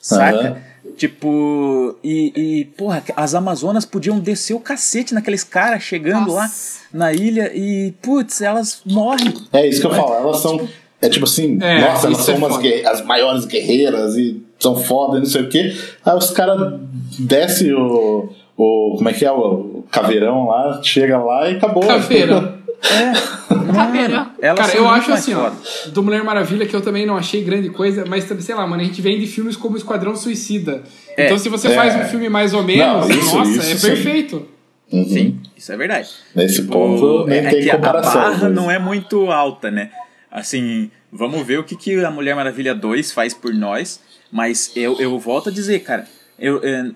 [0.00, 0.36] saca?
[0.38, 0.56] Aham.
[0.96, 6.80] Tipo, e, e, porra, as Amazonas podiam descer o cacete naqueles caras chegando lá Nossa.
[6.92, 9.34] na ilha e, putz, elas morrem.
[9.52, 10.68] É isso que eu falo, elas são.
[11.00, 15.20] É tipo assim, É, nossa, elas são é as maiores guerreiras e são foda e
[15.20, 15.74] não sei o quê.
[16.04, 16.80] Aí os caras
[17.18, 18.94] descem o, o.
[18.96, 19.30] Como é que é?
[19.30, 21.86] O caveirão lá, chega lá e acabou.
[21.86, 22.54] Caveirão.
[23.74, 24.26] Caveirão.
[24.40, 25.56] Elas Cara, são eu acho assim, ó, foda.
[25.92, 28.82] do Mulher Maravilha, que eu também não achei grande coisa, mas também, sei lá, mano,
[28.82, 30.82] a gente vem de filmes como Esquadrão Suicida.
[31.16, 31.26] É.
[31.26, 31.70] Então, se você É.
[31.74, 33.86] faz um filme mais ou menos, Não, isso- nossa, isso é sim.
[33.88, 34.46] perfeito.
[34.92, 35.04] Uhum.
[35.08, 36.08] Sim, isso é verdade.
[36.36, 38.20] Nesse Tipo, ponto nem é tem que comparação.
[38.20, 39.90] A barra mas- não é muito alta, né?
[40.34, 44.00] Assim, vamos ver o que, que a Mulher Maravilha 2 faz por nós.
[44.32, 46.90] Mas eu, eu volto a dizer, cara, eu, é,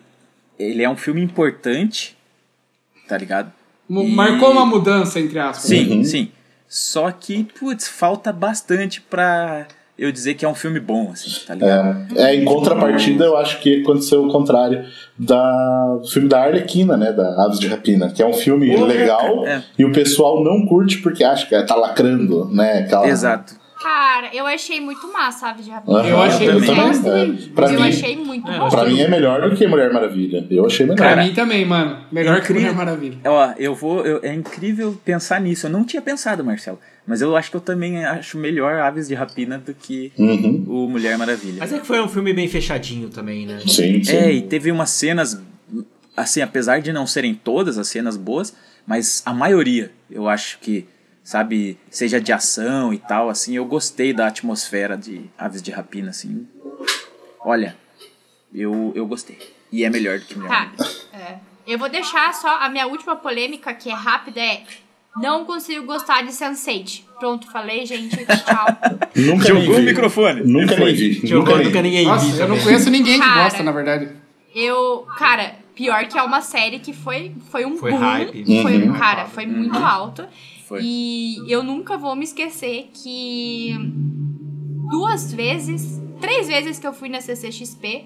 [0.59, 2.17] ele é um filme importante,
[3.07, 3.53] tá ligado?
[3.89, 5.69] E- Marcou uma mudança, entre aspas.
[5.69, 6.05] Sim, Uhum.
[6.05, 6.33] sim.
[6.69, 9.69] Só que, putz, falta bastante pra
[9.99, 12.07] eu dizer que é um filme bom, assim, tá ligado?
[12.17, 14.85] É, é, em contrapartida, eu acho que aconteceu o contrário
[15.19, 17.13] da, do filme da Arlequina, né?
[17.13, 19.63] Da Aves de Rapina, que é um filme Porra, legal é.
[19.79, 22.81] e o pessoal não curte porque acha que tá lacrando, né?
[22.81, 23.55] Aquela, Exato.
[23.81, 25.99] Cara, eu achei muito massa a Aves de Rapina.
[26.01, 27.27] Aham, Eu achei eu muito também, massa é.
[27.55, 28.69] Pra eu mim, achei muito bom.
[28.69, 30.45] pra mim é melhor do que Mulher Maravilha.
[30.51, 30.97] Eu achei melhor.
[30.97, 31.97] Pra mim também, mano.
[32.11, 32.63] Melhor que incrível.
[32.73, 33.19] Mulher Maravilha.
[33.25, 34.05] Ó, eu vou.
[34.05, 35.67] eu- é incrível pensar nisso.
[35.67, 36.79] Eu não tinha pensado, Marcelo.
[37.09, 40.65] Mas eu acho que eu também acho melhor Aves de Rapina do que Uhum.
[40.69, 41.57] o Mulher Maravilha.
[41.59, 43.61] Mas é que foi um filme bem fechadinho também, né?
[43.67, 44.13] Sim, sim.
[44.15, 45.41] É, e teve umas cenas,
[46.15, 48.55] assim, apesar de não serem todas as cenas boas,
[48.87, 50.87] mas a maioria, eu acho que,
[51.25, 56.11] sabe, seja de ação e tal, assim, eu gostei da atmosfera de Aves de Rapina,
[56.11, 56.47] assim.
[57.41, 57.75] Olha,
[58.55, 59.39] eu, eu gostei.
[59.73, 60.73] E é melhor do que Mulher Tá.
[60.77, 61.01] Maravilha.
[61.15, 61.39] É.
[61.67, 64.63] Eu vou deixar só a minha última polêmica, que é rápida, é.
[65.21, 67.03] Não consigo gostar de Sense8.
[67.19, 68.17] Pronto, falei, gente.
[68.17, 68.67] Tchau.
[69.17, 70.43] Nunca Jogou o microfone.
[70.45, 71.15] Nunca nem vi.
[71.17, 71.83] Nunca Jogou nunca vi.
[71.83, 73.43] ninguém Nossa, eu não conheço ninguém que Cara.
[73.45, 74.09] gosta, na verdade.
[74.55, 77.99] Eu, cara, pior que é uma série que foi, foi um Foi boom.
[77.99, 78.63] hype.
[78.63, 78.93] Foi, Uhum.
[78.99, 80.25] cara, foi muito alto.
[80.67, 80.81] Foi.
[80.83, 83.75] E eu nunca vou me esquecer que
[84.91, 88.05] duas vezes, três vezes que eu fui na CCXP,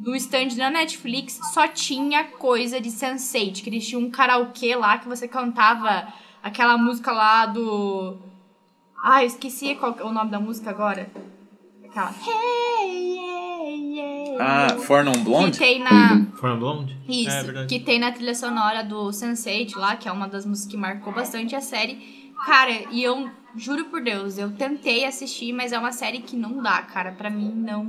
[0.00, 4.98] no stand da Netflix só tinha coisa de Sense8, que eles tinham um karaokê lá
[4.98, 6.06] que você cantava
[6.44, 8.18] aquela música lá do.
[9.02, 11.10] Ah, eu esqueci qual que é o nome da música agora.
[11.84, 12.10] Aquela.
[12.10, 13.68] Hey, yeah,
[14.36, 14.74] yeah.
[14.74, 15.58] Ah, For Non que Blonde?
[15.58, 16.26] tem na.
[16.36, 16.96] From Blonde?
[17.08, 17.66] Isso, É verdade.
[17.68, 21.12] que tem na trilha sonora do Sense8 lá, que é uma das músicas que marcou
[21.12, 22.23] bastante a série.
[22.46, 26.62] Cara, e eu juro por Deus, eu tentei assistir, mas é uma série que não
[26.62, 27.12] dá, cara.
[27.12, 27.84] Pra mim não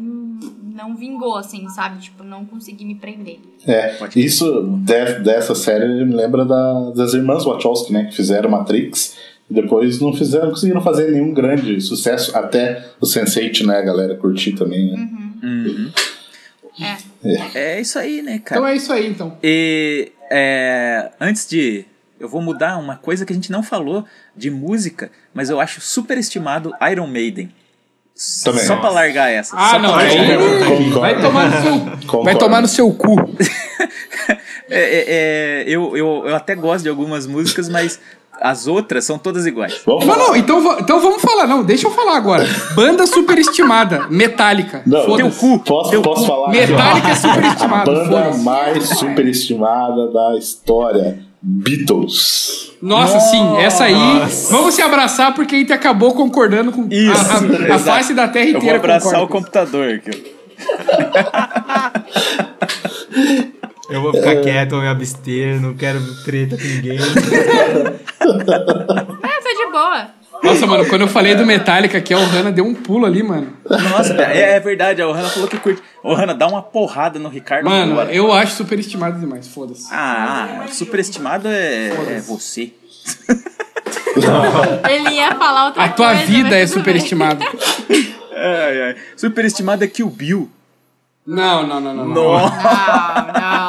[0.75, 2.01] não vingou assim, sabe?
[2.01, 3.39] Tipo, não consegui me prender.
[3.65, 8.03] É, isso de- dessa série me lembra da- das irmãs Wachowski, né?
[8.05, 9.15] Que fizeram Matrix
[9.49, 13.77] e depois não fizeram, não conseguiram fazer nenhum grande sucesso, até o Sense8, né?
[13.77, 15.09] A galera curtir também, né?
[15.41, 15.91] Uhum.
[16.81, 17.57] É.
[17.77, 18.59] É isso aí, né, cara?
[18.59, 19.37] Então é isso aí, então.
[19.41, 21.85] E é, antes de.
[22.19, 24.05] Eu vou mudar uma coisa que a gente não falou
[24.35, 27.51] de música, mas eu acho super estimado Iron Maiden.
[28.45, 28.63] Também.
[28.63, 29.53] Só pra largar essa.
[29.57, 30.99] Ah, só não, aí- largar.
[31.01, 33.15] Vai tomar no seu, vai tomar no seu cu.
[34.67, 37.99] É, é, é, eu, eu, eu até gosto de algumas músicas, mas
[38.41, 39.79] as outras são todas iguais.
[39.85, 40.27] Vamos Não, falar.
[40.29, 41.45] não, então, então vamos falar.
[41.45, 42.43] Não, deixa eu falar agora.
[42.73, 44.81] Banda superestimada, Metallica.
[44.83, 45.15] Não.
[45.17, 45.59] Teu cu.
[45.59, 46.27] Posso, Teu posso cu.
[46.27, 46.49] falar?
[46.49, 47.91] Metallica é A superestimado.
[47.91, 51.19] banda mais superestimada da história.
[51.47, 52.71] Beatles.
[52.81, 53.93] Nossa, sim, essa aí.
[54.49, 57.11] Vamos se abraçar porque a gente acabou concordando com Isso,
[57.69, 58.79] a, a- a face da Terra Eu vou inteira.
[58.79, 60.33] abraçar concorda o computador aqui.
[63.89, 66.97] Eu vou ficar quieto, vou me abster, não quero treta com ninguém.
[66.97, 66.99] É,
[68.25, 68.33] tô
[69.65, 70.07] de boa.
[70.45, 73.53] Nossa, mano, quando eu falei do Metallica aqui, a Ohana deu um pulo ali, mano.
[73.67, 75.81] Nossa, é, é verdade, a Ohana falou que curte.
[76.03, 78.13] Ohana, dá uma porrada no Ricardo Mano, agora.
[78.13, 79.87] eu acho superestimado demais, foda-se.
[79.91, 82.71] Ah, superestimado é, é você.
[84.89, 87.43] Ele ia falar outra A tua coisa, vida é superestimada.
[88.33, 88.95] Ai, ai.
[89.15, 90.49] Superestimado é Kill Bill.
[91.25, 92.07] Não, não, não, não.
[92.07, 92.13] não.
[92.13, 92.55] Nossa.
[92.55, 93.64] Não, não, não.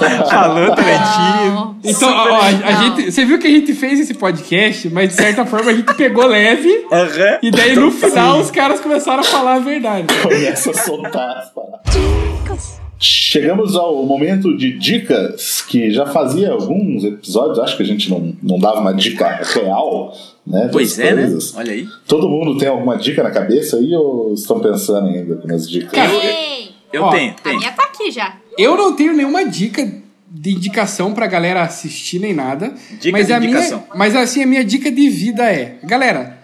[0.30, 1.76] Falou, Não.
[1.84, 5.14] Então, ó, ó, a, gente, você viu que a gente fez esse podcast, mas de
[5.14, 6.86] certa forma a gente pegou leve.
[6.92, 7.38] Aham.
[7.42, 10.06] E daí no final os caras começaram a falar a verdade.
[10.22, 12.80] Começa a soltar as paradas.
[13.02, 18.36] Chegamos ao momento de dicas, que já fazia alguns episódios, acho que a gente não,
[18.42, 20.12] não dava uma dica real,
[20.46, 20.68] né?
[20.70, 21.38] Pois é, né?
[21.54, 21.88] Olha aí.
[22.06, 25.92] Todo mundo tem alguma dica na cabeça aí ou estão pensando ainda nas dicas?
[25.92, 27.60] Cara, Ei, Eu Ó, tenho, a tenho.
[28.00, 28.36] Minha aqui já.
[28.56, 32.74] Eu não tenho nenhuma dica de indicação pra galera assistir nem nada.
[33.00, 33.84] Dica mas de a minha, indicação.
[33.94, 36.38] mas assim, a minha dica de vida é, galera,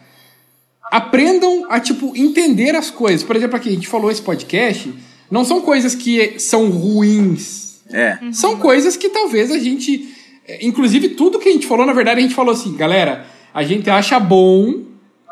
[0.90, 3.22] aprendam a tipo entender as coisas.
[3.22, 4.92] Por exemplo, aqui a gente falou esse podcast,
[5.30, 7.80] não são coisas que são ruins.
[7.92, 8.18] É.
[8.32, 10.12] São coisas que talvez a gente,
[10.46, 13.62] é, inclusive tudo que a gente falou, na verdade a gente falou assim, galera, a
[13.62, 14.82] gente acha bom,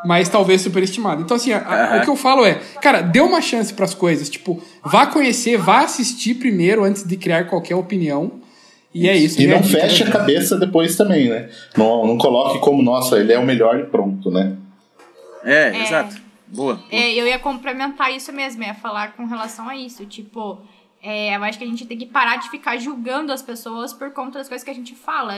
[0.05, 1.21] mas talvez superestimado.
[1.21, 4.29] Então assim, a- a- o que eu falo é, cara, dê uma chance pras coisas,
[4.29, 8.31] tipo, vá conhecer, vá assistir primeiro antes de criar qualquer opinião.
[8.93, 9.41] E é isso.
[9.41, 10.09] E minha não feche né?
[10.09, 11.49] a cabeça depois também, né?
[11.77, 14.55] Não, não coloque como, nossa, ele é o melhor e pronto, né?
[15.43, 15.83] É, É.
[15.83, 16.15] exato.
[16.47, 16.79] Boa.
[16.91, 20.05] É, eu ia complementar isso mesmo, ia falar com relação a isso.
[20.05, 20.59] Tipo,
[21.07, 24.09] é, eu acho que a gente tem que parar de ficar julgando as pessoas por
[24.11, 25.33] conta das coisas que a gente fala.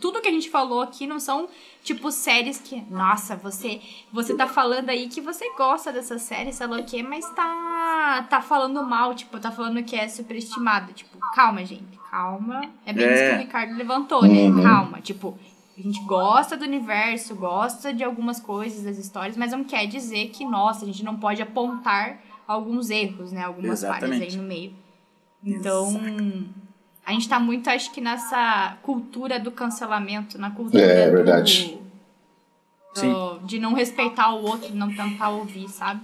[0.00, 1.48] Tudo que a gente falou aqui não são,
[1.82, 2.80] tipo, séries que.
[2.88, 3.80] Nossa, você
[4.12, 8.24] você tá falando aí que você gosta dessa série, sei lá o quê, mas tá,
[8.30, 10.92] tá falando mal, tipo, tá falando que é superestimado.
[10.92, 12.70] Tipo, calma, gente, calma.
[12.86, 13.30] É bem isso É.
[13.30, 14.44] que o Ricardo levantou, né?
[14.48, 14.62] Uhum.
[14.62, 15.36] Calma, tipo.
[15.76, 20.28] A gente gosta do universo, gosta de algumas coisas das histórias, mas não quer dizer
[20.28, 23.44] que, nossa, a gente não pode apontar alguns erros, né?
[23.44, 24.34] Algumas falhas Exatamente.
[24.34, 24.74] aí no meio.
[25.44, 26.00] Então,
[27.04, 31.78] a gente tá muito, acho que, nessa cultura do cancelamento, na cultura É, do- verdade.
[32.94, 36.00] do- de não respeitar o outro, não tentar ouvir, sabe?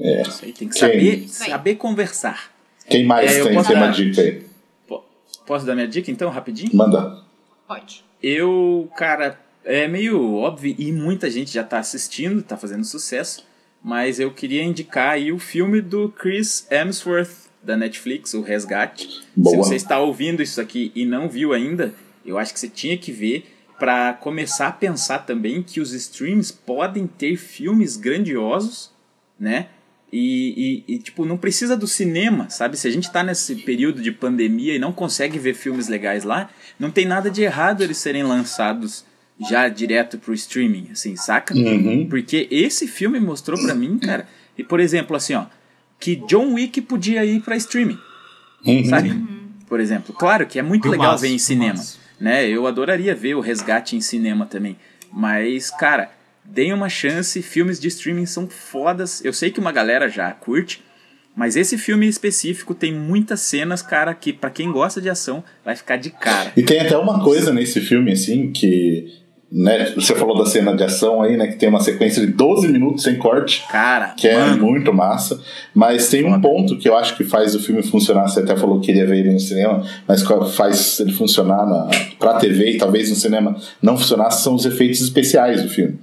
[0.00, 0.22] É.
[0.22, 0.80] Isso aí tem que Quem?
[0.80, 1.28] saber, aí.
[1.28, 2.50] saber conversar.
[2.88, 4.46] Quem mais É, eu tem, posso tem uma dar- dica aí?
[4.86, 5.04] Po-
[5.46, 6.74] Posso dar minha dica então, rapidinho?
[6.74, 7.22] Manda.
[7.66, 8.04] Pode.
[8.22, 13.44] Eu, cara, é meio óbvio e muita gente já tá assistindo, tá fazendo sucesso,
[13.82, 19.22] mas eu queria indicar aí o filme do Chris Hemsworth da Netflix, O Resgate.
[19.36, 19.50] Boa.
[19.50, 22.96] Se você está ouvindo isso aqui e não viu ainda, eu acho que você tinha
[22.96, 23.46] que ver
[23.78, 28.90] para começar a pensar também que os streams podem ter filmes grandiosos,
[29.38, 29.66] né?
[30.10, 32.76] E, e- e, tipo, não precisa do cinema, sabe?
[32.78, 36.48] Se a gente tá nesse período de pandemia e não consegue ver filmes legais lá,
[36.80, 39.04] não tem nada de errado eles serem lançados
[39.48, 41.54] já direto pro streaming, assim, saca?
[41.54, 42.06] Uhum.
[42.08, 44.26] Porque esse filme mostrou pra mim, cara,
[44.56, 45.44] e por exemplo, assim, ó,
[46.00, 47.98] que John Wick podia ir pra streaming,
[48.64, 48.84] Uhum.
[48.84, 49.12] sabe?
[49.68, 51.82] Por exemplo, claro que é muito legal ver em cinema,
[52.20, 52.48] né?
[52.48, 54.76] Eu adoraria ver o Resgate em cinema também,
[55.12, 56.10] mas, cara,
[56.44, 59.22] deem uma chance, filmes de streaming são fodas.
[59.24, 60.82] Eu sei que uma galera já curte,
[61.36, 65.76] mas esse filme específico tem muitas cenas, cara, que pra quem gosta de ação vai
[65.76, 66.52] ficar de cara.
[66.56, 69.06] E tem até uma coisa nesse filme, assim, que.
[69.50, 71.46] Né, você falou da cena de ação aí, né?
[71.46, 73.64] Que tem uma sequência de 12 minutos sem corte.
[73.70, 75.40] Cara, que é mano, muito massa.
[75.74, 78.28] Mas tem um ponto que eu acho que faz o filme funcionar.
[78.28, 80.22] Você até falou que queria ver ele no cinema, mas
[80.54, 81.88] faz ele funcionar na,
[82.18, 85.98] pra TV e talvez no cinema não funcionasse são os efeitos especiais do filme.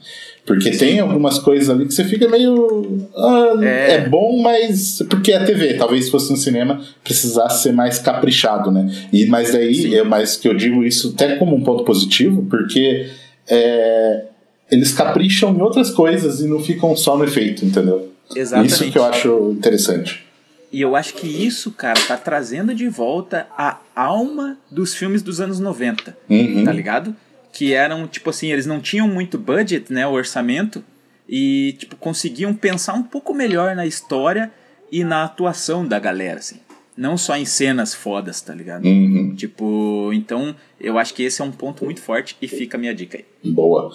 [0.45, 3.07] Porque tem algumas coisas ali que você fica meio.
[3.15, 3.93] ah, É.
[3.93, 4.09] é.
[4.09, 5.03] bom, mas.
[5.09, 5.73] Porque é TV.
[5.73, 8.87] Talvez se fosse no cinema precisasse ser mais caprichado, né?
[9.11, 9.89] E, mas daí, Sim.
[9.89, 13.09] eu, mas que eu digo isso até como um ponto positivo, porque.
[13.47, 14.25] É,
[14.71, 18.11] eles capricham em outras coisas e não ficam só no efeito, entendeu?
[18.35, 18.71] exatamente.
[18.71, 20.25] Isso que eu acho interessante.
[20.71, 25.39] E eu acho que isso, cara, tá trazendo de volta a alma dos filmes dos
[25.39, 26.63] anos 90, Uhum.
[26.65, 27.15] tá ligado?
[27.53, 30.83] Que eram, tipo assim, eles não tinham muito budget, né, o orçamento,
[31.29, 34.51] e, tipo, conseguiam pensar um pouco melhor na história
[34.91, 36.57] e na atuação da galera, assim.
[36.97, 38.85] Não só em cenas fodas, tá ligado?
[38.85, 39.33] Uhum.
[39.35, 42.95] Tipo, então eu acho que esse é um ponto muito forte e fica a minha
[42.95, 43.51] dica aí.
[43.51, 43.91] Boa.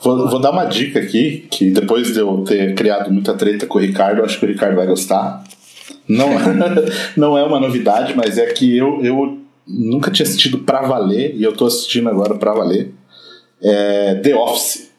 [0.00, 3.78] Vou, vou dar uma dica aqui, que depois de eu ter criado muita treta com
[3.78, 5.44] o Ricardo, acho que o Ricardo vai gostar.
[6.08, 6.28] Não,
[7.16, 11.44] não é uma novidade, mas é que eu, eu nunca tinha assistido pra valer, e
[11.44, 12.92] eu tô assistindo agora pra valer.
[13.62, 14.90] É The Office.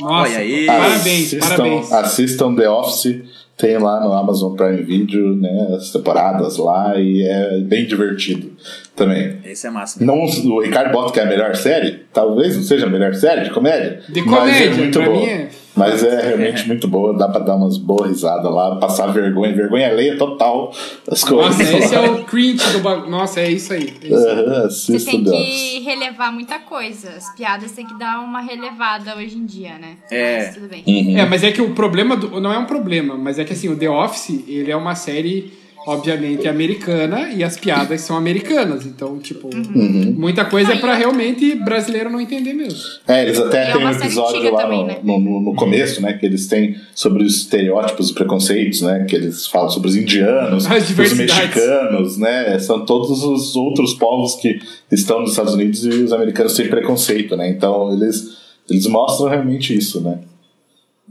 [0.00, 0.66] Nossa, Olha aí.
[0.66, 1.92] parabéns, assistam, parabéns.
[1.92, 3.22] Assistam The Office,
[3.58, 8.52] tem lá no Amazon Prime Video, né, as temporadas lá, e é bem divertido
[8.94, 9.36] também.
[9.44, 10.02] Esse é massa.
[10.04, 13.42] Não, o Ricardo bota que é a melhor série, talvez não seja a melhor série
[13.42, 15.20] de comédia, De mas comédia, é muito pra boa.
[15.20, 15.48] mim é-
[15.78, 19.88] Mas é realmente muito boa, dá pra dar umas boas risadas lá, passar vergonha, vergonha
[19.88, 20.72] alheia total
[21.10, 21.58] as coisas.
[21.58, 23.10] Nossa, esse é o cringe do bagulho.
[23.10, 23.94] Nossa, é isso aí.
[24.02, 24.38] É isso aí.
[24.38, 27.10] Aham, Você tem The que relevar muita coisa.
[27.10, 29.96] As piadas tem que dar uma relevada hoje em dia, né?
[30.10, 30.38] É.
[30.38, 30.84] Mas tudo bem.
[30.86, 31.18] Uhum.
[31.18, 33.68] É, mas é que o problema do, não é um problema, mas é que assim,
[33.68, 35.52] o The Office, ele é uma série
[35.88, 40.14] obviamente americana e as piadas são americanas, então tipo, Uhum.
[40.16, 42.78] muita coisa é pra e- realmente brasileiro não entender mesmo.
[43.06, 44.98] É, eles até é têm um episódio lá também, no, né?
[45.02, 46.12] no, no- no começo, né?
[46.12, 49.04] Que eles têm sobre os estereótipos e preconceitos, né?
[49.08, 52.58] Que eles falam sobre os indianos, os mexicanos, né?
[52.58, 54.60] São todos os outros povos que
[54.90, 57.48] estão nos Estados Unidos e os americanos têm preconceito, né?
[57.48, 58.36] Então eles,
[58.70, 60.18] eles mostram realmente isso, né?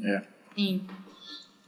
[0.04, 0.22] É.
[0.56, 0.82] Sim.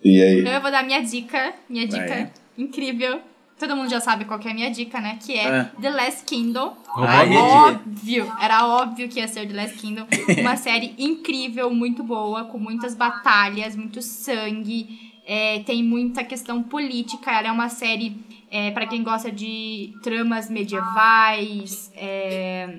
[0.03, 0.39] E aí?
[0.47, 2.29] Eu vou dar minha dica, minha dica Vai.
[2.61, 3.21] Incrível.
[3.57, 5.17] Todo mundo já sabe qual que é a minha dica, né?
[5.21, 5.71] Que é Ah.
[5.81, 6.77] The Last Kingdom.
[6.87, 7.55] Roubou a minha dica.
[7.55, 10.07] óbvio, era óbvio que ia ser The Last Kingdom.
[10.39, 15.11] Uma série incrível, muito boa, com muitas batalhas, muito sangue.
[15.27, 17.31] é, tem muita questão política.
[17.31, 18.17] Ela é uma série
[18.49, 22.77] é, para quem gosta de tramas medievais, é,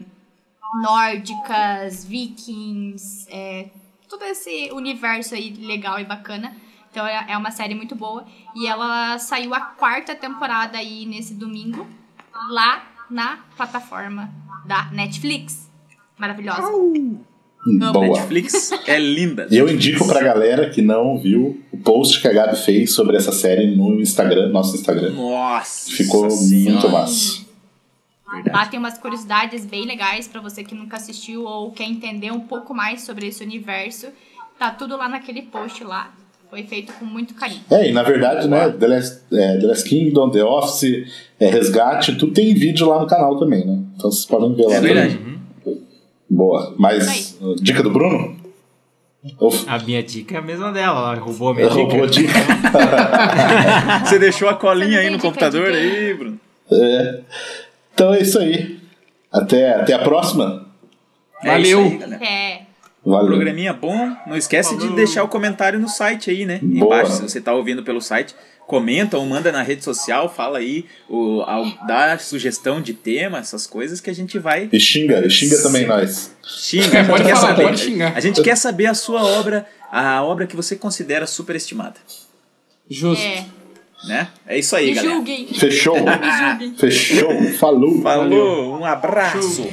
[0.82, 3.66] nórdicas, vikings, é,
[4.08, 6.54] todo esse universo aí legal e bacana.
[6.90, 8.24] Então é é uma série muito boa.
[8.54, 11.86] E ela saiu a quarta temporada aí nesse domingo,
[12.50, 14.30] lá na plataforma
[14.66, 15.70] da Netflix.
[16.18, 16.70] Maravilhosa.
[17.92, 18.08] Boa.
[18.08, 19.46] Netflix é linda.
[19.50, 23.16] E eu indico pra galera que não viu o post que a Gabi fez sobre
[23.16, 25.10] essa série no Instagram, nosso Instagram.
[25.10, 25.90] Nossa.
[25.90, 26.72] Ficou Senhora.
[26.72, 27.50] muito massa.
[28.50, 32.40] Lá tem umas curiosidades bem legais pra você que nunca assistiu ou quer entender um
[32.40, 34.06] pouco mais sobre esse universo.
[34.58, 36.12] Tá tudo lá naquele post lá.
[36.50, 37.60] Foi feito com muito carinho.
[37.70, 41.06] É, e na verdade, né, The Last, é, The Last Kingdom, The Office,
[41.38, 43.78] é, Resgate, tudo tem vídeo lá no canal também, né?
[43.96, 44.72] Então vocês podem ver lá.
[44.74, 44.94] É também.
[44.94, 45.18] verdade.
[46.28, 46.74] Boa.
[46.76, 48.36] Mas, uh, dica do Bruno?
[49.38, 52.32] Uf, A minha dica é a mesma dela, ela roubou a minha roubou a dica.
[52.32, 54.00] dica.
[54.06, 56.40] Você deixou a colinha aí no dica computador aí, Bruno?
[56.72, 57.20] É.
[57.94, 58.78] Então é isso aí.
[59.30, 60.66] Até, até a próxima.
[61.42, 61.86] É Valeu.
[61.86, 62.24] isso aí, galera.
[62.24, 62.59] É.
[63.04, 63.28] Valeu.
[63.36, 64.14] Programinha bom.
[64.26, 66.58] Não esquece de deixar o comentário no site aí, né?
[66.62, 66.84] Boa.
[66.96, 68.34] Embaixo, se você tá ouvindo pelo site.
[68.66, 73.66] Comenta ou manda na rede social, fala aí, o, ao, dá sugestão de tema, essas
[73.66, 76.36] coisas que a gente vai E xinga, e xinga também nós.
[76.46, 77.62] Xinga, É, a gente pode quer falar, saber.
[77.64, 78.16] pode xingar.
[78.16, 81.96] A gente quer saber a sua obra, a obra que você considera superestimada.
[82.88, 83.24] Justo.
[83.24, 83.44] É.
[84.06, 84.28] Né?
[84.46, 85.14] É isso aí, Me galera.
[85.16, 85.46] julguem.
[85.48, 85.96] Fechou?
[85.98, 86.02] Me
[86.50, 86.74] julguem.
[86.76, 87.42] Fechou.
[87.58, 88.00] Falou.
[88.02, 89.68] Falou, um abraço.